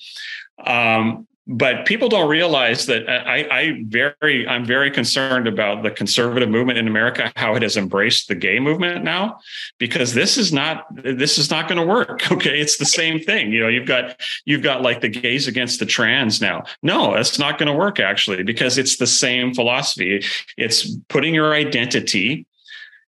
Um, 0.63 1.27
but 1.51 1.87
people 1.87 2.09
don't 2.09 2.29
realize 2.29 2.85
that 2.85 3.09
uh, 3.09 3.23
I, 3.25 3.47
I 3.51 3.83
very 3.87 4.47
I'm 4.47 4.63
very 4.63 4.91
concerned 4.91 5.47
about 5.47 5.81
the 5.81 5.89
conservative 5.89 6.47
movement 6.47 6.77
in 6.77 6.87
America, 6.87 7.31
how 7.35 7.55
it 7.55 7.63
has 7.63 7.75
embraced 7.75 8.27
the 8.27 8.35
gay 8.35 8.59
movement 8.59 9.03
now, 9.03 9.39
because 9.79 10.13
this 10.13 10.37
is 10.37 10.53
not 10.53 10.85
this 10.93 11.39
is 11.39 11.49
not 11.49 11.67
going 11.67 11.79
to 11.79 11.85
work. 11.85 12.19
Okay, 12.39 12.61
it's 12.61 12.77
the 12.77 12.85
same 12.85 13.19
thing. 13.19 13.51
You 13.51 13.59
know, 13.59 13.67
you've 13.67 13.87
got 13.87 14.21
you've 14.45 14.61
got 14.61 14.81
like 14.81 15.01
the 15.01 15.09
gays 15.09 15.47
against 15.47 15.79
the 15.79 15.85
trans 15.85 16.39
now. 16.39 16.63
No, 16.83 17.15
it's 17.15 17.39
not 17.39 17.57
going 17.57 17.67
to 17.67 17.73
work 17.73 17.99
actually 17.99 18.43
because 18.43 18.77
it's 18.77 18.97
the 18.97 19.07
same 19.07 19.53
philosophy. 19.53 20.23
It's 20.55 20.95
putting 21.09 21.33
your 21.33 21.53
identity 21.53 22.45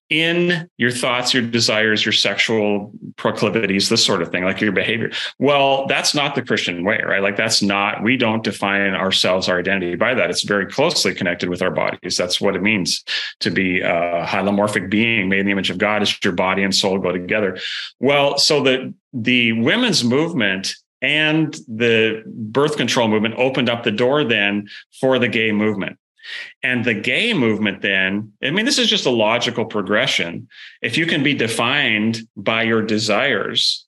in 0.10 0.70
your 0.78 0.92
thoughts, 0.92 1.34
your 1.34 1.44
desires, 1.44 2.06
your 2.06 2.14
sexual 2.14 2.92
proclivities, 3.16 3.90
this 3.90 4.06
sort 4.06 4.22
of 4.22 4.30
thing, 4.32 4.44
like 4.44 4.62
your 4.62 4.72
behavior. 4.72 5.12
Well, 5.40 5.88
that's 5.88 6.14
not 6.14 6.36
the 6.36 6.44
Christian 6.44 6.84
way, 6.84 7.02
right? 7.04 7.24
Like 7.24 7.38
that's 7.38 7.62
not, 7.62 8.04
we 8.04 8.16
don't 8.16 8.44
define 8.44 8.94
ourselves, 8.94 9.50
our 9.50 9.58
identity 9.58 9.96
by 9.96 10.14
that. 10.14 10.30
It's 10.30 10.44
very 10.44 10.68
closely 10.68 11.14
connected 11.16 11.50
with 11.50 11.62
our 11.62 11.72
bodies. 11.72 12.18
That's 12.18 12.40
what 12.40 12.56
it 12.56 12.62
means 12.62 13.04
to 13.40 13.50
be 13.50 13.82
a 13.82 14.26
hylomorphic 14.26 14.90
being 14.90 15.28
made 15.28 15.40
in 15.40 15.46
the 15.48 15.52
image 15.52 15.72
of 15.72 15.80
God 15.80 16.04
is 16.04 16.18
your 16.24 16.34
body 16.34 16.64
and 16.64 16.76
soul 16.76 17.00
go 17.00 17.12
together. 17.12 17.58
Well, 18.00 18.38
so 18.38 18.62
the, 18.62 18.94
the 19.12 19.54
women's 19.54 20.04
movement 20.04 20.76
and 21.02 21.54
the 21.68 22.24
birth 22.26 22.78
control 22.78 23.08
movement 23.08 23.36
opened 23.38 23.70
up 23.70 23.84
the 23.84 23.92
door 23.92 24.24
then 24.24 24.68
for 25.00 25.20
the 25.20 25.28
gay 25.28 25.52
movement. 25.52 25.98
And 26.64 26.84
the 26.84 26.94
gay 26.94 27.34
movement, 27.34 27.82
then, 27.82 28.34
I 28.44 28.52
mean, 28.52 28.66
this 28.66 28.80
is 28.80 28.88
just 28.88 29.06
a 29.06 29.12
logical 29.12 29.66
progression. 29.66 30.48
If 30.82 30.98
you 30.98 31.06
can 31.06 31.24
be 31.24 31.34
defined 31.34 32.22
by 32.36 32.64
your 32.64 32.82
desires. 32.82 33.85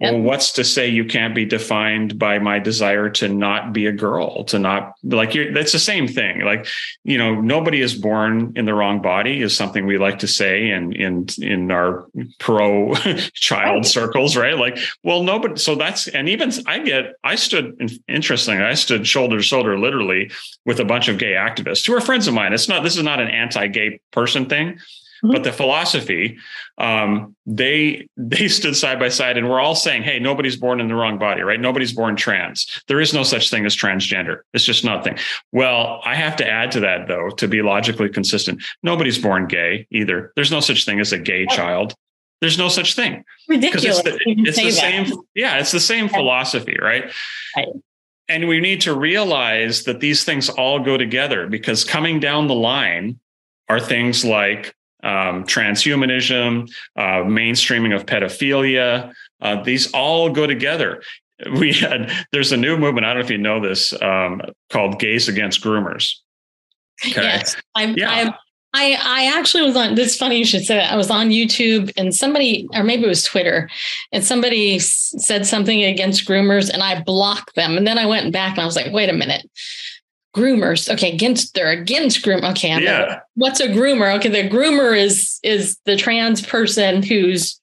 Well, 0.00 0.18
what's 0.20 0.52
to 0.52 0.64
say 0.64 0.88
you 0.88 1.04
can't 1.04 1.34
be 1.34 1.44
defined 1.44 2.18
by 2.18 2.38
my 2.38 2.58
desire 2.58 3.10
to 3.10 3.28
not 3.28 3.74
be 3.74 3.84
a 3.84 3.92
girl, 3.92 4.44
to 4.44 4.58
not 4.58 4.94
like 5.02 5.34
you're, 5.34 5.52
that's 5.52 5.72
the 5.72 5.78
same 5.78 6.08
thing. 6.08 6.40
Like, 6.40 6.66
you 7.04 7.18
know, 7.18 7.38
nobody 7.38 7.82
is 7.82 7.94
born 7.94 8.54
in 8.56 8.64
the 8.64 8.72
wrong 8.72 9.02
body 9.02 9.42
is 9.42 9.54
something 9.54 9.84
we 9.84 9.98
like 9.98 10.20
to 10.20 10.26
say 10.26 10.70
in, 10.70 10.94
in, 10.94 11.26
in 11.38 11.70
our 11.70 12.06
pro 12.38 12.94
child 13.34 13.84
circles, 13.84 14.38
right? 14.38 14.56
Like, 14.56 14.78
well, 15.02 15.22
nobody, 15.22 15.56
so 15.56 15.74
that's, 15.74 16.08
and 16.08 16.30
even 16.30 16.50
I 16.66 16.78
get, 16.78 17.16
I 17.22 17.34
stood, 17.34 18.00
interesting, 18.08 18.58
I 18.62 18.74
stood 18.74 19.06
shoulder 19.06 19.36
to 19.36 19.42
shoulder 19.42 19.78
literally 19.78 20.30
with 20.64 20.80
a 20.80 20.84
bunch 20.86 21.08
of 21.08 21.18
gay 21.18 21.32
activists 21.32 21.86
who 21.86 21.94
are 21.94 22.00
friends 22.00 22.26
of 22.26 22.32
mine. 22.32 22.54
It's 22.54 22.70
not, 22.70 22.84
this 22.84 22.96
is 22.96 23.02
not 23.02 23.20
an 23.20 23.28
anti 23.28 23.66
gay 23.66 24.00
person 24.12 24.46
thing 24.46 24.78
Mm-hmm. 25.22 25.32
But 25.32 25.44
the 25.44 25.52
philosophy, 25.52 26.38
um, 26.78 27.36
they 27.46 28.06
they 28.16 28.48
stood 28.48 28.76
side 28.76 28.98
by 28.98 29.08
side, 29.08 29.36
and 29.36 29.48
we're 29.48 29.60
all 29.60 29.74
saying, 29.74 30.02
"Hey, 30.02 30.18
nobody's 30.18 30.56
born 30.56 30.80
in 30.80 30.88
the 30.88 30.94
wrong 30.94 31.18
body, 31.18 31.42
right? 31.42 31.60
Nobody's 31.60 31.92
born 31.92 32.16
trans. 32.16 32.82
There 32.88 33.00
is 33.00 33.12
no 33.12 33.22
such 33.22 33.50
thing 33.50 33.66
as 33.66 33.76
transgender. 33.76 34.40
It's 34.54 34.64
just 34.64 34.84
nothing." 34.84 35.18
Well, 35.52 36.00
I 36.04 36.14
have 36.14 36.36
to 36.36 36.48
add 36.48 36.72
to 36.72 36.80
that 36.80 37.06
though 37.06 37.30
to 37.30 37.48
be 37.48 37.62
logically 37.62 38.08
consistent. 38.08 38.62
Nobody's 38.82 39.18
born 39.18 39.46
gay 39.46 39.86
either. 39.90 40.32
There's 40.36 40.50
no 40.50 40.60
such 40.60 40.84
thing 40.84 41.00
as 41.00 41.12
a 41.12 41.18
gay 41.18 41.46
oh. 41.50 41.54
child. 41.54 41.94
There's 42.40 42.58
no 42.58 42.68
such 42.68 42.94
thing. 42.94 43.24
Ridiculous. 43.48 43.98
It's 43.98 44.02
the, 44.02 44.18
it's 44.24 44.58
the 44.58 44.70
same. 44.70 45.12
Yeah, 45.34 45.58
it's 45.58 45.72
the 45.72 45.80
same 45.80 46.08
philosophy, 46.08 46.78
right? 46.80 47.12
right? 47.54 47.68
And 48.30 48.48
we 48.48 48.60
need 48.60 48.80
to 48.82 48.94
realize 48.94 49.84
that 49.84 50.00
these 50.00 50.24
things 50.24 50.48
all 50.48 50.78
go 50.78 50.96
together 50.96 51.48
because 51.48 51.84
coming 51.84 52.20
down 52.20 52.46
the 52.46 52.54
line 52.54 53.18
are 53.68 53.80
things 53.80 54.24
like 54.24 54.74
um, 55.02 55.44
transhumanism, 55.44 56.70
uh, 56.96 57.22
mainstreaming 57.24 57.94
of 57.94 58.06
pedophilia. 58.06 59.12
Uh, 59.40 59.62
these 59.62 59.92
all 59.92 60.30
go 60.30 60.46
together. 60.46 61.02
We 61.58 61.72
had 61.72 62.12
there's 62.32 62.52
a 62.52 62.56
new 62.58 62.76
movement. 62.76 63.06
I 63.06 63.14
don't 63.14 63.20
know 63.20 63.24
if 63.24 63.30
you 63.30 63.38
know 63.38 63.66
this 63.66 63.94
um, 64.02 64.42
called 64.68 64.98
Gays 64.98 65.26
Against 65.26 65.62
Groomers. 65.62 66.16
Okay. 67.02 67.22
Yes, 67.22 67.56
I'm, 67.74 67.96
yeah. 67.96 68.10
I'm, 68.10 68.34
I 68.74 68.98
I 69.02 69.38
actually 69.38 69.62
was 69.62 69.74
on. 69.74 69.94
This 69.94 70.18
funny 70.18 70.36
you 70.36 70.44
should 70.44 70.66
say 70.66 70.76
that. 70.76 70.92
I 70.92 70.96
was 70.96 71.10
on 71.10 71.30
YouTube 71.30 71.92
and 71.96 72.14
somebody, 72.14 72.68
or 72.74 72.84
maybe 72.84 73.04
it 73.04 73.08
was 73.08 73.24
Twitter, 73.24 73.70
and 74.12 74.22
somebody 74.22 74.78
said 74.80 75.46
something 75.46 75.82
against 75.82 76.28
groomers, 76.28 76.68
and 76.68 76.82
I 76.82 77.00
blocked 77.00 77.54
them. 77.54 77.78
And 77.78 77.86
then 77.86 77.96
I 77.96 78.04
went 78.04 78.34
back 78.34 78.50
and 78.50 78.60
I 78.60 78.66
was 78.66 78.76
like, 78.76 78.92
wait 78.92 79.08
a 79.08 79.14
minute 79.14 79.48
groomers 80.34 80.88
okay 80.88 81.12
against 81.12 81.54
they're 81.54 81.70
against 81.70 82.22
groom 82.22 82.44
okay 82.44 82.72
I'm 82.72 82.82
yeah. 82.82 83.00
Like, 83.00 83.22
what's 83.34 83.60
a 83.60 83.66
groomer 83.66 84.14
okay 84.16 84.28
the 84.28 84.48
groomer 84.48 84.96
is 84.96 85.40
is 85.42 85.76
the 85.86 85.96
trans 85.96 86.44
person 86.44 87.02
who's 87.02 87.59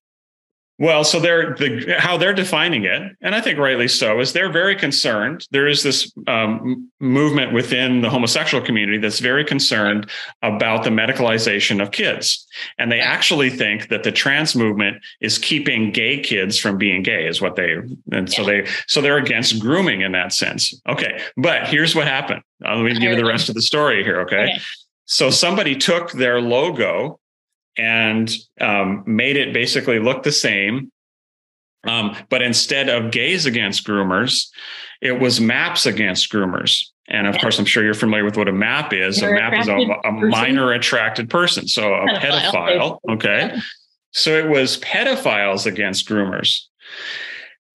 well, 0.79 1.03
so 1.03 1.19
they're 1.19 1.55
the 1.55 1.95
how 1.97 2.17
they're 2.17 2.33
defining 2.33 2.83
it, 2.83 3.15
and 3.21 3.33
I 3.33 3.41
think 3.41 3.57
rightly 3.57 3.87
so, 3.87 4.19
is 4.19 4.33
they're 4.33 4.51
very 4.51 4.75
concerned. 4.75 5.47
There 5.51 5.67
is 5.67 5.81
this 5.81 6.11
um, 6.27 6.89
movement 6.99 7.53
within 7.53 8.01
the 8.01 8.09
homosexual 8.09 8.63
community 8.63 8.99
that's 8.99 9.19
very 9.19 9.43
concerned 9.43 10.09
about 10.43 10.83
the 10.83 10.91
medicalization 10.91 11.81
of 11.81 11.91
kids, 11.91 12.45
and 12.77 12.91
they 12.91 12.99
actually 12.99 13.49
think 13.49 13.89
that 13.89 14.03
the 14.03 14.11
trans 14.11 14.55
movement 14.55 14.97
is 15.19 15.37
keeping 15.37 15.91
gay 15.91 16.19
kids 16.19 16.59
from 16.59 16.77
being 16.77 17.01
gay, 17.01 17.27
is 17.27 17.41
what 17.41 17.55
they, 17.55 17.77
and 18.11 18.31
so 18.31 18.43
they, 18.45 18.67
so 18.87 19.01
they're 19.01 19.17
against 19.17 19.59
grooming 19.59 20.01
in 20.01 20.11
that 20.11 20.31
sense. 20.31 20.79
Okay, 20.87 21.21
but 21.37 21.67
here's 21.67 21.95
what 21.95 22.07
happened. 22.07 22.43
Uh, 22.63 22.75
let 22.75 22.83
me 22.83 22.93
give 22.93 23.11
you 23.11 23.15
the 23.15 23.25
rest 23.25 23.49
of 23.49 23.55
the 23.55 23.61
story 23.61 24.03
here. 24.03 24.21
Okay. 24.21 24.43
okay. 24.43 24.59
So 25.05 25.29
somebody 25.29 25.75
took 25.75 26.11
their 26.11 26.41
logo 26.41 27.19
and 27.77 28.33
um, 28.59 29.03
made 29.05 29.37
it 29.37 29.53
basically 29.53 29.99
look 29.99 30.23
the 30.23 30.31
same. 30.31 30.91
Um, 31.87 32.15
but 32.29 32.41
instead 32.41 32.89
of 32.89 33.11
gays 33.11 33.45
against 33.45 33.85
groomers, 33.85 34.47
it 35.01 35.19
was 35.19 35.39
maps 35.39 35.85
against 35.85 36.31
groomers. 36.31 36.83
And 37.07 37.27
of 37.27 37.37
course, 37.37 37.57
I'm 37.59 37.65
sure 37.65 37.83
you're 37.83 37.93
familiar 37.93 38.25
with 38.25 38.35
what 38.35 38.49
a 38.49 38.53
map 38.53 38.91
is. 38.91 39.21
a 39.21 39.31
map 39.31 39.53
is 39.57 39.67
a, 39.69 39.77
a 39.77 40.11
minor 40.11 40.73
attracted 40.73 41.29
person. 41.29 41.67
So 41.67 41.93
a 41.93 42.05
pedophile. 42.07 42.99
pedophile 42.99 42.99
okay. 43.11 43.57
So 44.11 44.31
it 44.35 44.49
was 44.49 44.79
pedophiles 44.79 45.65
against 45.65 46.07
groomers. 46.09 46.63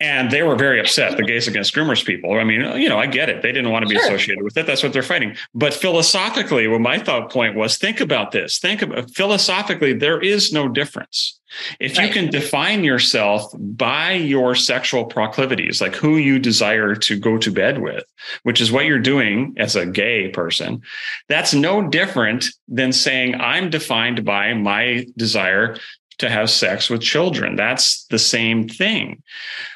And 0.02 0.32
they 0.32 0.42
were 0.42 0.56
very 0.56 0.80
upset, 0.80 1.16
the 1.16 1.22
gays 1.22 1.46
against 1.46 1.72
groomers 1.72 2.04
people. 2.04 2.32
I 2.36 2.42
mean, 2.42 2.60
you 2.80 2.88
know, 2.88 2.98
I 2.98 3.06
get 3.06 3.28
it. 3.28 3.40
They 3.40 3.52
didn't 3.52 3.70
want 3.70 3.84
to 3.84 3.88
be 3.88 3.94
sure. 3.94 4.04
associated 4.06 4.42
with 4.42 4.56
it. 4.56 4.66
That's 4.66 4.82
what 4.82 4.92
they're 4.92 5.00
fighting. 5.04 5.36
But 5.54 5.72
philosophically, 5.72 6.66
what 6.66 6.80
my 6.80 6.98
thought 6.98 7.30
point 7.30 7.54
was 7.54 7.78
think 7.78 8.00
about 8.00 8.32
this. 8.32 8.58
Think 8.58 8.82
about 8.82 9.12
philosophically, 9.12 9.92
there 9.92 10.20
is 10.20 10.52
no 10.52 10.66
difference. 10.66 11.38
If 11.78 11.98
right. 11.98 12.08
you 12.08 12.12
can 12.12 12.30
define 12.30 12.82
yourself 12.82 13.52
by 13.56 14.12
your 14.12 14.56
sexual 14.56 15.04
proclivities, 15.04 15.80
like 15.80 15.94
who 15.94 16.16
you 16.16 16.40
desire 16.40 16.96
to 16.96 17.16
go 17.16 17.38
to 17.38 17.52
bed 17.52 17.80
with, 17.80 18.04
which 18.42 18.60
is 18.60 18.72
what 18.72 18.86
you're 18.86 18.98
doing 18.98 19.54
as 19.56 19.76
a 19.76 19.86
gay 19.86 20.30
person, 20.30 20.82
that's 21.28 21.54
no 21.54 21.86
different 21.86 22.46
than 22.66 22.92
saying, 22.92 23.36
I'm 23.36 23.70
defined 23.70 24.24
by 24.24 24.54
my 24.54 25.06
desire 25.16 25.76
to 26.22 26.30
have 26.30 26.48
sex 26.50 26.88
with 26.88 27.02
children. 27.02 27.56
That's 27.56 28.04
the 28.06 28.18
same 28.18 28.68
thing. 28.68 29.22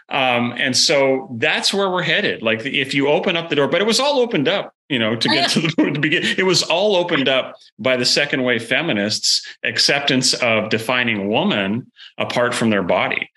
Um, 0.08 0.54
and 0.56 0.76
so 0.76 1.28
that's 1.38 1.74
where 1.74 1.90
we're 1.90 2.02
headed. 2.02 2.40
Like 2.40 2.64
if 2.64 2.94
you 2.94 3.08
open 3.08 3.36
up 3.36 3.48
the 3.50 3.56
door, 3.56 3.66
but 3.66 3.80
it 3.80 3.86
was 3.86 3.98
all 3.98 4.20
opened 4.20 4.46
up, 4.46 4.72
you 4.88 5.00
know, 5.00 5.16
to 5.16 5.28
get 5.28 5.50
to 5.54 5.60
the 5.60 5.68
to 5.92 6.00
begin. 6.00 6.22
It 6.24 6.44
was 6.44 6.62
all 6.62 6.94
opened 6.94 7.28
up 7.28 7.56
by 7.78 7.96
the 7.96 8.04
second 8.04 8.44
wave 8.44 8.64
feminists' 8.64 9.44
acceptance 9.64 10.32
of 10.34 10.70
defining 10.70 11.28
woman 11.28 11.90
apart 12.18 12.54
from 12.54 12.70
their 12.70 12.84
body. 12.84 13.30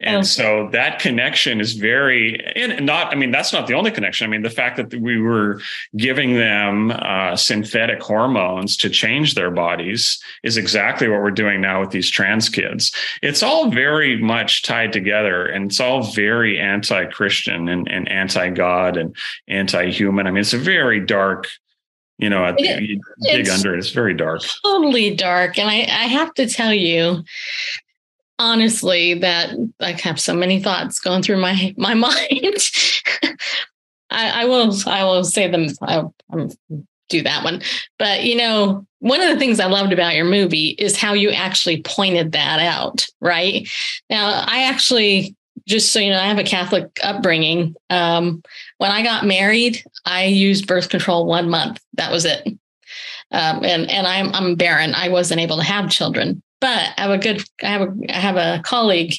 And 0.00 0.18
oh. 0.18 0.22
so 0.22 0.68
that 0.72 0.98
connection 0.98 1.60
is 1.60 1.74
very, 1.74 2.38
and 2.56 2.84
not, 2.84 3.12
I 3.12 3.16
mean, 3.16 3.30
that's 3.30 3.52
not 3.52 3.66
the 3.66 3.74
only 3.74 3.90
connection. 3.90 4.26
I 4.26 4.30
mean, 4.30 4.42
the 4.42 4.50
fact 4.50 4.76
that 4.76 4.94
we 4.94 5.20
were 5.20 5.60
giving 5.96 6.34
them 6.34 6.90
uh, 6.90 7.36
synthetic 7.36 8.02
hormones 8.02 8.76
to 8.78 8.90
change 8.90 9.34
their 9.34 9.50
bodies 9.50 10.20
is 10.42 10.56
exactly 10.56 11.08
what 11.08 11.20
we're 11.20 11.30
doing 11.30 11.60
now 11.60 11.80
with 11.80 11.90
these 11.90 12.10
trans 12.10 12.48
kids. 12.48 12.92
It's 13.22 13.42
all 13.42 13.70
very 13.70 14.20
much 14.20 14.62
tied 14.62 14.92
together 14.92 15.46
and 15.46 15.66
it's 15.66 15.80
all 15.80 16.02
very 16.02 16.58
anti 16.58 17.06
Christian 17.06 17.68
and, 17.68 17.88
and 17.88 18.08
anti 18.08 18.50
God 18.50 18.96
and 18.96 19.14
anti 19.48 19.90
human. 19.90 20.26
I 20.26 20.30
mean, 20.30 20.40
it's 20.40 20.54
a 20.54 20.58
very 20.58 21.00
dark 21.00 21.46
you 22.18 22.30
know, 22.30 22.44
it, 22.44 22.80
you 22.80 23.00
dig 23.22 23.48
under 23.48 23.74
it, 23.74 23.78
it's 23.78 23.90
very 23.90 24.14
dark. 24.14 24.42
Totally 24.62 25.14
dark. 25.14 25.58
And 25.58 25.68
I, 25.68 25.80
I 25.80 26.06
have 26.06 26.32
to 26.34 26.48
tell 26.48 26.72
you, 26.72 27.24
honestly 28.38 29.14
that 29.14 29.54
I 29.80 29.92
have 29.92 30.20
so 30.20 30.34
many 30.34 30.60
thoughts 30.60 31.00
going 31.00 31.22
through 31.22 31.38
my 31.38 31.74
my 31.76 31.94
mind. 31.94 32.58
I, 34.10 34.42
I, 34.42 34.44
will 34.44 34.72
I 34.86 35.02
will 35.02 35.24
say 35.24 35.50
them. 35.50 35.66
I, 35.82 36.04
I'm 36.30 36.50
do 37.08 37.22
that 37.22 37.44
one. 37.44 37.62
But 37.98 38.24
you 38.24 38.36
know, 38.36 38.86
one 39.00 39.20
of 39.20 39.28
the 39.28 39.38
things 39.38 39.60
I 39.60 39.66
loved 39.66 39.92
about 39.92 40.14
your 40.14 40.24
movie 40.24 40.68
is 40.78 40.96
how 40.96 41.12
you 41.12 41.30
actually 41.30 41.82
pointed 41.82 42.32
that 42.32 42.60
out. 42.60 43.06
Right 43.20 43.68
now, 44.10 44.44
I 44.46 44.64
actually 44.64 45.34
just 45.66 45.92
so 45.92 45.98
you 45.98 46.10
know, 46.10 46.20
I 46.20 46.26
have 46.26 46.38
a 46.38 46.44
Catholic 46.44 46.90
upbringing. 47.02 47.74
Um, 47.90 48.42
when 48.78 48.90
I 48.90 49.02
got 49.02 49.26
married, 49.26 49.82
I 50.04 50.24
used 50.26 50.66
birth 50.66 50.88
control 50.90 51.26
one 51.26 51.48
month. 51.48 51.80
That 51.94 52.12
was 52.12 52.24
it. 52.24 52.46
Um, 53.30 53.64
and 53.64 53.90
and 53.90 54.06
I'm 54.06 54.34
I'm 54.34 54.54
barren. 54.56 54.94
I 54.94 55.08
wasn't 55.08 55.40
able 55.40 55.56
to 55.56 55.64
have 55.64 55.90
children. 55.90 56.42
But 56.60 56.94
I 56.96 57.02
have 57.02 57.10
a 57.10 57.18
good, 57.18 57.44
I 57.62 57.66
have 57.66 57.82
a, 57.82 57.94
I 58.08 58.18
have 58.18 58.36
a 58.36 58.62
colleague 58.64 59.14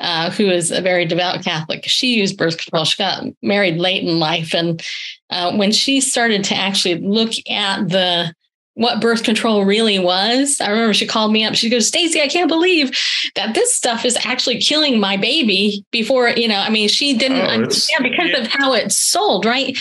uh, 0.00 0.30
who 0.30 0.46
is 0.46 0.70
a 0.70 0.80
very 0.80 1.04
devout 1.04 1.44
Catholic. 1.44 1.84
She 1.84 2.18
used 2.18 2.36
birth 2.36 2.58
control. 2.58 2.84
She 2.84 3.00
got 3.00 3.24
married 3.42 3.76
late 3.76 4.02
in 4.02 4.18
life, 4.18 4.54
and 4.54 4.82
uh, 5.30 5.56
when 5.56 5.70
she 5.70 6.00
started 6.00 6.42
to 6.44 6.56
actually 6.56 6.96
look 6.96 7.32
at 7.48 7.88
the 7.88 8.32
what 8.78 9.00
birth 9.00 9.24
control 9.24 9.64
really 9.64 9.98
was. 9.98 10.60
I 10.60 10.70
remember 10.70 10.94
she 10.94 11.04
called 11.04 11.32
me 11.32 11.44
up. 11.44 11.56
She 11.56 11.68
goes, 11.68 11.88
Stacy, 11.88 12.22
I 12.22 12.28
can't 12.28 12.46
believe 12.46 12.96
that 13.34 13.52
this 13.56 13.74
stuff 13.74 14.04
is 14.04 14.16
actually 14.24 14.60
killing 14.60 15.00
my 15.00 15.16
baby 15.16 15.84
before, 15.90 16.28
you 16.28 16.46
know, 16.46 16.60
I 16.60 16.70
mean, 16.70 16.88
she 16.88 17.18
didn't 17.18 17.40
oh, 17.40 17.50
understand 17.50 18.04
because 18.04 18.30
yeah. 18.30 18.36
of 18.36 18.46
how 18.46 18.74
it's 18.74 18.96
sold, 18.96 19.44
right? 19.44 19.76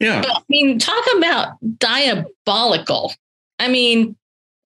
Yeah. 0.00 0.22
But, 0.22 0.30
I 0.30 0.42
mean, 0.48 0.78
talk 0.78 1.04
about 1.18 1.48
diabolical. 1.76 3.12
I 3.58 3.68
mean, 3.68 4.16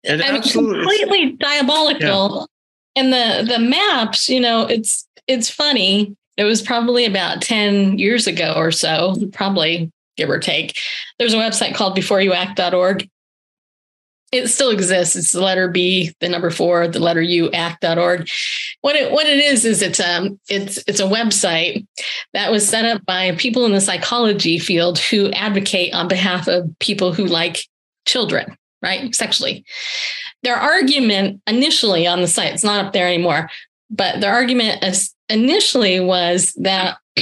it 0.06 0.22
I 0.22 0.32
mean 0.32 0.42
completely 0.42 1.32
diabolical. 1.32 2.48
Yeah. 2.94 3.02
And 3.02 3.12
the 3.12 3.52
the 3.52 3.58
maps, 3.58 4.28
you 4.28 4.40
know, 4.40 4.66
it's 4.66 5.06
it's 5.26 5.50
funny. 5.50 6.16
It 6.36 6.44
was 6.44 6.60
probably 6.60 7.06
about 7.06 7.40
10 7.40 7.98
years 7.98 8.26
ago 8.26 8.54
or 8.56 8.70
so, 8.70 9.16
probably 9.32 9.90
give 10.16 10.28
or 10.28 10.38
take. 10.38 10.78
There's 11.18 11.32
a 11.32 11.38
website 11.38 11.74
called 11.74 11.96
b4uact.org 11.96 13.08
it 14.32 14.48
still 14.48 14.70
exists. 14.70 15.16
It's 15.16 15.32
the 15.32 15.40
letter 15.40 15.68
B, 15.68 16.12
the 16.20 16.28
number 16.28 16.50
four, 16.50 16.88
the 16.88 16.98
letter 16.98 17.22
U, 17.22 17.50
act.org. 17.52 18.28
What 18.80 18.96
it 18.96 19.12
what 19.12 19.26
it 19.26 19.38
is 19.38 19.64
is 19.64 19.82
it's 19.82 20.00
um 20.00 20.38
it's 20.48 20.78
it's 20.86 21.00
a 21.00 21.04
website 21.04 21.86
that 22.32 22.50
was 22.50 22.68
set 22.68 22.84
up 22.84 23.04
by 23.06 23.32
people 23.36 23.64
in 23.66 23.72
the 23.72 23.80
psychology 23.80 24.58
field 24.58 24.98
who 24.98 25.30
advocate 25.30 25.94
on 25.94 26.08
behalf 26.08 26.48
of 26.48 26.68
people 26.80 27.12
who 27.12 27.26
like 27.26 27.58
children, 28.04 28.56
right? 28.82 29.14
Sexually. 29.14 29.64
Their 30.42 30.56
argument 30.56 31.40
initially 31.46 32.06
on 32.06 32.20
the 32.20 32.28
site, 32.28 32.52
it's 32.52 32.64
not 32.64 32.84
up 32.84 32.92
there 32.92 33.06
anymore, 33.06 33.50
but 33.90 34.20
their 34.20 34.32
argument 34.32 34.84
initially 35.28 36.00
was 36.00 36.52
that 36.54 36.98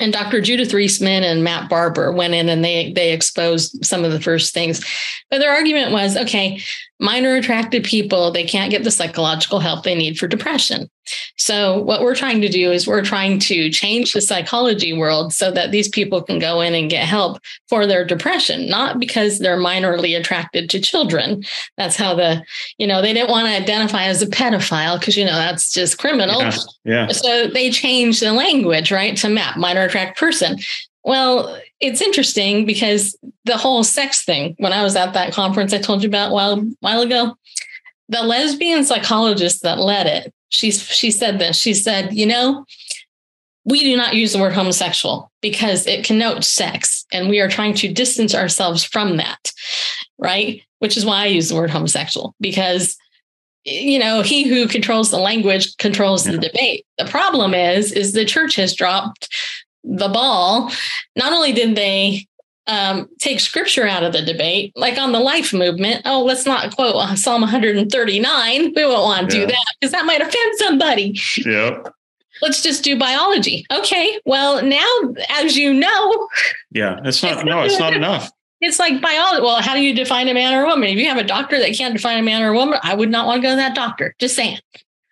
and 0.00 0.12
Dr. 0.12 0.40
Judith 0.40 0.72
Reisman 0.72 1.22
and 1.22 1.44
Matt 1.44 1.68
Barber 1.68 2.12
went 2.12 2.34
in 2.34 2.48
and 2.48 2.64
they 2.64 2.92
they 2.92 3.12
exposed 3.12 3.84
some 3.84 4.04
of 4.04 4.12
the 4.12 4.20
first 4.20 4.52
things. 4.52 4.84
But 5.30 5.38
their 5.38 5.52
argument 5.52 5.92
was, 5.92 6.16
okay, 6.16 6.60
minor 6.98 7.34
attracted 7.36 7.84
people, 7.84 8.30
they 8.30 8.44
can't 8.44 8.70
get 8.70 8.84
the 8.84 8.90
psychological 8.90 9.60
help 9.60 9.84
they 9.84 9.94
need 9.94 10.18
for 10.18 10.26
depression. 10.26 10.90
So 11.36 11.80
what 11.82 12.02
we're 12.02 12.16
trying 12.16 12.40
to 12.40 12.48
do 12.48 12.72
is 12.72 12.86
we're 12.86 13.04
trying 13.04 13.38
to 13.40 13.70
change 13.70 14.12
the 14.12 14.20
psychology 14.20 14.92
world 14.92 15.32
so 15.32 15.50
that 15.52 15.70
these 15.70 15.88
people 15.88 16.22
can 16.22 16.38
go 16.38 16.60
in 16.60 16.74
and 16.74 16.90
get 16.90 17.06
help 17.06 17.38
for 17.68 17.86
their 17.86 18.04
depression, 18.04 18.68
not 18.68 18.98
because 18.98 19.38
they're 19.38 19.58
minorly 19.58 20.18
attracted 20.18 20.68
to 20.70 20.80
children. 20.80 21.44
That's 21.76 21.96
how 21.96 22.14
the, 22.14 22.42
you 22.78 22.86
know, 22.86 23.02
they 23.02 23.12
didn't 23.12 23.30
want 23.30 23.46
to 23.46 23.54
identify 23.54 24.04
as 24.04 24.22
a 24.22 24.26
pedophile 24.26 24.98
because, 24.98 25.16
you 25.16 25.24
know, 25.24 25.36
that's 25.36 25.72
just 25.72 25.98
criminal. 25.98 26.40
Yeah, 26.40 26.56
yeah. 26.84 27.08
So 27.08 27.46
they 27.48 27.70
changed 27.70 28.20
the 28.20 28.32
language, 28.32 28.90
right, 28.90 29.16
to 29.18 29.28
map 29.28 29.56
minor 29.56 29.82
attract 29.82 30.18
person. 30.18 30.58
Well, 31.06 31.56
it's 31.80 32.02
interesting 32.02 32.66
because 32.66 33.16
the 33.44 33.56
whole 33.56 33.84
sex 33.84 34.24
thing, 34.24 34.56
when 34.58 34.72
I 34.72 34.82
was 34.82 34.96
at 34.96 35.14
that 35.14 35.32
conference 35.32 35.72
I 35.72 35.78
told 35.78 36.02
you 36.02 36.08
about 36.08 36.32
a 36.32 36.34
while, 36.34 36.60
while 36.80 37.00
ago, 37.00 37.36
the 38.08 38.22
lesbian 38.22 38.84
psychologist 38.84 39.62
that 39.62 39.78
led 39.78 40.06
it, 40.06 40.34
she, 40.48 40.72
she 40.72 41.12
said 41.12 41.38
this. 41.38 41.56
She 41.56 41.74
said, 41.74 42.12
you 42.12 42.26
know, 42.26 42.66
we 43.64 43.80
do 43.80 43.96
not 43.96 44.14
use 44.14 44.32
the 44.32 44.38
word 44.38 44.52
homosexual 44.52 45.30
because 45.42 45.86
it 45.86 46.04
connotes 46.04 46.48
sex 46.48 47.04
and 47.12 47.28
we 47.28 47.40
are 47.40 47.48
trying 47.48 47.74
to 47.74 47.92
distance 47.92 48.34
ourselves 48.34 48.84
from 48.84 49.16
that 49.16 49.52
right 50.18 50.62
which 50.78 50.96
is 50.96 51.04
why 51.04 51.22
i 51.22 51.26
use 51.26 51.48
the 51.48 51.54
word 51.56 51.68
homosexual 51.68 52.34
because 52.40 52.96
you 53.64 53.98
know 53.98 54.22
he 54.22 54.44
who 54.44 54.68
controls 54.68 55.10
the 55.10 55.18
language 55.18 55.76
controls 55.78 56.24
yeah. 56.24 56.32
the 56.32 56.38
debate 56.38 56.86
the 56.96 57.04
problem 57.06 57.54
is 57.54 57.92
is 57.92 58.12
the 58.12 58.24
church 58.24 58.54
has 58.54 58.74
dropped 58.74 59.28
the 59.86 60.08
ball 60.08 60.70
not 61.14 61.32
only 61.32 61.52
did 61.52 61.76
they 61.76 62.26
um, 62.66 63.08
take 63.18 63.40
scripture 63.40 63.86
out 63.86 64.02
of 64.02 64.12
the 64.12 64.22
debate, 64.22 64.72
like 64.76 64.98
on 64.98 65.12
the 65.12 65.20
life 65.20 65.52
movement. 65.52 66.02
Oh, 66.04 66.24
let's 66.24 66.46
not 66.46 66.74
quote 66.74 67.18
Psalm 67.18 67.42
139. 67.42 68.72
We 68.74 68.84
won't 68.84 69.02
want 69.02 69.30
to 69.30 69.36
yeah. 69.36 69.42
do 69.42 69.46
that 69.52 69.74
because 69.80 69.92
that 69.92 70.04
might 70.04 70.20
offend 70.20 70.58
somebody. 70.58 71.18
Yep. 71.44 71.88
Let's 72.42 72.62
just 72.62 72.84
do 72.84 72.98
biology. 72.98 73.64
Okay. 73.72 74.20
Well, 74.26 74.62
now, 74.62 74.86
as 75.30 75.56
you 75.56 75.72
know, 75.72 76.28
yeah, 76.70 77.00
it's 77.04 77.22
not, 77.22 77.32
it's 77.32 77.44
no, 77.44 77.62
it's 77.62 77.78
not 77.78 77.94
enough. 77.94 78.30
It's 78.60 78.78
like 78.78 79.00
biology. 79.00 79.42
Well, 79.42 79.62
how 79.62 79.74
do 79.74 79.80
you 79.80 79.94
define 79.94 80.28
a 80.28 80.34
man 80.34 80.52
or 80.54 80.64
a 80.64 80.66
woman? 80.66 80.88
If 80.88 80.98
you 80.98 81.08
have 81.08 81.18
a 81.18 81.24
doctor 81.24 81.58
that 81.58 81.74
can't 81.76 81.94
define 81.94 82.18
a 82.18 82.22
man 82.22 82.42
or 82.42 82.50
a 82.50 82.54
woman, 82.54 82.78
I 82.82 82.94
would 82.94 83.10
not 83.10 83.26
want 83.26 83.40
to 83.40 83.42
go 83.42 83.52
to 83.52 83.56
that 83.56 83.74
doctor. 83.74 84.14
Just 84.18 84.34
saying. 84.34 84.58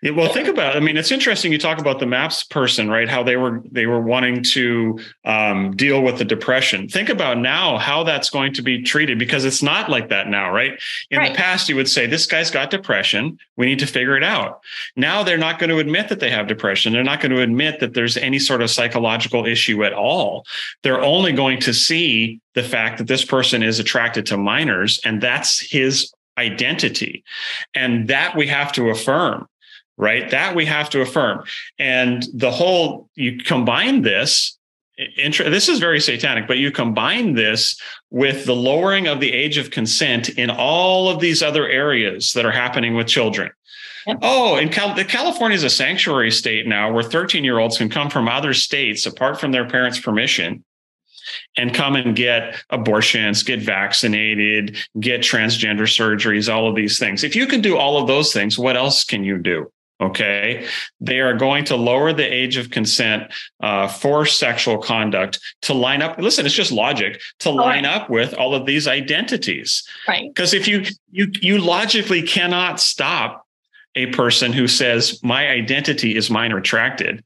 Yeah, 0.04 0.10
well, 0.10 0.30
think 0.30 0.48
about. 0.48 0.76
It. 0.76 0.78
I 0.78 0.80
mean, 0.80 0.98
it's 0.98 1.10
interesting. 1.10 1.50
You 1.50 1.56
talk 1.56 1.78
about 1.78 1.98
the 1.98 2.04
maps 2.04 2.42
person, 2.42 2.90
right? 2.90 3.08
How 3.08 3.22
they 3.22 3.38
were 3.38 3.62
they 3.72 3.86
were 3.86 4.02
wanting 4.02 4.42
to 4.52 5.00
um, 5.24 5.74
deal 5.74 6.02
with 6.02 6.18
the 6.18 6.26
depression. 6.26 6.88
Think 6.90 7.08
about 7.08 7.38
now 7.38 7.78
how 7.78 8.04
that's 8.04 8.28
going 8.28 8.52
to 8.52 8.60
be 8.60 8.82
treated 8.82 9.18
because 9.18 9.46
it's 9.46 9.62
not 9.62 9.88
like 9.88 10.10
that 10.10 10.28
now, 10.28 10.52
right? 10.52 10.78
In 11.10 11.20
right. 11.20 11.32
the 11.32 11.38
past, 11.38 11.70
you 11.70 11.76
would 11.76 11.88
say 11.88 12.06
this 12.06 12.26
guy's 12.26 12.50
got 12.50 12.68
depression. 12.68 13.38
We 13.56 13.64
need 13.64 13.78
to 13.78 13.86
figure 13.86 14.14
it 14.14 14.22
out. 14.22 14.60
Now 14.94 15.22
they're 15.22 15.38
not 15.38 15.58
going 15.58 15.70
to 15.70 15.78
admit 15.78 16.10
that 16.10 16.20
they 16.20 16.30
have 16.30 16.48
depression. 16.48 16.92
They're 16.92 17.02
not 17.02 17.22
going 17.22 17.32
to 17.32 17.40
admit 17.40 17.80
that 17.80 17.94
there's 17.94 18.18
any 18.18 18.38
sort 18.38 18.60
of 18.60 18.70
psychological 18.70 19.46
issue 19.46 19.84
at 19.84 19.94
all. 19.94 20.44
They're 20.82 21.02
only 21.02 21.32
going 21.32 21.60
to 21.60 21.72
see 21.72 22.42
the 22.52 22.62
fact 22.62 22.98
that 22.98 23.06
this 23.06 23.24
person 23.24 23.62
is 23.62 23.78
attracted 23.78 24.26
to 24.26 24.36
minors, 24.36 25.00
and 25.02 25.22
that's 25.22 25.60
his 25.60 26.12
identity, 26.36 27.24
and 27.74 28.08
that 28.08 28.36
we 28.36 28.46
have 28.48 28.70
to 28.72 28.90
affirm 28.90 29.48
right? 29.96 30.30
That 30.30 30.54
we 30.54 30.66
have 30.66 30.90
to 30.90 31.00
affirm. 31.00 31.44
And 31.78 32.24
the 32.32 32.50
whole, 32.50 33.08
you 33.14 33.38
combine 33.38 34.02
this, 34.02 34.58
this 34.96 35.68
is 35.68 35.78
very 35.80 36.00
satanic, 36.00 36.46
but 36.46 36.58
you 36.58 36.70
combine 36.70 37.34
this 37.34 37.80
with 38.10 38.46
the 38.46 38.54
lowering 38.54 39.08
of 39.08 39.20
the 39.20 39.32
age 39.32 39.58
of 39.58 39.70
consent 39.70 40.28
in 40.30 40.50
all 40.50 41.08
of 41.08 41.20
these 41.20 41.42
other 41.42 41.68
areas 41.68 42.32
that 42.34 42.46
are 42.46 42.52
happening 42.52 42.94
with 42.94 43.08
children. 43.08 43.50
Yep. 44.06 44.18
Oh, 44.22 44.56
and 44.56 44.70
Cal- 44.70 44.94
California 45.04 45.56
is 45.56 45.64
a 45.64 45.70
sanctuary 45.70 46.30
state 46.30 46.66
now 46.66 46.92
where 46.92 47.02
13 47.02 47.42
year 47.42 47.58
olds 47.58 47.78
can 47.78 47.88
come 47.88 48.10
from 48.10 48.28
other 48.28 48.54
states 48.54 49.06
apart 49.06 49.40
from 49.40 49.50
their 49.50 49.68
parents' 49.68 49.98
permission 49.98 50.62
and 51.56 51.74
come 51.74 51.96
and 51.96 52.14
get 52.14 52.62
abortions, 52.70 53.42
get 53.42 53.60
vaccinated, 53.60 54.76
get 55.00 55.22
transgender 55.22 55.88
surgeries, 55.88 56.52
all 56.52 56.68
of 56.68 56.76
these 56.76 56.98
things. 56.98 57.24
If 57.24 57.34
you 57.34 57.46
can 57.46 57.62
do 57.62 57.78
all 57.78 58.00
of 58.00 58.06
those 58.06 58.32
things, 58.32 58.58
what 58.58 58.76
else 58.76 59.04
can 59.04 59.24
you 59.24 59.38
do? 59.38 59.72
Okay. 60.04 60.66
They 61.00 61.20
are 61.20 61.34
going 61.34 61.64
to 61.66 61.76
lower 61.76 62.12
the 62.12 62.24
age 62.24 62.56
of 62.56 62.70
consent 62.70 63.32
uh, 63.62 63.88
for 63.88 64.26
sexual 64.26 64.78
conduct 64.78 65.40
to 65.62 65.74
line 65.74 66.02
up. 66.02 66.18
Listen, 66.18 66.46
it's 66.46 66.54
just 66.54 66.72
logic 66.72 67.20
to 67.40 67.50
line 67.50 67.84
up 67.84 68.10
with 68.10 68.34
all 68.34 68.54
of 68.54 68.66
these 68.66 68.86
identities. 68.86 69.86
Right. 70.06 70.28
Because 70.32 70.54
if 70.54 70.68
you 70.68 70.84
you 71.10 71.28
you 71.40 71.58
logically 71.58 72.22
cannot 72.22 72.80
stop 72.80 73.43
a 73.96 74.06
person 74.06 74.52
who 74.52 74.66
says 74.66 75.20
my 75.22 75.48
identity 75.48 76.16
is 76.16 76.30
minor 76.30 76.58
attracted 76.58 77.24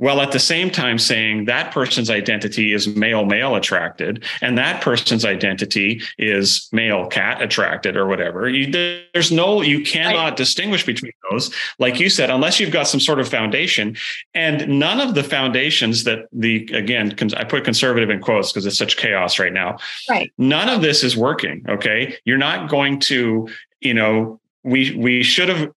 while 0.00 0.20
at 0.20 0.32
the 0.32 0.38
same 0.38 0.70
time 0.70 0.98
saying 0.98 1.44
that 1.44 1.72
person's 1.72 2.08
identity 2.08 2.72
is 2.72 2.88
male 2.88 3.24
male 3.24 3.54
attracted 3.54 4.24
and 4.40 4.56
that 4.56 4.82
person's 4.82 5.24
identity 5.24 6.00
is 6.18 6.68
male 6.72 7.06
cat 7.06 7.42
attracted 7.42 7.96
or 7.96 8.06
whatever. 8.06 8.48
You, 8.48 8.70
there's 9.12 9.30
no 9.30 9.62
you 9.62 9.82
cannot 9.82 10.36
distinguish 10.36 10.86
between 10.86 11.12
those. 11.30 11.54
Like 11.78 12.00
you 12.00 12.08
said 12.08 12.30
unless 12.30 12.60
you've 12.60 12.72
got 12.72 12.88
some 12.88 13.00
sort 13.00 13.20
of 13.20 13.28
foundation 13.28 13.96
and 14.34 14.66
none 14.78 15.00
of 15.00 15.14
the 15.14 15.22
foundations 15.22 16.04
that 16.04 16.28
the 16.32 16.66
again 16.72 17.14
i 17.36 17.44
put 17.44 17.64
conservative 17.64 18.10
in 18.10 18.20
quotes 18.20 18.52
because 18.52 18.66
it's 18.66 18.78
such 18.78 18.96
chaos 18.96 19.38
right 19.38 19.52
now. 19.52 19.78
Right. 20.08 20.32
None 20.38 20.68
of 20.68 20.82
this 20.82 21.04
is 21.04 21.16
working 21.16 21.64
okay? 21.68 22.16
You're 22.24 22.38
not 22.38 22.70
going 22.70 23.00
to 23.00 23.48
you 23.80 23.94
know 23.94 24.40
we 24.64 24.94
we 24.96 25.22
should 25.22 25.48
have 25.48 25.72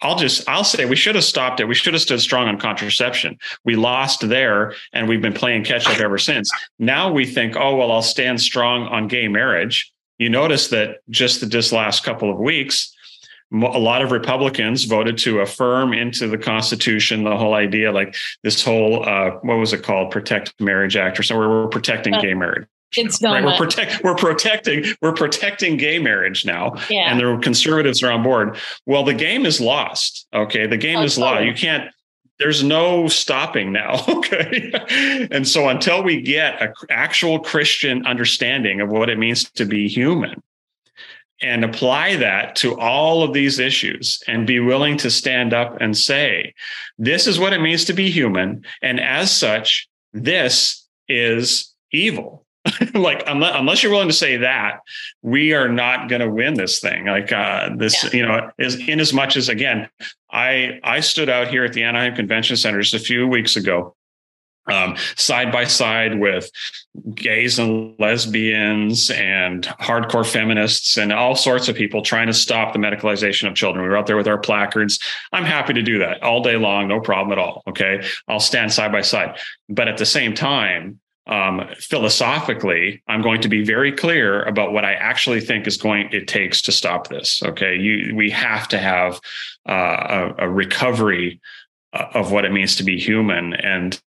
I'll 0.00 0.16
just 0.16 0.48
I'll 0.48 0.64
say 0.64 0.84
we 0.84 0.96
should 0.96 1.14
have 1.14 1.24
stopped 1.24 1.60
it. 1.60 1.64
We 1.66 1.74
should 1.74 1.94
have 1.94 2.02
stood 2.02 2.20
strong 2.20 2.48
on 2.48 2.58
contraception. 2.58 3.38
We 3.64 3.76
lost 3.76 4.28
there 4.28 4.74
and 4.92 5.08
we've 5.08 5.22
been 5.22 5.32
playing 5.32 5.64
catch 5.64 5.86
up 5.88 5.98
ever 6.00 6.18
since. 6.18 6.50
Now 6.78 7.12
we 7.12 7.26
think, 7.26 7.56
oh 7.56 7.76
well, 7.76 7.90
I'll 7.90 8.02
stand 8.02 8.40
strong 8.40 8.86
on 8.86 9.08
gay 9.08 9.28
marriage. 9.28 9.92
You 10.18 10.28
notice 10.28 10.68
that 10.68 10.98
just 11.10 11.48
this 11.50 11.72
last 11.72 12.04
couple 12.04 12.30
of 12.30 12.38
weeks, 12.38 12.94
a 13.52 13.56
lot 13.56 14.02
of 14.02 14.12
Republicans 14.12 14.84
voted 14.84 15.16
to 15.18 15.40
affirm 15.40 15.92
into 15.92 16.28
the 16.28 16.38
Constitution 16.38 17.24
the 17.24 17.36
whole 17.36 17.54
idea, 17.54 17.90
like 17.90 18.14
this 18.42 18.62
whole 18.62 19.08
uh, 19.08 19.30
what 19.42 19.56
was 19.56 19.72
it 19.72 19.82
called, 19.82 20.10
Protect 20.10 20.52
Marriage 20.60 20.96
Act, 20.96 21.18
or 21.18 21.22
somewhere 21.22 21.48
we're 21.48 21.68
protecting 21.68 22.12
gay 22.20 22.34
marriage. 22.34 22.66
It's 22.96 23.22
right? 23.22 23.44
We're 23.44 23.56
protect 23.56 24.02
we're 24.02 24.14
protecting 24.14 24.84
we're 25.02 25.12
protecting 25.12 25.76
gay 25.76 25.98
marriage 25.98 26.46
now. 26.46 26.74
Yeah. 26.88 27.10
And 27.12 27.20
the 27.20 27.38
conservatives 27.42 28.02
are 28.02 28.10
on 28.10 28.22
board. 28.22 28.56
Well, 28.86 29.04
the 29.04 29.14
game 29.14 29.44
is 29.44 29.60
lost. 29.60 30.26
Okay. 30.32 30.66
The 30.66 30.76
game 30.76 30.98
oh, 30.98 31.04
is 31.04 31.16
totally. 31.16 31.46
lost. 31.46 31.46
You 31.46 31.54
can't 31.54 31.90
there's 32.38 32.62
no 32.62 33.08
stopping 33.08 33.72
now. 33.72 34.04
Okay. 34.08 34.72
and 35.30 35.46
so 35.46 35.68
until 35.68 36.02
we 36.02 36.20
get 36.20 36.60
an 36.62 36.72
actual 36.90 37.38
Christian 37.40 38.06
understanding 38.06 38.80
of 38.80 38.90
what 38.90 39.08
it 39.10 39.18
means 39.18 39.50
to 39.52 39.64
be 39.64 39.88
human, 39.88 40.42
and 41.40 41.64
apply 41.64 42.16
that 42.16 42.56
to 42.56 42.78
all 42.78 43.22
of 43.22 43.32
these 43.32 43.58
issues 43.58 44.22
and 44.26 44.46
be 44.46 44.60
willing 44.60 44.96
to 44.98 45.10
stand 45.10 45.54
up 45.54 45.76
and 45.80 45.96
say, 45.96 46.52
this 46.98 47.26
is 47.26 47.38
what 47.38 47.52
it 47.52 47.60
means 47.60 47.84
to 47.84 47.92
be 47.92 48.10
human. 48.10 48.64
And 48.82 49.00
as 49.00 49.30
such, 49.30 49.88
this 50.12 50.86
is 51.08 51.72
evil. 51.92 52.44
like 52.94 53.22
unless, 53.26 53.54
unless 53.54 53.82
you're 53.82 53.92
willing 53.92 54.08
to 54.08 54.14
say 54.14 54.38
that, 54.38 54.80
we 55.22 55.52
are 55.54 55.68
not 55.68 56.08
going 56.08 56.20
to 56.20 56.30
win 56.30 56.54
this 56.54 56.80
thing. 56.80 57.06
Like 57.06 57.32
uh, 57.32 57.70
this, 57.76 58.04
yeah. 58.04 58.10
you 58.12 58.26
know, 58.26 58.50
is 58.58 58.76
in 58.88 59.00
as 59.00 59.12
much 59.12 59.36
as 59.36 59.48
again, 59.48 59.88
I 60.30 60.80
I 60.82 61.00
stood 61.00 61.28
out 61.28 61.48
here 61.48 61.64
at 61.64 61.72
the 61.72 61.82
Anaheim 61.82 62.14
Convention 62.14 62.56
Center 62.56 62.80
just 62.80 62.94
a 62.94 62.98
few 62.98 63.26
weeks 63.26 63.56
ago 63.56 63.94
um, 64.68 64.96
side 65.16 65.50
by 65.50 65.64
side 65.64 66.20
with 66.20 66.50
gays 67.14 67.58
and 67.58 67.94
lesbians 67.98 69.10
and 69.10 69.64
hardcore 69.80 70.26
feminists 70.26 70.96
and 70.96 71.12
all 71.12 71.34
sorts 71.34 71.68
of 71.68 71.76
people 71.76 72.02
trying 72.02 72.26
to 72.26 72.34
stop 72.34 72.72
the 72.72 72.78
medicalization 72.78 73.48
of 73.48 73.54
children. 73.54 73.82
We 73.82 73.88
were 73.88 73.96
out 73.96 74.06
there 74.06 74.16
with 74.16 74.28
our 74.28 74.38
placards. 74.38 74.98
I'm 75.32 75.44
happy 75.44 75.72
to 75.74 75.82
do 75.82 75.98
that 76.00 76.22
all 76.22 76.42
day 76.42 76.56
long, 76.56 76.88
no 76.88 77.00
problem 77.00 77.32
at 77.32 77.38
all. 77.38 77.62
Okay. 77.66 78.06
I'll 78.28 78.40
stand 78.40 78.72
side 78.72 78.92
by 78.92 79.02
side. 79.02 79.38
But 79.68 79.88
at 79.88 79.98
the 79.98 80.06
same 80.06 80.34
time, 80.34 81.00
um, 81.28 81.68
philosophically, 81.78 83.02
I'm 83.06 83.22
going 83.22 83.40
to 83.42 83.48
be 83.48 83.62
very 83.62 83.92
clear 83.92 84.42
about 84.44 84.72
what 84.72 84.84
I 84.84 84.94
actually 84.94 85.40
think 85.40 85.66
is 85.66 85.76
going 85.76 86.08
it 86.12 86.26
takes 86.26 86.62
to 86.62 86.72
stop 86.72 87.08
this. 87.08 87.42
Okay, 87.42 87.76
you 87.76 88.14
we 88.14 88.30
have 88.30 88.66
to 88.68 88.78
have 88.78 89.20
uh, 89.68 90.32
a, 90.38 90.46
a 90.46 90.48
recovery 90.48 91.40
uh, 91.92 92.06
of 92.14 92.32
what 92.32 92.44
it 92.44 92.52
means 92.52 92.76
to 92.76 92.82
be 92.82 92.98
human, 92.98 93.52
and 93.54 94.00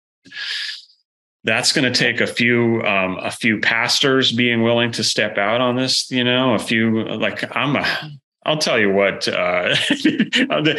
that's 1.43 1.71
going 1.71 1.91
to 1.91 1.97
take 1.97 2.21
a 2.21 2.27
few 2.27 2.81
um, 2.83 3.17
a 3.21 3.31
few 3.31 3.59
pastors 3.59 4.31
being 4.31 4.63
willing 4.63 4.91
to 4.93 5.03
step 5.03 5.37
out 5.37 5.61
on 5.61 5.75
this 5.75 6.09
you 6.11 6.23
know 6.23 6.53
a 6.53 6.59
few 6.59 7.03
like 7.03 7.55
i'm 7.55 7.75
a 7.75 8.11
i'll 8.45 8.57
tell 8.57 8.79
you 8.79 8.91
what 8.91 9.27
uh, 9.27 9.75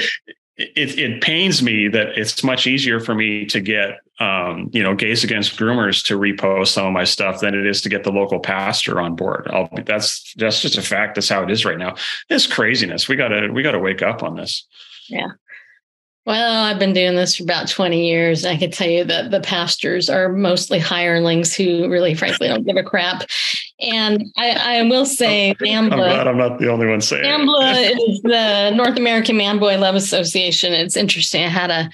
it, 0.56 0.98
it 0.98 1.20
pains 1.22 1.62
me 1.62 1.88
that 1.88 2.18
it's 2.18 2.44
much 2.44 2.66
easier 2.66 3.00
for 3.00 3.14
me 3.14 3.46
to 3.46 3.60
get 3.60 4.00
um, 4.20 4.70
you 4.72 4.82
know 4.82 4.94
gays 4.94 5.24
against 5.24 5.56
groomers 5.56 6.04
to 6.06 6.18
repost 6.18 6.68
some 6.68 6.86
of 6.86 6.92
my 6.92 7.04
stuff 7.04 7.40
than 7.40 7.54
it 7.54 7.66
is 7.66 7.80
to 7.82 7.88
get 7.88 8.04
the 8.04 8.12
local 8.12 8.40
pastor 8.40 9.00
on 9.00 9.16
board. 9.16 9.48
I'll, 9.50 9.68
that's 9.84 10.32
that's 10.36 10.60
just 10.60 10.78
a 10.78 10.82
fact. 10.82 11.14
That's 11.14 11.28
how 11.28 11.42
it 11.42 11.50
is 11.50 11.64
right 11.64 11.78
now. 11.78 11.96
It's 12.28 12.46
craziness. 12.46 13.08
We 13.08 13.16
gotta 13.16 13.50
we 13.52 13.62
gotta 13.62 13.78
wake 13.78 14.02
up 14.02 14.22
on 14.22 14.36
this. 14.36 14.66
Yeah 15.08 15.28
well, 16.24 16.64
I've 16.64 16.78
been 16.78 16.92
doing 16.92 17.16
this 17.16 17.36
for 17.36 17.42
about 17.42 17.68
20 17.68 18.08
years. 18.08 18.44
I 18.44 18.56
can 18.56 18.70
tell 18.70 18.88
you 18.88 19.02
that 19.04 19.32
the 19.32 19.40
pastors 19.40 20.08
are 20.08 20.28
mostly 20.28 20.78
hirelings 20.78 21.54
who 21.54 21.88
really, 21.88 22.14
frankly, 22.14 22.46
don't 22.46 22.64
give 22.64 22.76
a 22.76 22.84
crap. 22.84 23.24
And 23.80 24.32
I, 24.36 24.78
I 24.78 24.82
will 24.82 25.04
say, 25.04 25.54
NAMBLA. 25.60 25.92
I'm 25.92 25.98
glad 25.98 26.28
I'm 26.28 26.38
not 26.38 26.60
the 26.60 26.70
only 26.70 26.86
one 26.86 27.00
saying 27.00 27.24
NAMBLA 27.24 27.90
is 28.08 28.22
the 28.22 28.70
North 28.70 28.96
American 28.96 29.36
Man 29.36 29.58
Boy 29.58 29.76
Love 29.78 29.96
Association. 29.96 30.72
It's 30.72 30.96
interesting. 30.96 31.42
I 31.42 31.48
had 31.48 31.70
a 31.72 31.90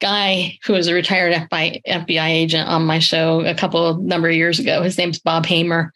guy 0.00 0.58
who 0.64 0.72
was 0.72 0.88
a 0.88 0.94
retired 0.94 1.32
FBI, 1.32 1.82
FBI 1.86 2.28
agent 2.28 2.68
on 2.68 2.84
my 2.84 2.98
show 2.98 3.42
a 3.46 3.54
couple 3.54 3.94
number 3.98 4.28
of 4.28 4.34
years 4.34 4.58
ago. 4.58 4.82
His 4.82 4.98
name's 4.98 5.20
Bob 5.20 5.46
Hamer. 5.46 5.92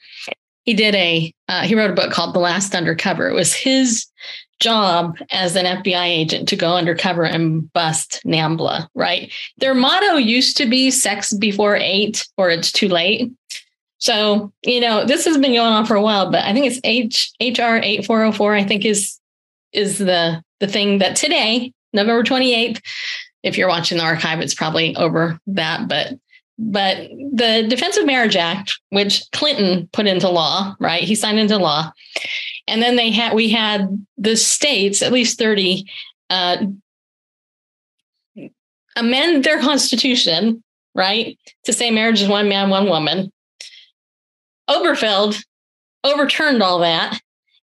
He 0.63 0.75
did 0.75 0.95
a, 0.95 1.35
uh, 1.49 1.63
he 1.63 1.75
wrote 1.75 1.91
a 1.91 1.95
book 1.95 2.13
called 2.13 2.35
The 2.35 2.39
Last 2.39 2.75
Undercover. 2.75 3.29
It 3.29 3.35
was 3.35 3.53
his 3.53 4.07
job 4.61 5.19
as 5.31 5.57
an 5.57 5.65
FBI 5.65 6.07
agent 6.07 6.49
to 6.49 6.57
go 6.57 6.77
undercover 6.77 7.25
and 7.25 7.73
bust 7.73 8.21
NAMBLA, 8.25 8.89
right? 8.95 9.33
Their 9.59 9.75
motto 9.75 10.17
used 10.17 10.57
to 10.59 10.67
be 10.67 10.91
sex 10.91 11.33
before 11.33 11.77
eight 11.77 12.27
or 12.37 12.51
it's 12.51 12.73
too 12.73 12.89
late. 12.89 13.33
So, 13.99 14.53
you 14.65 14.81
know, 14.81 15.05
this 15.05 15.25
has 15.25 15.39
been 15.39 15.55
going 15.55 15.73
on 15.73 15.87
for 15.87 15.95
a 15.95 16.03
while, 16.03 16.31
but 16.31 16.45
I 16.45 16.53
think 16.53 16.67
it's 16.67 16.81
H 16.85 17.33
HR 17.41 17.81
8404, 17.83 18.55
I 18.55 18.65
think 18.65 18.85
is 18.85 19.19
is 19.73 19.99
the 19.99 20.43
the 20.61 20.67
thing 20.67 20.99
that 20.99 21.17
today, 21.17 21.73
November 21.93 22.23
28th, 22.23 22.81
if 23.43 23.59
you're 23.59 23.69
watching 23.69 23.99
the 23.99 24.05
archive, 24.05 24.41
it's 24.41 24.55
probably 24.55 24.95
over 24.97 25.39
that, 25.47 25.89
but 25.89 26.15
but 26.59 26.97
the 27.33 27.67
Defense 27.69 27.97
of 27.97 28.07
Marriage 28.07 28.37
Act, 28.37 28.79
which 28.91 29.23
Clinton 29.33 29.89
put 29.93 30.07
into 30.07 30.29
law, 30.29 30.77
right? 30.79 31.03
He 31.03 31.15
signed 31.15 31.39
into 31.39 31.59
law. 31.59 31.93
And 32.67 32.81
then 32.81 32.97
they 32.97 33.11
had 33.11 33.35
we 33.35 33.51
had 33.51 34.07
the 34.17 34.37
states, 34.37 35.03
at 35.03 35.13
least 35.13 35.39
30, 35.39 35.85
uh, 36.31 36.57
amend 38.97 39.45
their 39.45 39.61
constitution, 39.61 40.63
right? 40.95 41.39
To 41.65 41.73
say 41.73 41.91
marriage 41.91 42.23
is 42.23 42.29
one 42.29 42.49
man, 42.49 42.71
one 42.71 42.89
woman. 42.89 43.31
Obergefell 44.69 45.43
overturned 46.05 46.63
all 46.63 46.79
that. 46.81 47.21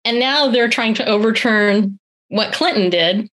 And 0.04 0.18
now 0.18 0.48
they're 0.48 0.68
trying 0.68 0.94
to 0.94 1.06
overturn 1.06 1.98
what 2.28 2.52
Clinton 2.52 2.90
did 2.90 3.28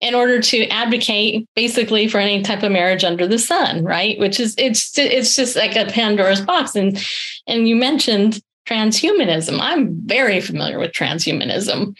in 0.00 0.14
order 0.14 0.40
to 0.40 0.68
advocate 0.68 1.48
basically 1.56 2.06
for 2.06 2.18
any 2.18 2.42
type 2.42 2.62
of 2.62 2.70
marriage 2.70 3.02
under 3.02 3.26
the 3.26 3.38
sun 3.38 3.82
right 3.82 4.18
which 4.18 4.38
is 4.38 4.54
it's 4.58 4.96
it's 4.98 5.34
just 5.34 5.56
like 5.56 5.74
a 5.74 5.86
pandora's 5.86 6.40
box 6.40 6.76
and 6.76 7.02
and 7.46 7.66
you 7.66 7.74
mentioned 7.74 8.40
transhumanism. 8.66 9.58
I'm 9.60 10.00
very 10.06 10.40
familiar 10.40 10.78
with 10.78 10.92
transhumanism. 10.92 11.96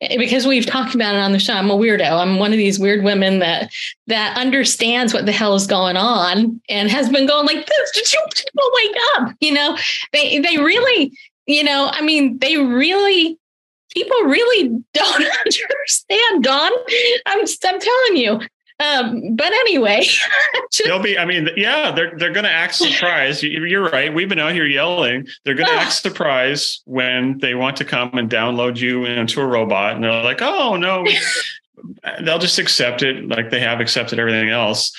Because 0.00 0.46
we've 0.46 0.66
talked 0.66 0.94
about 0.94 1.14
it 1.14 1.18
on 1.18 1.32
the 1.32 1.38
show. 1.38 1.54
I'm 1.54 1.70
a 1.70 1.76
weirdo. 1.76 2.18
I'm 2.20 2.38
one 2.38 2.52
of 2.52 2.58
these 2.58 2.78
weird 2.78 3.04
women 3.04 3.38
that 3.38 3.72
that 4.06 4.36
understands 4.36 5.14
what 5.14 5.26
the 5.26 5.32
hell 5.32 5.54
is 5.54 5.66
going 5.66 5.96
on 5.96 6.60
and 6.68 6.90
has 6.90 7.08
been 7.08 7.26
going 7.26 7.46
like 7.46 7.66
this. 7.66 7.90
Did 7.92 8.12
you 8.12 8.20
people 8.34 8.70
wake 8.74 8.96
up? 9.16 9.34
You 9.40 9.52
know 9.52 9.78
they 10.12 10.38
they 10.38 10.58
really 10.58 11.16
you 11.46 11.64
know 11.64 11.90
i 11.92 12.02
mean 12.02 12.38
they 12.38 12.56
really 12.58 13.38
people 13.92 14.16
really 14.24 14.68
don't 14.94 15.24
understand, 15.46 16.44
Don. 16.44 16.72
I'm, 17.26 17.40
I'm 17.40 17.80
telling 17.80 18.16
you. 18.16 18.40
Um, 18.80 19.36
but 19.36 19.52
anyway, 19.52 20.00
just, 20.72 20.84
they'll 20.84 21.02
be. 21.02 21.18
I 21.18 21.26
mean, 21.26 21.50
yeah, 21.56 21.90
they're 21.90 22.16
they're 22.16 22.32
going 22.32 22.44
to 22.44 22.50
act 22.50 22.74
surprised. 22.74 23.42
You're 23.42 23.90
right. 23.90 24.12
We've 24.12 24.28
been 24.28 24.38
out 24.38 24.52
here 24.52 24.66
yelling. 24.66 25.26
They're 25.44 25.54
going 25.54 25.68
to 25.68 25.74
act 25.74 25.92
surprised 25.92 26.82
when 26.86 27.38
they 27.38 27.54
want 27.54 27.76
to 27.76 27.84
come 27.84 28.16
and 28.16 28.30
download 28.30 28.78
you 28.78 29.04
into 29.04 29.40
a 29.40 29.46
robot, 29.46 29.94
and 29.94 30.04
they're 30.04 30.22
like, 30.22 30.40
"Oh 30.40 30.76
no," 30.76 31.04
they'll 32.22 32.38
just 32.38 32.58
accept 32.58 33.02
it, 33.02 33.28
like 33.28 33.50
they 33.50 33.60
have 33.60 33.80
accepted 33.80 34.18
everything 34.18 34.48
else. 34.48 34.92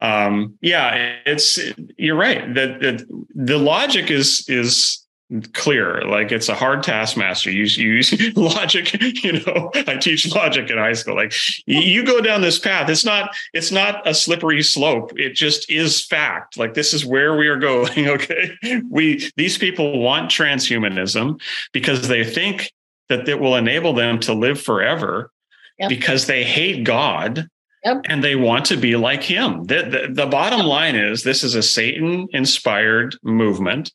Um, 0.00 0.56
yeah, 0.60 1.16
it's 1.26 1.58
you're 1.98 2.16
right. 2.16 2.54
That 2.54 2.80
the, 2.80 3.26
the 3.34 3.58
logic 3.58 4.10
is 4.10 4.44
is 4.48 5.03
clear. 5.52 6.02
Like 6.02 6.32
it's 6.32 6.48
a 6.48 6.54
hard 6.54 6.82
taskmaster. 6.82 7.50
You 7.50 7.64
use 7.64 8.36
logic 8.36 9.00
you 9.24 9.40
know 9.40 9.70
i 9.86 9.96
teach 9.96 10.32
logic 10.34 10.70
in 10.70 10.78
high 10.78 10.92
school. 10.92 11.16
Like 11.16 11.32
you 11.66 12.04
go 12.04 12.20
down 12.20 12.40
this 12.40 12.58
path. 12.58 12.88
It's 12.88 13.04
not 13.04 13.34
it's 13.52 13.70
not 13.70 14.06
a 14.08 14.14
slippery 14.14 14.62
slope. 14.62 15.18
It 15.18 15.34
just 15.34 15.70
is 15.70 16.04
fact. 16.04 16.56
Like 16.56 16.74
this 16.74 16.94
is 16.94 17.04
where 17.04 17.36
we 17.36 17.48
are 17.48 17.58
going 17.58 18.08
okay? 18.08 18.56
We 18.90 19.30
these 19.36 19.58
people 19.58 20.00
want 20.00 20.30
transhumanism 20.30 21.40
because 21.72 22.08
they 22.08 22.24
think 22.24 22.72
that 23.08 23.28
it 23.28 23.40
will 23.40 23.56
enable 23.56 23.92
them 23.92 24.18
to 24.20 24.32
live 24.32 24.60
forever 24.60 25.30
yep. 25.78 25.88
because 25.88 26.26
they 26.26 26.44
hate 26.44 26.84
god 26.84 27.48
Yep. 27.84 28.06
and 28.06 28.24
they 28.24 28.34
want 28.34 28.64
to 28.66 28.78
be 28.78 28.96
like 28.96 29.22
him. 29.22 29.64
The, 29.64 29.82
the, 29.82 30.14
the, 30.14 30.26
bottom 30.26 30.64
line 30.64 30.96
is 30.96 31.22
this 31.22 31.44
is 31.44 31.54
a 31.54 31.62
Satan 31.62 32.26
inspired 32.32 33.14
movement 33.22 33.92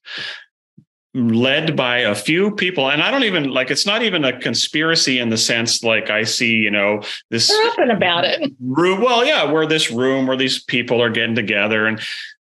led 1.13 1.75
by 1.75 1.99
a 1.99 2.13
few 2.13 2.51
people. 2.51 2.89
And 2.89 3.01
i 3.01 3.09
don't 3.09 3.23
even 3.23 3.49
like 3.49 3.71
it's 3.71 3.85
not 3.85 4.03
even 4.03 4.23
a 4.23 4.39
conspiracy 4.39 5.19
in 5.19 5.29
the 5.29 5.37
sense 5.37 5.83
like 5.83 6.09
i 6.09 6.23
see 6.23 6.55
you 6.57 6.69
know 6.71 7.01
this 7.29 7.47
They're 7.47 7.67
open 7.71 7.91
about 7.91 8.25
it? 8.25 8.51
room 8.59 9.01
well 9.01 9.25
yeah 9.25 9.51
where 9.51 9.65
this 9.65 9.89
room 9.91 10.27
where 10.27 10.37
these 10.37 10.63
people 10.63 11.01
are 11.01 11.09
getting 11.09 11.35
together. 11.35 11.87
And 11.87 11.99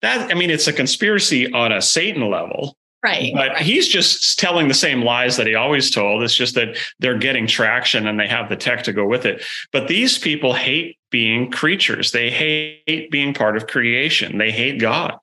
that 0.02 0.30
i 0.32 0.34
mean 0.36 0.50
it's 0.50 0.68
a 0.68 0.74
conspiracy 0.74 1.52
on 1.52 1.72
a 1.72 1.82
satan 1.82 2.30
level 2.30 2.78
Right. 3.04 3.32
But 3.34 3.50
right. 3.50 3.62
he's 3.62 3.88
just 3.88 4.38
telling 4.38 4.68
the 4.68 4.76
same 4.76 5.02
lies 5.02 5.36
that 5.38 5.48
he 5.48 5.56
always 5.56 5.90
told. 5.90 6.22
It's 6.22 6.36
just 6.36 6.54
that 6.54 6.78
they're 7.00 7.18
getting 7.18 7.48
traction 7.48 8.06
and 8.06 8.20
they 8.20 8.28
have 8.28 8.48
the 8.48 8.56
tech 8.56 8.84
to 8.84 8.94
go 8.94 9.06
with 9.06 9.26
it. 9.26 9.44
But 9.72 9.88
these 9.88 10.20
people 10.20 10.54
hate 10.54 11.00
being 11.10 11.50
creatures. 11.50 12.12
They 12.12 12.30
hate 12.30 13.10
being 13.10 13.34
part 13.34 13.58
of 13.58 13.66
creation. 13.66 14.38
They 14.38 14.52
hate 14.52 14.80
God 14.80 15.18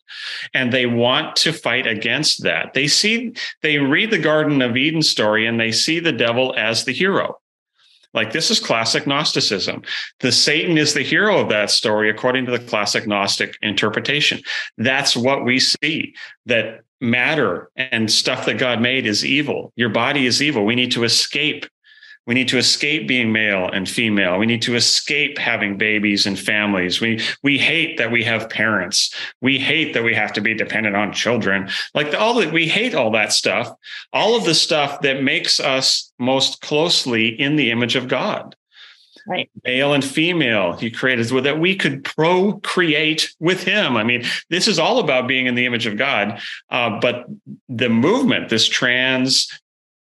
and 0.53 0.73
they 0.73 0.87
want 0.87 1.37
to 1.37 1.53
fight 1.53 1.87
against 1.87 2.43
that. 2.43 2.75
They 2.75 2.89
see, 2.89 3.35
they 3.63 3.79
read 3.79 4.11
the 4.11 4.19
Garden 4.19 4.61
of 4.61 4.77
Eden 4.77 5.03
story 5.03 5.47
and 5.47 5.61
they 5.61 5.71
see 5.71 6.01
the 6.01 6.13
devil 6.13 6.55
as 6.57 6.85
the 6.85 6.93
hero. 6.93 7.39
Like 8.13 8.33
this 8.33 8.51
is 8.51 8.59
classic 8.59 9.07
Gnosticism. 9.07 9.83
The 10.21 10.33
Satan 10.33 10.79
is 10.79 10.95
the 10.95 11.03
hero 11.03 11.39
of 11.39 11.51
that 11.51 11.71
story, 11.71 12.11
according 12.11 12.47
to 12.47 12.53
the 12.53 12.59
classic 12.59 13.07
Gnostic 13.07 13.57
interpretation. 13.63 14.41
That's 14.79 15.17
what 15.17 15.45
we 15.45 15.61
see 15.61 16.15
that 16.47 16.81
matter 17.01 17.71
and 17.77 18.11
stuff 18.11 18.47
that 18.47 18.59
God 18.59 18.81
made 18.81 19.07
is 19.07 19.25
evil. 19.25 19.73
Your 19.77 19.89
body 19.89 20.27
is 20.27 20.43
evil. 20.43 20.65
We 20.65 20.75
need 20.75 20.93
to 20.93 21.05
escape. 21.05 21.67
We 22.27 22.35
need 22.35 22.49
to 22.49 22.59
escape 22.59 23.09
being 23.09 23.33
male 23.33 23.71
and 23.71 23.89
female. 23.89 24.39
We 24.39 24.45
need 24.45 24.61
to 24.63 24.75
escape 24.75 25.39
having 25.39 25.79
babies 25.79 26.27
and 26.27 26.39
families. 26.39 27.01
We 27.01 27.23
we 27.43 27.57
hate 27.57 27.97
that 27.97 28.11
we 28.11 28.23
have 28.25 28.51
parents. 28.51 29.15
We 29.41 29.59
hate 29.59 29.95
that 29.95 30.05
we 30.05 30.15
have 30.15 30.35
to 30.35 30.43
be 30.43 30.53
dependent 30.53 30.95
on 30.95 31.15
children. 31.15 31.71
Like 31.95 32.11
the, 32.11 32.19
all 32.19 32.35
that 32.35 32.53
we 32.53 32.69
hate 32.69 32.95
all 32.95 33.11
that 33.13 33.33
stuff. 33.33 33.71
All 34.13 34.37
of 34.37 34.45
the 34.45 34.55
stuff 34.55 35.01
that 35.01 35.23
makes 35.23 35.59
us 35.59 36.13
most 36.19 36.61
closely 36.61 37.29
in 37.29 37.57
the 37.57 37.71
image 37.71 37.97
of 37.97 38.09
God. 38.09 38.55
Right. 39.29 39.51
Male 39.65 39.93
and 39.93 40.05
female, 40.05 40.73
he 40.73 40.91
created 40.91 41.31
with 41.31 41.45
that 41.45 41.61
we 41.61 41.77
could 41.77 42.03
procreate 42.03 43.35
with 43.39 43.63
him. 43.63 43.97
I 43.97 44.03
mean, 44.03 44.25
this 44.49 44.67
is 44.67 44.79
all 44.79 44.99
about 44.99 45.29
being 45.29 45.47
in 45.47 45.55
the 45.55 45.67
image 45.67 45.87
of 45.87 45.99
God. 45.99 46.41
Uh, 46.71 46.99
but 46.99 47.27
the 47.69 47.91
movement, 47.91 48.49
this 48.49 48.67
trans 48.67 49.49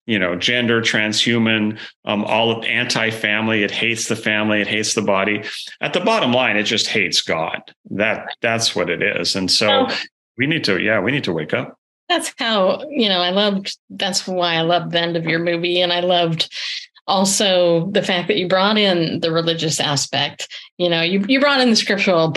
you 0.06 0.18
know, 0.18 0.34
gender, 0.34 0.80
transhuman, 0.82 1.78
um, 2.04 2.24
all 2.24 2.50
of 2.50 2.64
anti-family. 2.64 3.62
It 3.62 3.70
hates 3.70 4.08
the 4.08 4.16
family. 4.16 4.60
It 4.60 4.66
hates 4.66 4.94
the 4.94 5.02
body. 5.02 5.44
At 5.80 5.92
the 5.92 6.00
bottom 6.00 6.32
line, 6.32 6.56
it 6.56 6.64
just 6.64 6.88
hates 6.88 7.22
God. 7.22 7.60
That 7.90 8.36
that's 8.40 8.74
what 8.74 8.90
it 8.90 9.02
is. 9.02 9.36
And 9.36 9.50
so 9.50 9.88
we 10.36 10.46
need 10.46 10.64
to, 10.64 10.80
yeah, 10.80 11.00
we 11.00 11.12
need 11.12 11.24
to 11.24 11.32
wake 11.32 11.54
up. 11.54 11.78
That's 12.08 12.34
how 12.36 12.82
you 12.90 13.08
know. 13.08 13.20
I 13.20 13.30
loved. 13.30 13.78
That's 13.88 14.26
why 14.26 14.56
I 14.56 14.62
loved 14.62 14.90
the 14.90 15.00
end 15.00 15.16
of 15.16 15.24
your 15.24 15.38
movie, 15.38 15.80
and 15.80 15.92
I 15.92 16.00
loved 16.00 16.52
also 17.06 17.90
the 17.90 18.02
fact 18.02 18.28
that 18.28 18.36
you 18.36 18.48
brought 18.48 18.78
in 18.78 19.20
the 19.20 19.32
religious 19.32 19.80
aspect. 19.80 20.48
You 20.78 20.88
know, 20.88 21.02
you 21.02 21.24
you 21.28 21.40
brought 21.40 21.60
in 21.60 21.70
the 21.70 21.76
scriptural 21.76 22.36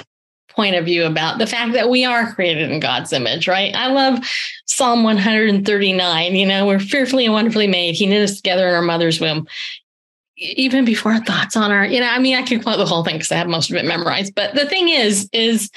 point 0.49 0.75
of 0.75 0.85
view 0.85 1.05
about 1.05 1.37
the 1.37 1.47
fact 1.47 1.73
that 1.73 1.89
we 1.89 2.05
are 2.05 2.33
created 2.33 2.71
in 2.71 2.79
God's 2.79 3.11
image, 3.11 3.47
right? 3.47 3.75
I 3.75 3.87
love 3.87 4.25
Psalm 4.65 5.03
139. 5.03 6.35
You 6.35 6.45
know, 6.45 6.65
we're 6.65 6.79
fearfully 6.79 7.25
and 7.25 7.33
wonderfully 7.33 7.67
made. 7.67 7.95
He 7.95 8.05
knit 8.05 8.23
us 8.23 8.37
together 8.37 8.67
in 8.67 8.73
our 8.73 8.81
mother's 8.81 9.19
womb. 9.19 9.47
Even 10.37 10.83
before 10.83 11.13
our 11.13 11.23
thoughts 11.23 11.55
on 11.55 11.71
our, 11.71 11.85
you 11.85 11.99
know, 11.99 12.07
I 12.07 12.19
mean, 12.19 12.35
I 12.35 12.43
could 12.43 12.63
quote 12.63 12.77
the 12.77 12.85
whole 12.85 13.03
thing 13.03 13.15
because 13.15 13.31
I 13.31 13.35
have 13.35 13.47
most 13.47 13.69
of 13.69 13.77
it 13.77 13.85
memorized. 13.85 14.35
But 14.35 14.53
the 14.53 14.65
thing 14.65 14.89
is, 14.89 15.29
is 15.31 15.69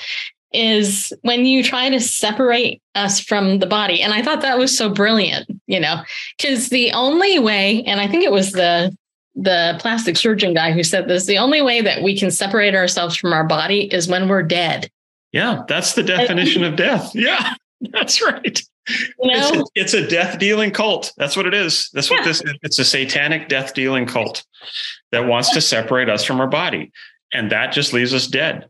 is 0.52 1.12
when 1.22 1.44
you 1.44 1.62
try 1.62 1.90
to 1.90 2.00
separate 2.00 2.80
us 2.94 3.20
from 3.20 3.58
the 3.58 3.66
body. 3.66 4.00
And 4.00 4.14
I 4.14 4.22
thought 4.22 4.40
that 4.40 4.58
was 4.58 4.76
so 4.76 4.88
brilliant, 4.88 5.57
you 5.68 5.78
know, 5.78 6.02
because 6.36 6.70
the 6.70 6.90
only 6.92 7.38
way, 7.38 7.84
and 7.84 8.00
I 8.00 8.08
think 8.08 8.24
it 8.24 8.32
was 8.32 8.52
the 8.52 8.96
the 9.36 9.76
plastic 9.78 10.16
surgeon 10.16 10.52
guy 10.52 10.72
who 10.72 10.82
said 10.82 11.06
this 11.06 11.26
the 11.26 11.38
only 11.38 11.62
way 11.62 11.80
that 11.80 12.02
we 12.02 12.18
can 12.18 12.28
separate 12.28 12.74
ourselves 12.74 13.14
from 13.14 13.32
our 13.32 13.44
body 13.44 13.82
is 13.94 14.08
when 14.08 14.28
we're 14.28 14.42
dead. 14.42 14.90
Yeah, 15.30 15.62
that's 15.68 15.94
the 15.94 16.02
definition 16.02 16.64
of 16.64 16.74
death. 16.74 17.12
Yeah, 17.14 17.54
that's 17.92 18.20
right. 18.20 18.60
You 18.88 19.32
know? 19.32 19.50
it's, 19.50 19.56
a, 19.56 19.64
it's 19.76 19.94
a 19.94 20.08
death 20.08 20.38
dealing 20.40 20.72
cult. 20.72 21.12
That's 21.16 21.36
what 21.36 21.46
it 21.46 21.54
is. 21.54 21.90
That's 21.92 22.10
what 22.10 22.20
yeah. 22.20 22.26
this 22.26 22.42
it's 22.62 22.78
a 22.80 22.84
satanic 22.84 23.48
death 23.48 23.74
dealing 23.74 24.06
cult 24.06 24.44
that 25.12 25.28
wants 25.28 25.52
to 25.52 25.60
separate 25.60 26.08
us 26.08 26.24
from 26.24 26.40
our 26.40 26.48
body. 26.48 26.90
And 27.32 27.52
that 27.52 27.72
just 27.72 27.92
leaves 27.92 28.14
us 28.14 28.26
dead 28.26 28.68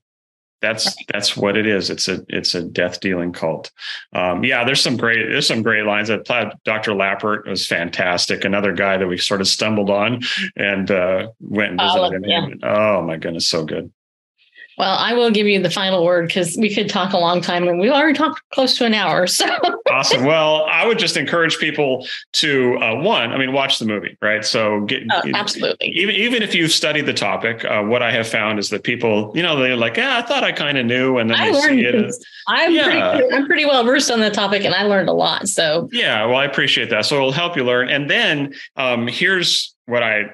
that's 0.60 0.94
that's 1.12 1.36
what 1.36 1.56
it 1.56 1.66
is. 1.66 1.90
It's 1.90 2.08
a 2.08 2.24
it's 2.28 2.54
a 2.54 2.62
death 2.62 3.00
dealing 3.00 3.32
cult. 3.32 3.70
Um, 4.12 4.44
yeah, 4.44 4.64
there's 4.64 4.80
some 4.80 4.96
great 4.96 5.30
there's 5.30 5.46
some 5.46 5.62
great 5.62 5.84
lines. 5.84 6.08
That 6.08 6.24
Dr. 6.64 6.92
Lappert 6.92 7.46
was 7.46 7.66
fantastic. 7.66 8.44
Another 8.44 8.72
guy 8.72 8.96
that 8.96 9.06
we 9.06 9.18
sort 9.18 9.40
of 9.40 9.48
stumbled 9.48 9.90
on 9.90 10.22
and 10.56 10.90
uh, 10.90 11.28
went 11.40 11.72
and 11.72 11.80
visited 11.80 12.00
oh, 12.02 12.16
him. 12.16 12.24
Yeah. 12.24 12.48
Oh 12.62 13.02
my 13.02 13.16
goodness, 13.16 13.48
so 13.48 13.64
good. 13.64 13.92
Well, 14.78 14.96
I 14.96 15.12
will 15.12 15.32
give 15.32 15.48
you 15.48 15.60
the 15.60 15.70
final 15.70 16.04
word 16.04 16.28
because 16.28 16.56
we 16.56 16.72
could 16.72 16.88
talk 16.88 17.12
a 17.12 17.18
long 17.18 17.40
time 17.40 17.66
and 17.66 17.80
we 17.80 17.90
already 17.90 18.16
talked 18.16 18.40
close 18.50 18.78
to 18.78 18.84
an 18.84 18.94
hour. 18.94 19.26
So 19.26 19.46
awesome. 19.90 20.24
Well, 20.24 20.66
I 20.70 20.86
would 20.86 20.98
just 20.98 21.16
encourage 21.16 21.58
people 21.58 22.06
to 22.34 22.78
uh, 22.78 22.94
one, 22.94 23.32
I 23.32 23.38
mean, 23.38 23.52
watch 23.52 23.80
the 23.80 23.86
movie, 23.86 24.16
right? 24.22 24.44
So 24.44 24.82
get 24.82 25.02
oh, 25.12 25.22
absolutely. 25.34 25.88
Even 25.88 26.14
even 26.14 26.42
if 26.42 26.54
you've 26.54 26.70
studied 26.70 27.06
the 27.06 27.12
topic, 27.12 27.64
uh, 27.64 27.82
what 27.82 28.02
I 28.02 28.12
have 28.12 28.28
found 28.28 28.60
is 28.60 28.70
that 28.70 28.84
people, 28.84 29.32
you 29.34 29.42
know, 29.42 29.56
they're 29.56 29.76
like, 29.76 29.96
yeah, 29.96 30.18
I 30.18 30.22
thought 30.22 30.44
I 30.44 30.52
kind 30.52 30.78
of 30.78 30.86
knew, 30.86 31.18
and 31.18 31.28
then 31.28 31.40
I 31.40 31.50
learned. 31.50 31.80
It, 31.80 32.14
I'm 32.46 32.72
yeah. 32.72 32.84
pretty 32.84 33.34
I'm 33.34 33.46
pretty 33.46 33.64
well 33.64 33.84
versed 33.84 34.10
on 34.10 34.20
the 34.20 34.30
topic, 34.30 34.64
and 34.64 34.74
I 34.74 34.84
learned 34.84 35.08
a 35.08 35.12
lot. 35.12 35.48
So 35.48 35.88
yeah, 35.92 36.24
well, 36.24 36.36
I 36.36 36.44
appreciate 36.44 36.90
that. 36.90 37.04
So 37.04 37.16
it'll 37.16 37.32
help 37.32 37.56
you 37.56 37.64
learn. 37.64 37.88
And 37.88 38.08
then 38.08 38.54
um, 38.76 39.08
here's 39.08 39.74
what 39.86 40.02
I 40.02 40.30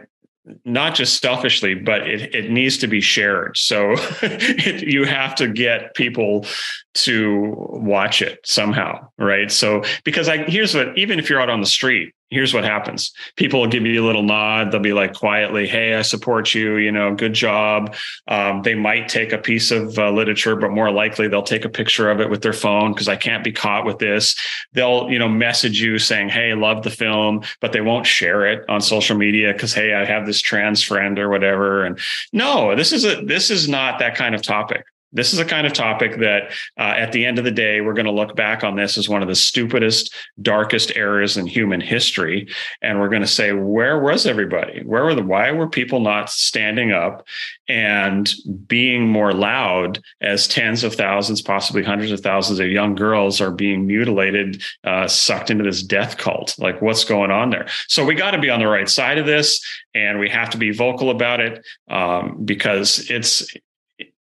not 0.65 0.95
just 0.95 1.21
selfishly, 1.21 1.75
but 1.75 2.07
it, 2.09 2.35
it 2.35 2.51
needs 2.51 2.79
to 2.79 2.87
be 2.87 3.01
shared. 3.01 3.57
So 3.57 3.93
it, 4.23 4.87
you 4.87 5.05
have 5.05 5.35
to 5.37 5.49
get 5.49 5.95
people 5.95 6.47
to 6.95 7.55
watch 7.57 8.23
it 8.23 8.41
somehow, 8.45 9.09
right? 9.19 9.51
So 9.51 9.83
because 10.05 10.29
I 10.29 10.39
here's 10.39 10.75
what 10.75 10.97
even 10.97 11.19
if 11.19 11.29
you're 11.29 11.41
out 11.41 11.51
on 11.51 11.61
the 11.61 11.67
street, 11.67 12.15
here's 12.31 12.55
what 12.55 12.65
happens. 12.65 13.13
People 13.37 13.61
will 13.61 13.69
give 13.69 13.85
you 13.85 14.03
a 14.03 14.07
little 14.07 14.23
nod. 14.23 14.71
They'll 14.71 14.81
be 14.81 14.93
like 14.93 15.13
quietly, 15.13 15.67
"Hey, 15.67 15.95
I 15.95 16.03
support 16.03 16.55
you. 16.55 16.77
You 16.77 16.93
know, 16.93 17.15
good 17.15 17.33
job." 17.33 17.95
Um, 18.29 18.63
they 18.63 18.75
might 18.75 19.09
take 19.09 19.33
a 19.33 19.39
piece 19.39 19.73
of 19.73 19.99
uh, 19.99 20.11
literature, 20.13 20.55
but 20.55 20.71
more 20.71 20.91
likely 20.91 21.27
they'll 21.27 21.43
take 21.43 21.65
a 21.65 21.69
picture 21.69 22.11
of 22.11 22.21
it 22.21 22.31
with 22.31 22.43
their 22.43 22.53
phone 22.53 22.93
because 22.93 23.09
I 23.09 23.17
can't 23.17 23.43
be 23.43 23.53
caught 23.53 23.85
with 23.85 23.99
this. 23.99 24.37
They'll 24.73 25.11
you 25.11 25.19
know 25.19 25.29
message 25.29 25.81
you 25.81 25.99
saying, 25.99 26.29
"Hey, 26.29 26.55
love 26.55 26.85
the 26.85 26.91
film," 26.91 27.43
but 27.61 27.73
they 27.73 27.81
won't 27.81 28.07
share 28.07 28.47
it 28.47 28.65
on 28.69 28.81
social 28.81 29.17
media 29.17 29.53
because 29.53 29.75
hey, 29.75 29.95
I 29.95 30.05
have 30.05 30.27
this 30.27 30.41
trans 30.41 30.83
friend 30.83 31.19
or 31.19 31.29
whatever. 31.29 31.85
And 31.85 31.99
no, 32.33 32.77
this 32.77 32.93
is 32.93 33.05
a 33.05 33.25
this 33.25 33.51
is 33.51 33.69
not 33.69 33.99
that 33.99 34.15
kind 34.15 34.35
of 34.35 34.43
topic. 34.43 34.85
This 35.15 35.33
is 35.33 35.39
a 35.39 35.45
kind 35.45 35.67
of 35.67 35.73
topic 35.73 36.19
that, 36.19 36.51
uh, 36.79 36.95
at 36.97 37.13
the 37.13 37.25
end 37.25 37.39
of 37.39 37.45
the 37.45 37.51
day, 37.51 37.81
we're 37.81 37.95
going 37.95 38.05
to 38.07 38.13
look 38.13 38.35
back 38.35 38.65
on 38.65 38.77
this 38.77 38.99
as 38.99 39.09
one 39.09 39.23
of 39.23 39.29
the 39.29 39.35
stupidest, 39.35 40.13
darkest 40.43 40.97
eras 40.97 41.37
in 41.37 41.47
human 41.47 41.81
history, 41.81 42.49
and 42.83 42.99
we're 42.99 43.09
going 43.09 43.23
to 43.23 43.29
say, 43.29 43.53
where 43.53 44.01
was 44.01 44.27
everybody? 44.27 44.83
Where 44.85 45.05
were 45.05 45.15
the? 45.15 45.23
Why 45.23 45.53
were 45.53 45.69
people 45.69 46.01
not 46.01 46.31
standing 46.31 46.93
up 46.93 47.27
and 47.69 48.33
being 48.67 49.09
more 49.09 49.33
loud 49.33 50.03
as 50.21 50.49
tens 50.49 50.85
of 50.85 50.95
thousands, 50.95 51.41
possibly 51.41 51.83
hundreds 51.83 52.11
of 52.11 52.21
thousands 52.21 52.59
of 52.59 52.69
young 52.69 52.95
girls 52.95 53.41
are 53.41 53.53
being 53.53 53.87
mutilated, 53.87 54.63
uh, 54.83 55.07
sucked 55.07 55.51
into 55.51 55.65
this 55.65 55.83
death 55.83 56.19
cult? 56.19 56.57
Like, 56.59 56.83
what's 56.83 57.05
going 57.05 57.31
on 57.31 57.51
there? 57.51 57.69
So 57.89 58.05
we 58.05 58.15
got 58.15 58.33
to 58.33 58.41
be 58.41 58.51
on 58.51 58.59
the 58.59 58.67
right 58.67 58.89
side 58.89 59.19
of 59.19 59.27
this, 59.27 59.65
and 59.95 60.19
we 60.19 60.29
have 60.29 60.51
to 60.51 60.59
be 60.59 60.73
vocal 60.73 61.11
about 61.11 61.39
it 61.39 61.65
um, 61.89 62.45
because 62.45 63.09
it's 63.11 63.47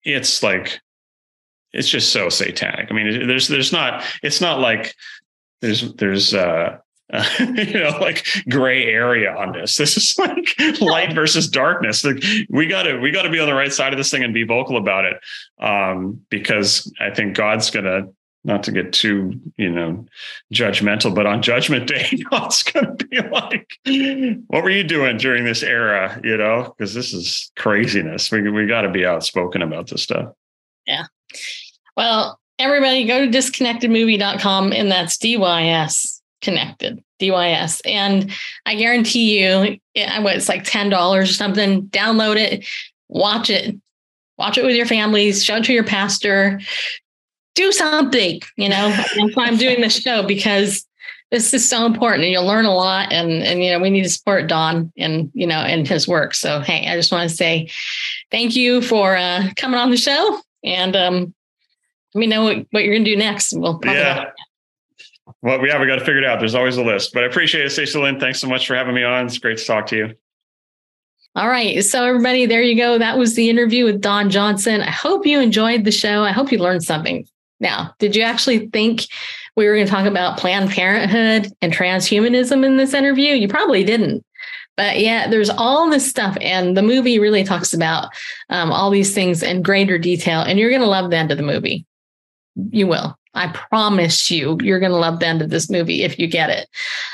it's 0.05 0.43
like 0.43 0.81
it's 1.73 1.89
just 1.89 2.13
so 2.13 2.29
satanic. 2.29 2.89
I 2.91 2.95
mean, 2.95 3.27
there's 3.27 3.49
there's 3.49 3.73
not 3.73 4.05
it's 4.23 4.41
not 4.41 4.61
like 4.61 4.95
there's 5.61 5.93
there's 5.95 6.35
uh, 6.35 6.79
uh, 7.13 7.29
you 7.39 7.81
know 7.81 7.97
like 8.01 8.27
gray 8.49 8.85
area 8.85 9.35
on 9.35 9.53
this. 9.53 9.77
This 9.77 9.97
is 9.97 10.19
like 10.19 10.55
light 10.81 11.15
versus 11.15 11.49
darkness. 11.49 12.05
Like 12.05 12.23
we 12.51 12.67
got 12.67 12.85
to 12.85 12.99
we 12.99 13.11
got 13.11 13.23
to 13.23 13.31
be 13.31 13.41
on 13.41 13.47
the 13.47 13.55
right 13.55 13.73
side 13.73 13.93
of 13.93 13.99
this 13.99 14.11
thing 14.11 14.25
and 14.25 14.35
be 14.35 14.45
vocal 14.45 14.77
about 14.77 15.05
it 15.05 15.17
um, 15.61 16.21
because 16.29 16.93
I 17.01 17.11
think 17.11 17.37
God's 17.37 17.71
gonna 17.71 18.09
not 18.45 18.63
to 18.65 18.73
get 18.73 18.93
too 18.93 19.39
you 19.57 19.71
know 19.71 20.05
judgmental 20.53 21.15
but 21.15 21.27
on 21.27 21.43
judgment 21.43 21.87
day 21.87 22.07
it's 22.11 22.63
going 22.65 22.97
to 22.97 23.07
be 23.07 23.21
like 23.29 23.69
what 24.49 24.63
were 24.63 24.71
you 24.71 24.85
doing 24.85 25.17
during 25.17 25.45
this 25.45 25.63
era 25.63 26.21
you 26.23 26.37
know? 26.37 26.75
Because 26.77 26.95
this 26.95 27.13
is 27.13 27.51
craziness. 27.57 28.31
We, 28.31 28.49
we 28.51 28.67
got 28.67 28.83
to 28.83 28.91
be 28.91 29.07
outspoken 29.07 29.63
about 29.63 29.89
this 29.89 30.03
stuff. 30.03 30.33
Yeah. 30.87 31.05
Well 31.97 32.39
everybody 32.59 33.07
go 33.07 33.25
to 33.25 33.31
dysconnectedmovie.com 33.31 34.73
and 34.73 34.91
that's 34.91 35.17
dys 35.17 36.21
connected 36.43 37.03
dys 37.21 37.81
and 37.85 38.31
i 38.67 38.75
guarantee 38.75 39.41
you 39.41 39.79
it's 39.95 40.49
like 40.49 40.65
$10 40.65 41.23
or 41.23 41.27
something. 41.27 41.87
Download 41.87 42.37
it 42.37 42.67
watch 43.09 43.51
it 43.51 43.77
watch 44.39 44.59
it 44.59 44.65
with 44.65 44.75
your 44.75 44.87
families 44.87 45.45
show 45.45 45.57
it 45.57 45.65
to 45.65 45.73
your 45.73 45.85
pastor 45.85 46.61
do 47.55 47.73
something, 47.73 48.41
you 48.57 48.69
know. 48.69 48.91
That's 48.91 49.37
why 49.37 49.47
I'm 49.47 49.57
doing 49.57 49.81
this 49.81 49.99
show 49.99 50.23
because 50.23 50.87
this 51.33 51.55
is 51.55 51.67
so 51.67 51.87
important 51.87 52.25
and 52.25 52.33
you'll 52.33 52.47
learn 52.47 52.67
a 52.67 52.75
lot 52.75 53.11
and 53.11 53.43
and 53.43 53.65
you 53.65 53.71
know 53.71 53.81
we 53.81 53.91
need 53.91 54.03
to 54.03 54.09
support 54.11 54.49
Don 54.49 54.93
and 54.99 55.31
you 55.35 55.47
know 55.47 55.59
and 55.59 55.89
his 55.89 56.07
work. 56.07 56.35
So 56.35 56.61
hey, 56.61 56.87
I 56.89 56.95
just 56.95 57.11
want 57.11 57.29
to 57.29 57.35
say 57.35 57.71
thank 58.31 58.55
you 58.55 58.83
for 58.83 59.17
uh, 59.17 59.49
coming 59.57 59.81
on 59.81 59.91
the 59.91 59.97
show 59.97 60.41
and 60.63 60.95
um, 60.95 61.35
let 62.15 62.21
me 62.21 62.27
know 62.27 62.45
what, 62.45 62.67
what 62.71 62.85
you're 62.85 62.95
gonna 62.95 63.05
do 63.05 63.17
next. 63.17 63.55
We'll 63.57 63.81
yeah. 63.85 64.31
Well, 65.41 65.67
yeah, 65.67 65.81
we 65.81 65.87
got 65.87 65.97
to 65.97 66.05
figure 66.05 66.19
it 66.19 66.25
out. 66.25 66.39
There's 66.39 66.55
always 66.55 66.77
a 66.77 66.85
list, 66.85 67.13
but 67.13 67.25
I 67.25 67.27
appreciate 67.27 67.65
it, 67.65 67.71
Stacy 67.71 67.99
Lynn. 67.99 68.21
Thanks 68.21 68.41
so 68.41 68.49
much 68.49 68.67
for 68.67 68.75
having 68.75 68.95
me 68.95 69.03
on. 69.03 69.27
It's 69.27 69.39
great 69.39 69.59
to 69.59 69.65
talk 69.65 69.87
to 69.87 69.97
you. 69.97 70.15
All 71.35 71.49
right. 71.49 71.83
So, 71.83 72.05
everybody, 72.05 72.45
there 72.45 72.63
you 72.63 72.77
go. 72.77 72.99
That 72.99 73.17
was 73.17 73.35
the 73.35 73.49
interview 73.49 73.85
with 73.85 74.01
Don 74.01 74.31
Johnson. 74.31 74.83
I 74.83 74.91
hope 74.91 75.27
you 75.27 75.41
enjoyed 75.41 75.85
the 75.85 75.91
show. 75.91 76.23
I 76.23 76.31
hope 76.31 76.53
you 76.53 76.59
learned 76.59 76.85
something 76.85 77.27
now, 77.63 77.95
did 77.99 78.15
you 78.15 78.23
actually 78.23 78.67
think 78.69 79.07
we 79.57 79.67
were 79.67 79.75
going 79.75 79.87
to 79.87 79.91
talk 79.91 80.07
about 80.07 80.39
Planned 80.39 80.71
Parenthood 80.71 81.51
and 81.63 81.73
transhumanism 81.73 82.65
in 82.65 82.77
this 82.77 82.93
interview? 82.93 83.35
You 83.35 83.49
probably 83.49 83.85
didn't. 83.85 84.25
But 84.77 85.01
yeah, 85.01 85.29
there's 85.29 85.51
all 85.51 85.91
this 85.91 86.09
stuff, 86.09 86.37
and 86.41 86.77
the 86.77 86.83
movie 86.83 87.19
really 87.19 87.45
talks 87.45 87.75
about 87.75 88.09
um, 88.49 88.73
all 88.73 88.91
these 88.91 89.15
things 89.15 89.43
in 89.43 89.63
greater 89.63 89.99
detail, 89.99 90.41
and 90.41 90.59
you're 90.59 90.71
going 90.71 90.81
to 90.81 90.89
love 90.89 91.11
the 91.11 91.17
end 91.17 91.31
of 91.31 91.37
the 91.37 91.43
movie. 91.43 91.85
You 92.71 92.87
will. 92.87 93.19
I 93.35 93.49
promise 93.49 94.31
you, 94.31 94.59
you're 94.61 94.79
going 94.79 94.93
to 94.93 94.99
love 94.99 95.21
the 95.21 95.27
end 95.27 95.41
of 95.41 95.49
this 95.49 95.71
movie 95.71 96.03
if 96.03 96.19
you 96.19 96.27
get 96.27 96.51
it. 96.51 96.69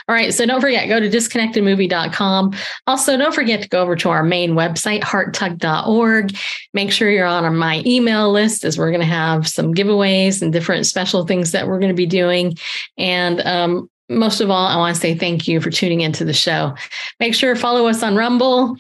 All 0.09 0.15
right. 0.15 0.35
So 0.35 0.45
don't 0.47 0.61
forget, 0.61 0.89
go 0.89 0.99
to 0.99 1.09
dysconnectedmovie.com. 1.09 2.55
Also, 2.89 3.17
don't 3.17 3.35
forget 3.35 3.63
to 3.63 3.69
go 3.69 3.81
over 3.81 3.95
to 3.95 4.09
our 4.09 4.25
main 4.25 4.53
website, 4.53 5.03
hearttug.org. 5.03 6.37
Make 6.75 6.91
sure 6.91 7.09
you're 7.09 7.27
on 7.27 7.57
my 7.57 7.83
email 7.87 8.33
list 8.33 8.65
as 8.65 8.77
we're 8.77 8.91
going 8.91 9.01
to 9.01 9.07
have 9.07 9.47
some 9.47 9.73
giveaways 9.73 10.43
and 10.43 10.53
different 10.53 10.87
special 10.87 11.25
things 11.25 11.53
that 11.53 11.69
we're 11.69 11.79
going 11.79 11.93
to 11.93 11.95
be 11.95 12.07
doing. 12.07 12.57
And 12.97 13.41
um, 13.43 13.89
most 14.09 14.41
of 14.41 14.51
all, 14.51 14.67
I 14.67 14.77
want 14.77 14.97
to 14.97 15.01
say 15.01 15.15
thank 15.15 15.47
you 15.47 15.61
for 15.61 15.71
tuning 15.71 16.01
into 16.01 16.25
the 16.25 16.33
show. 16.33 16.75
Make 17.21 17.35
sure 17.35 17.55
to 17.55 17.61
follow 17.61 17.87
us 17.87 18.03
on 18.03 18.17
Rumble, 18.17 18.77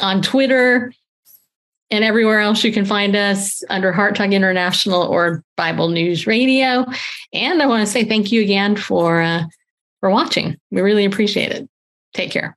on 0.00 0.20
Twitter, 0.20 0.92
and 1.92 2.02
everywhere 2.02 2.40
else 2.40 2.64
you 2.64 2.72
can 2.72 2.86
find 2.86 3.14
us 3.14 3.62
under 3.68 3.92
Heart 3.92 4.16
Tug 4.16 4.32
International 4.32 5.02
or 5.02 5.44
Bible 5.56 5.90
News 5.90 6.26
Radio. 6.26 6.86
And 7.34 7.62
I 7.62 7.66
want 7.66 7.86
to 7.86 7.92
say 7.92 8.02
thank 8.04 8.32
you 8.32 8.42
again 8.42 8.76
for 8.76 9.20
uh, 9.20 9.44
for 10.00 10.10
watching. 10.10 10.58
We 10.70 10.80
really 10.80 11.04
appreciate 11.04 11.52
it. 11.52 11.68
Take 12.14 12.32
care. 12.32 12.56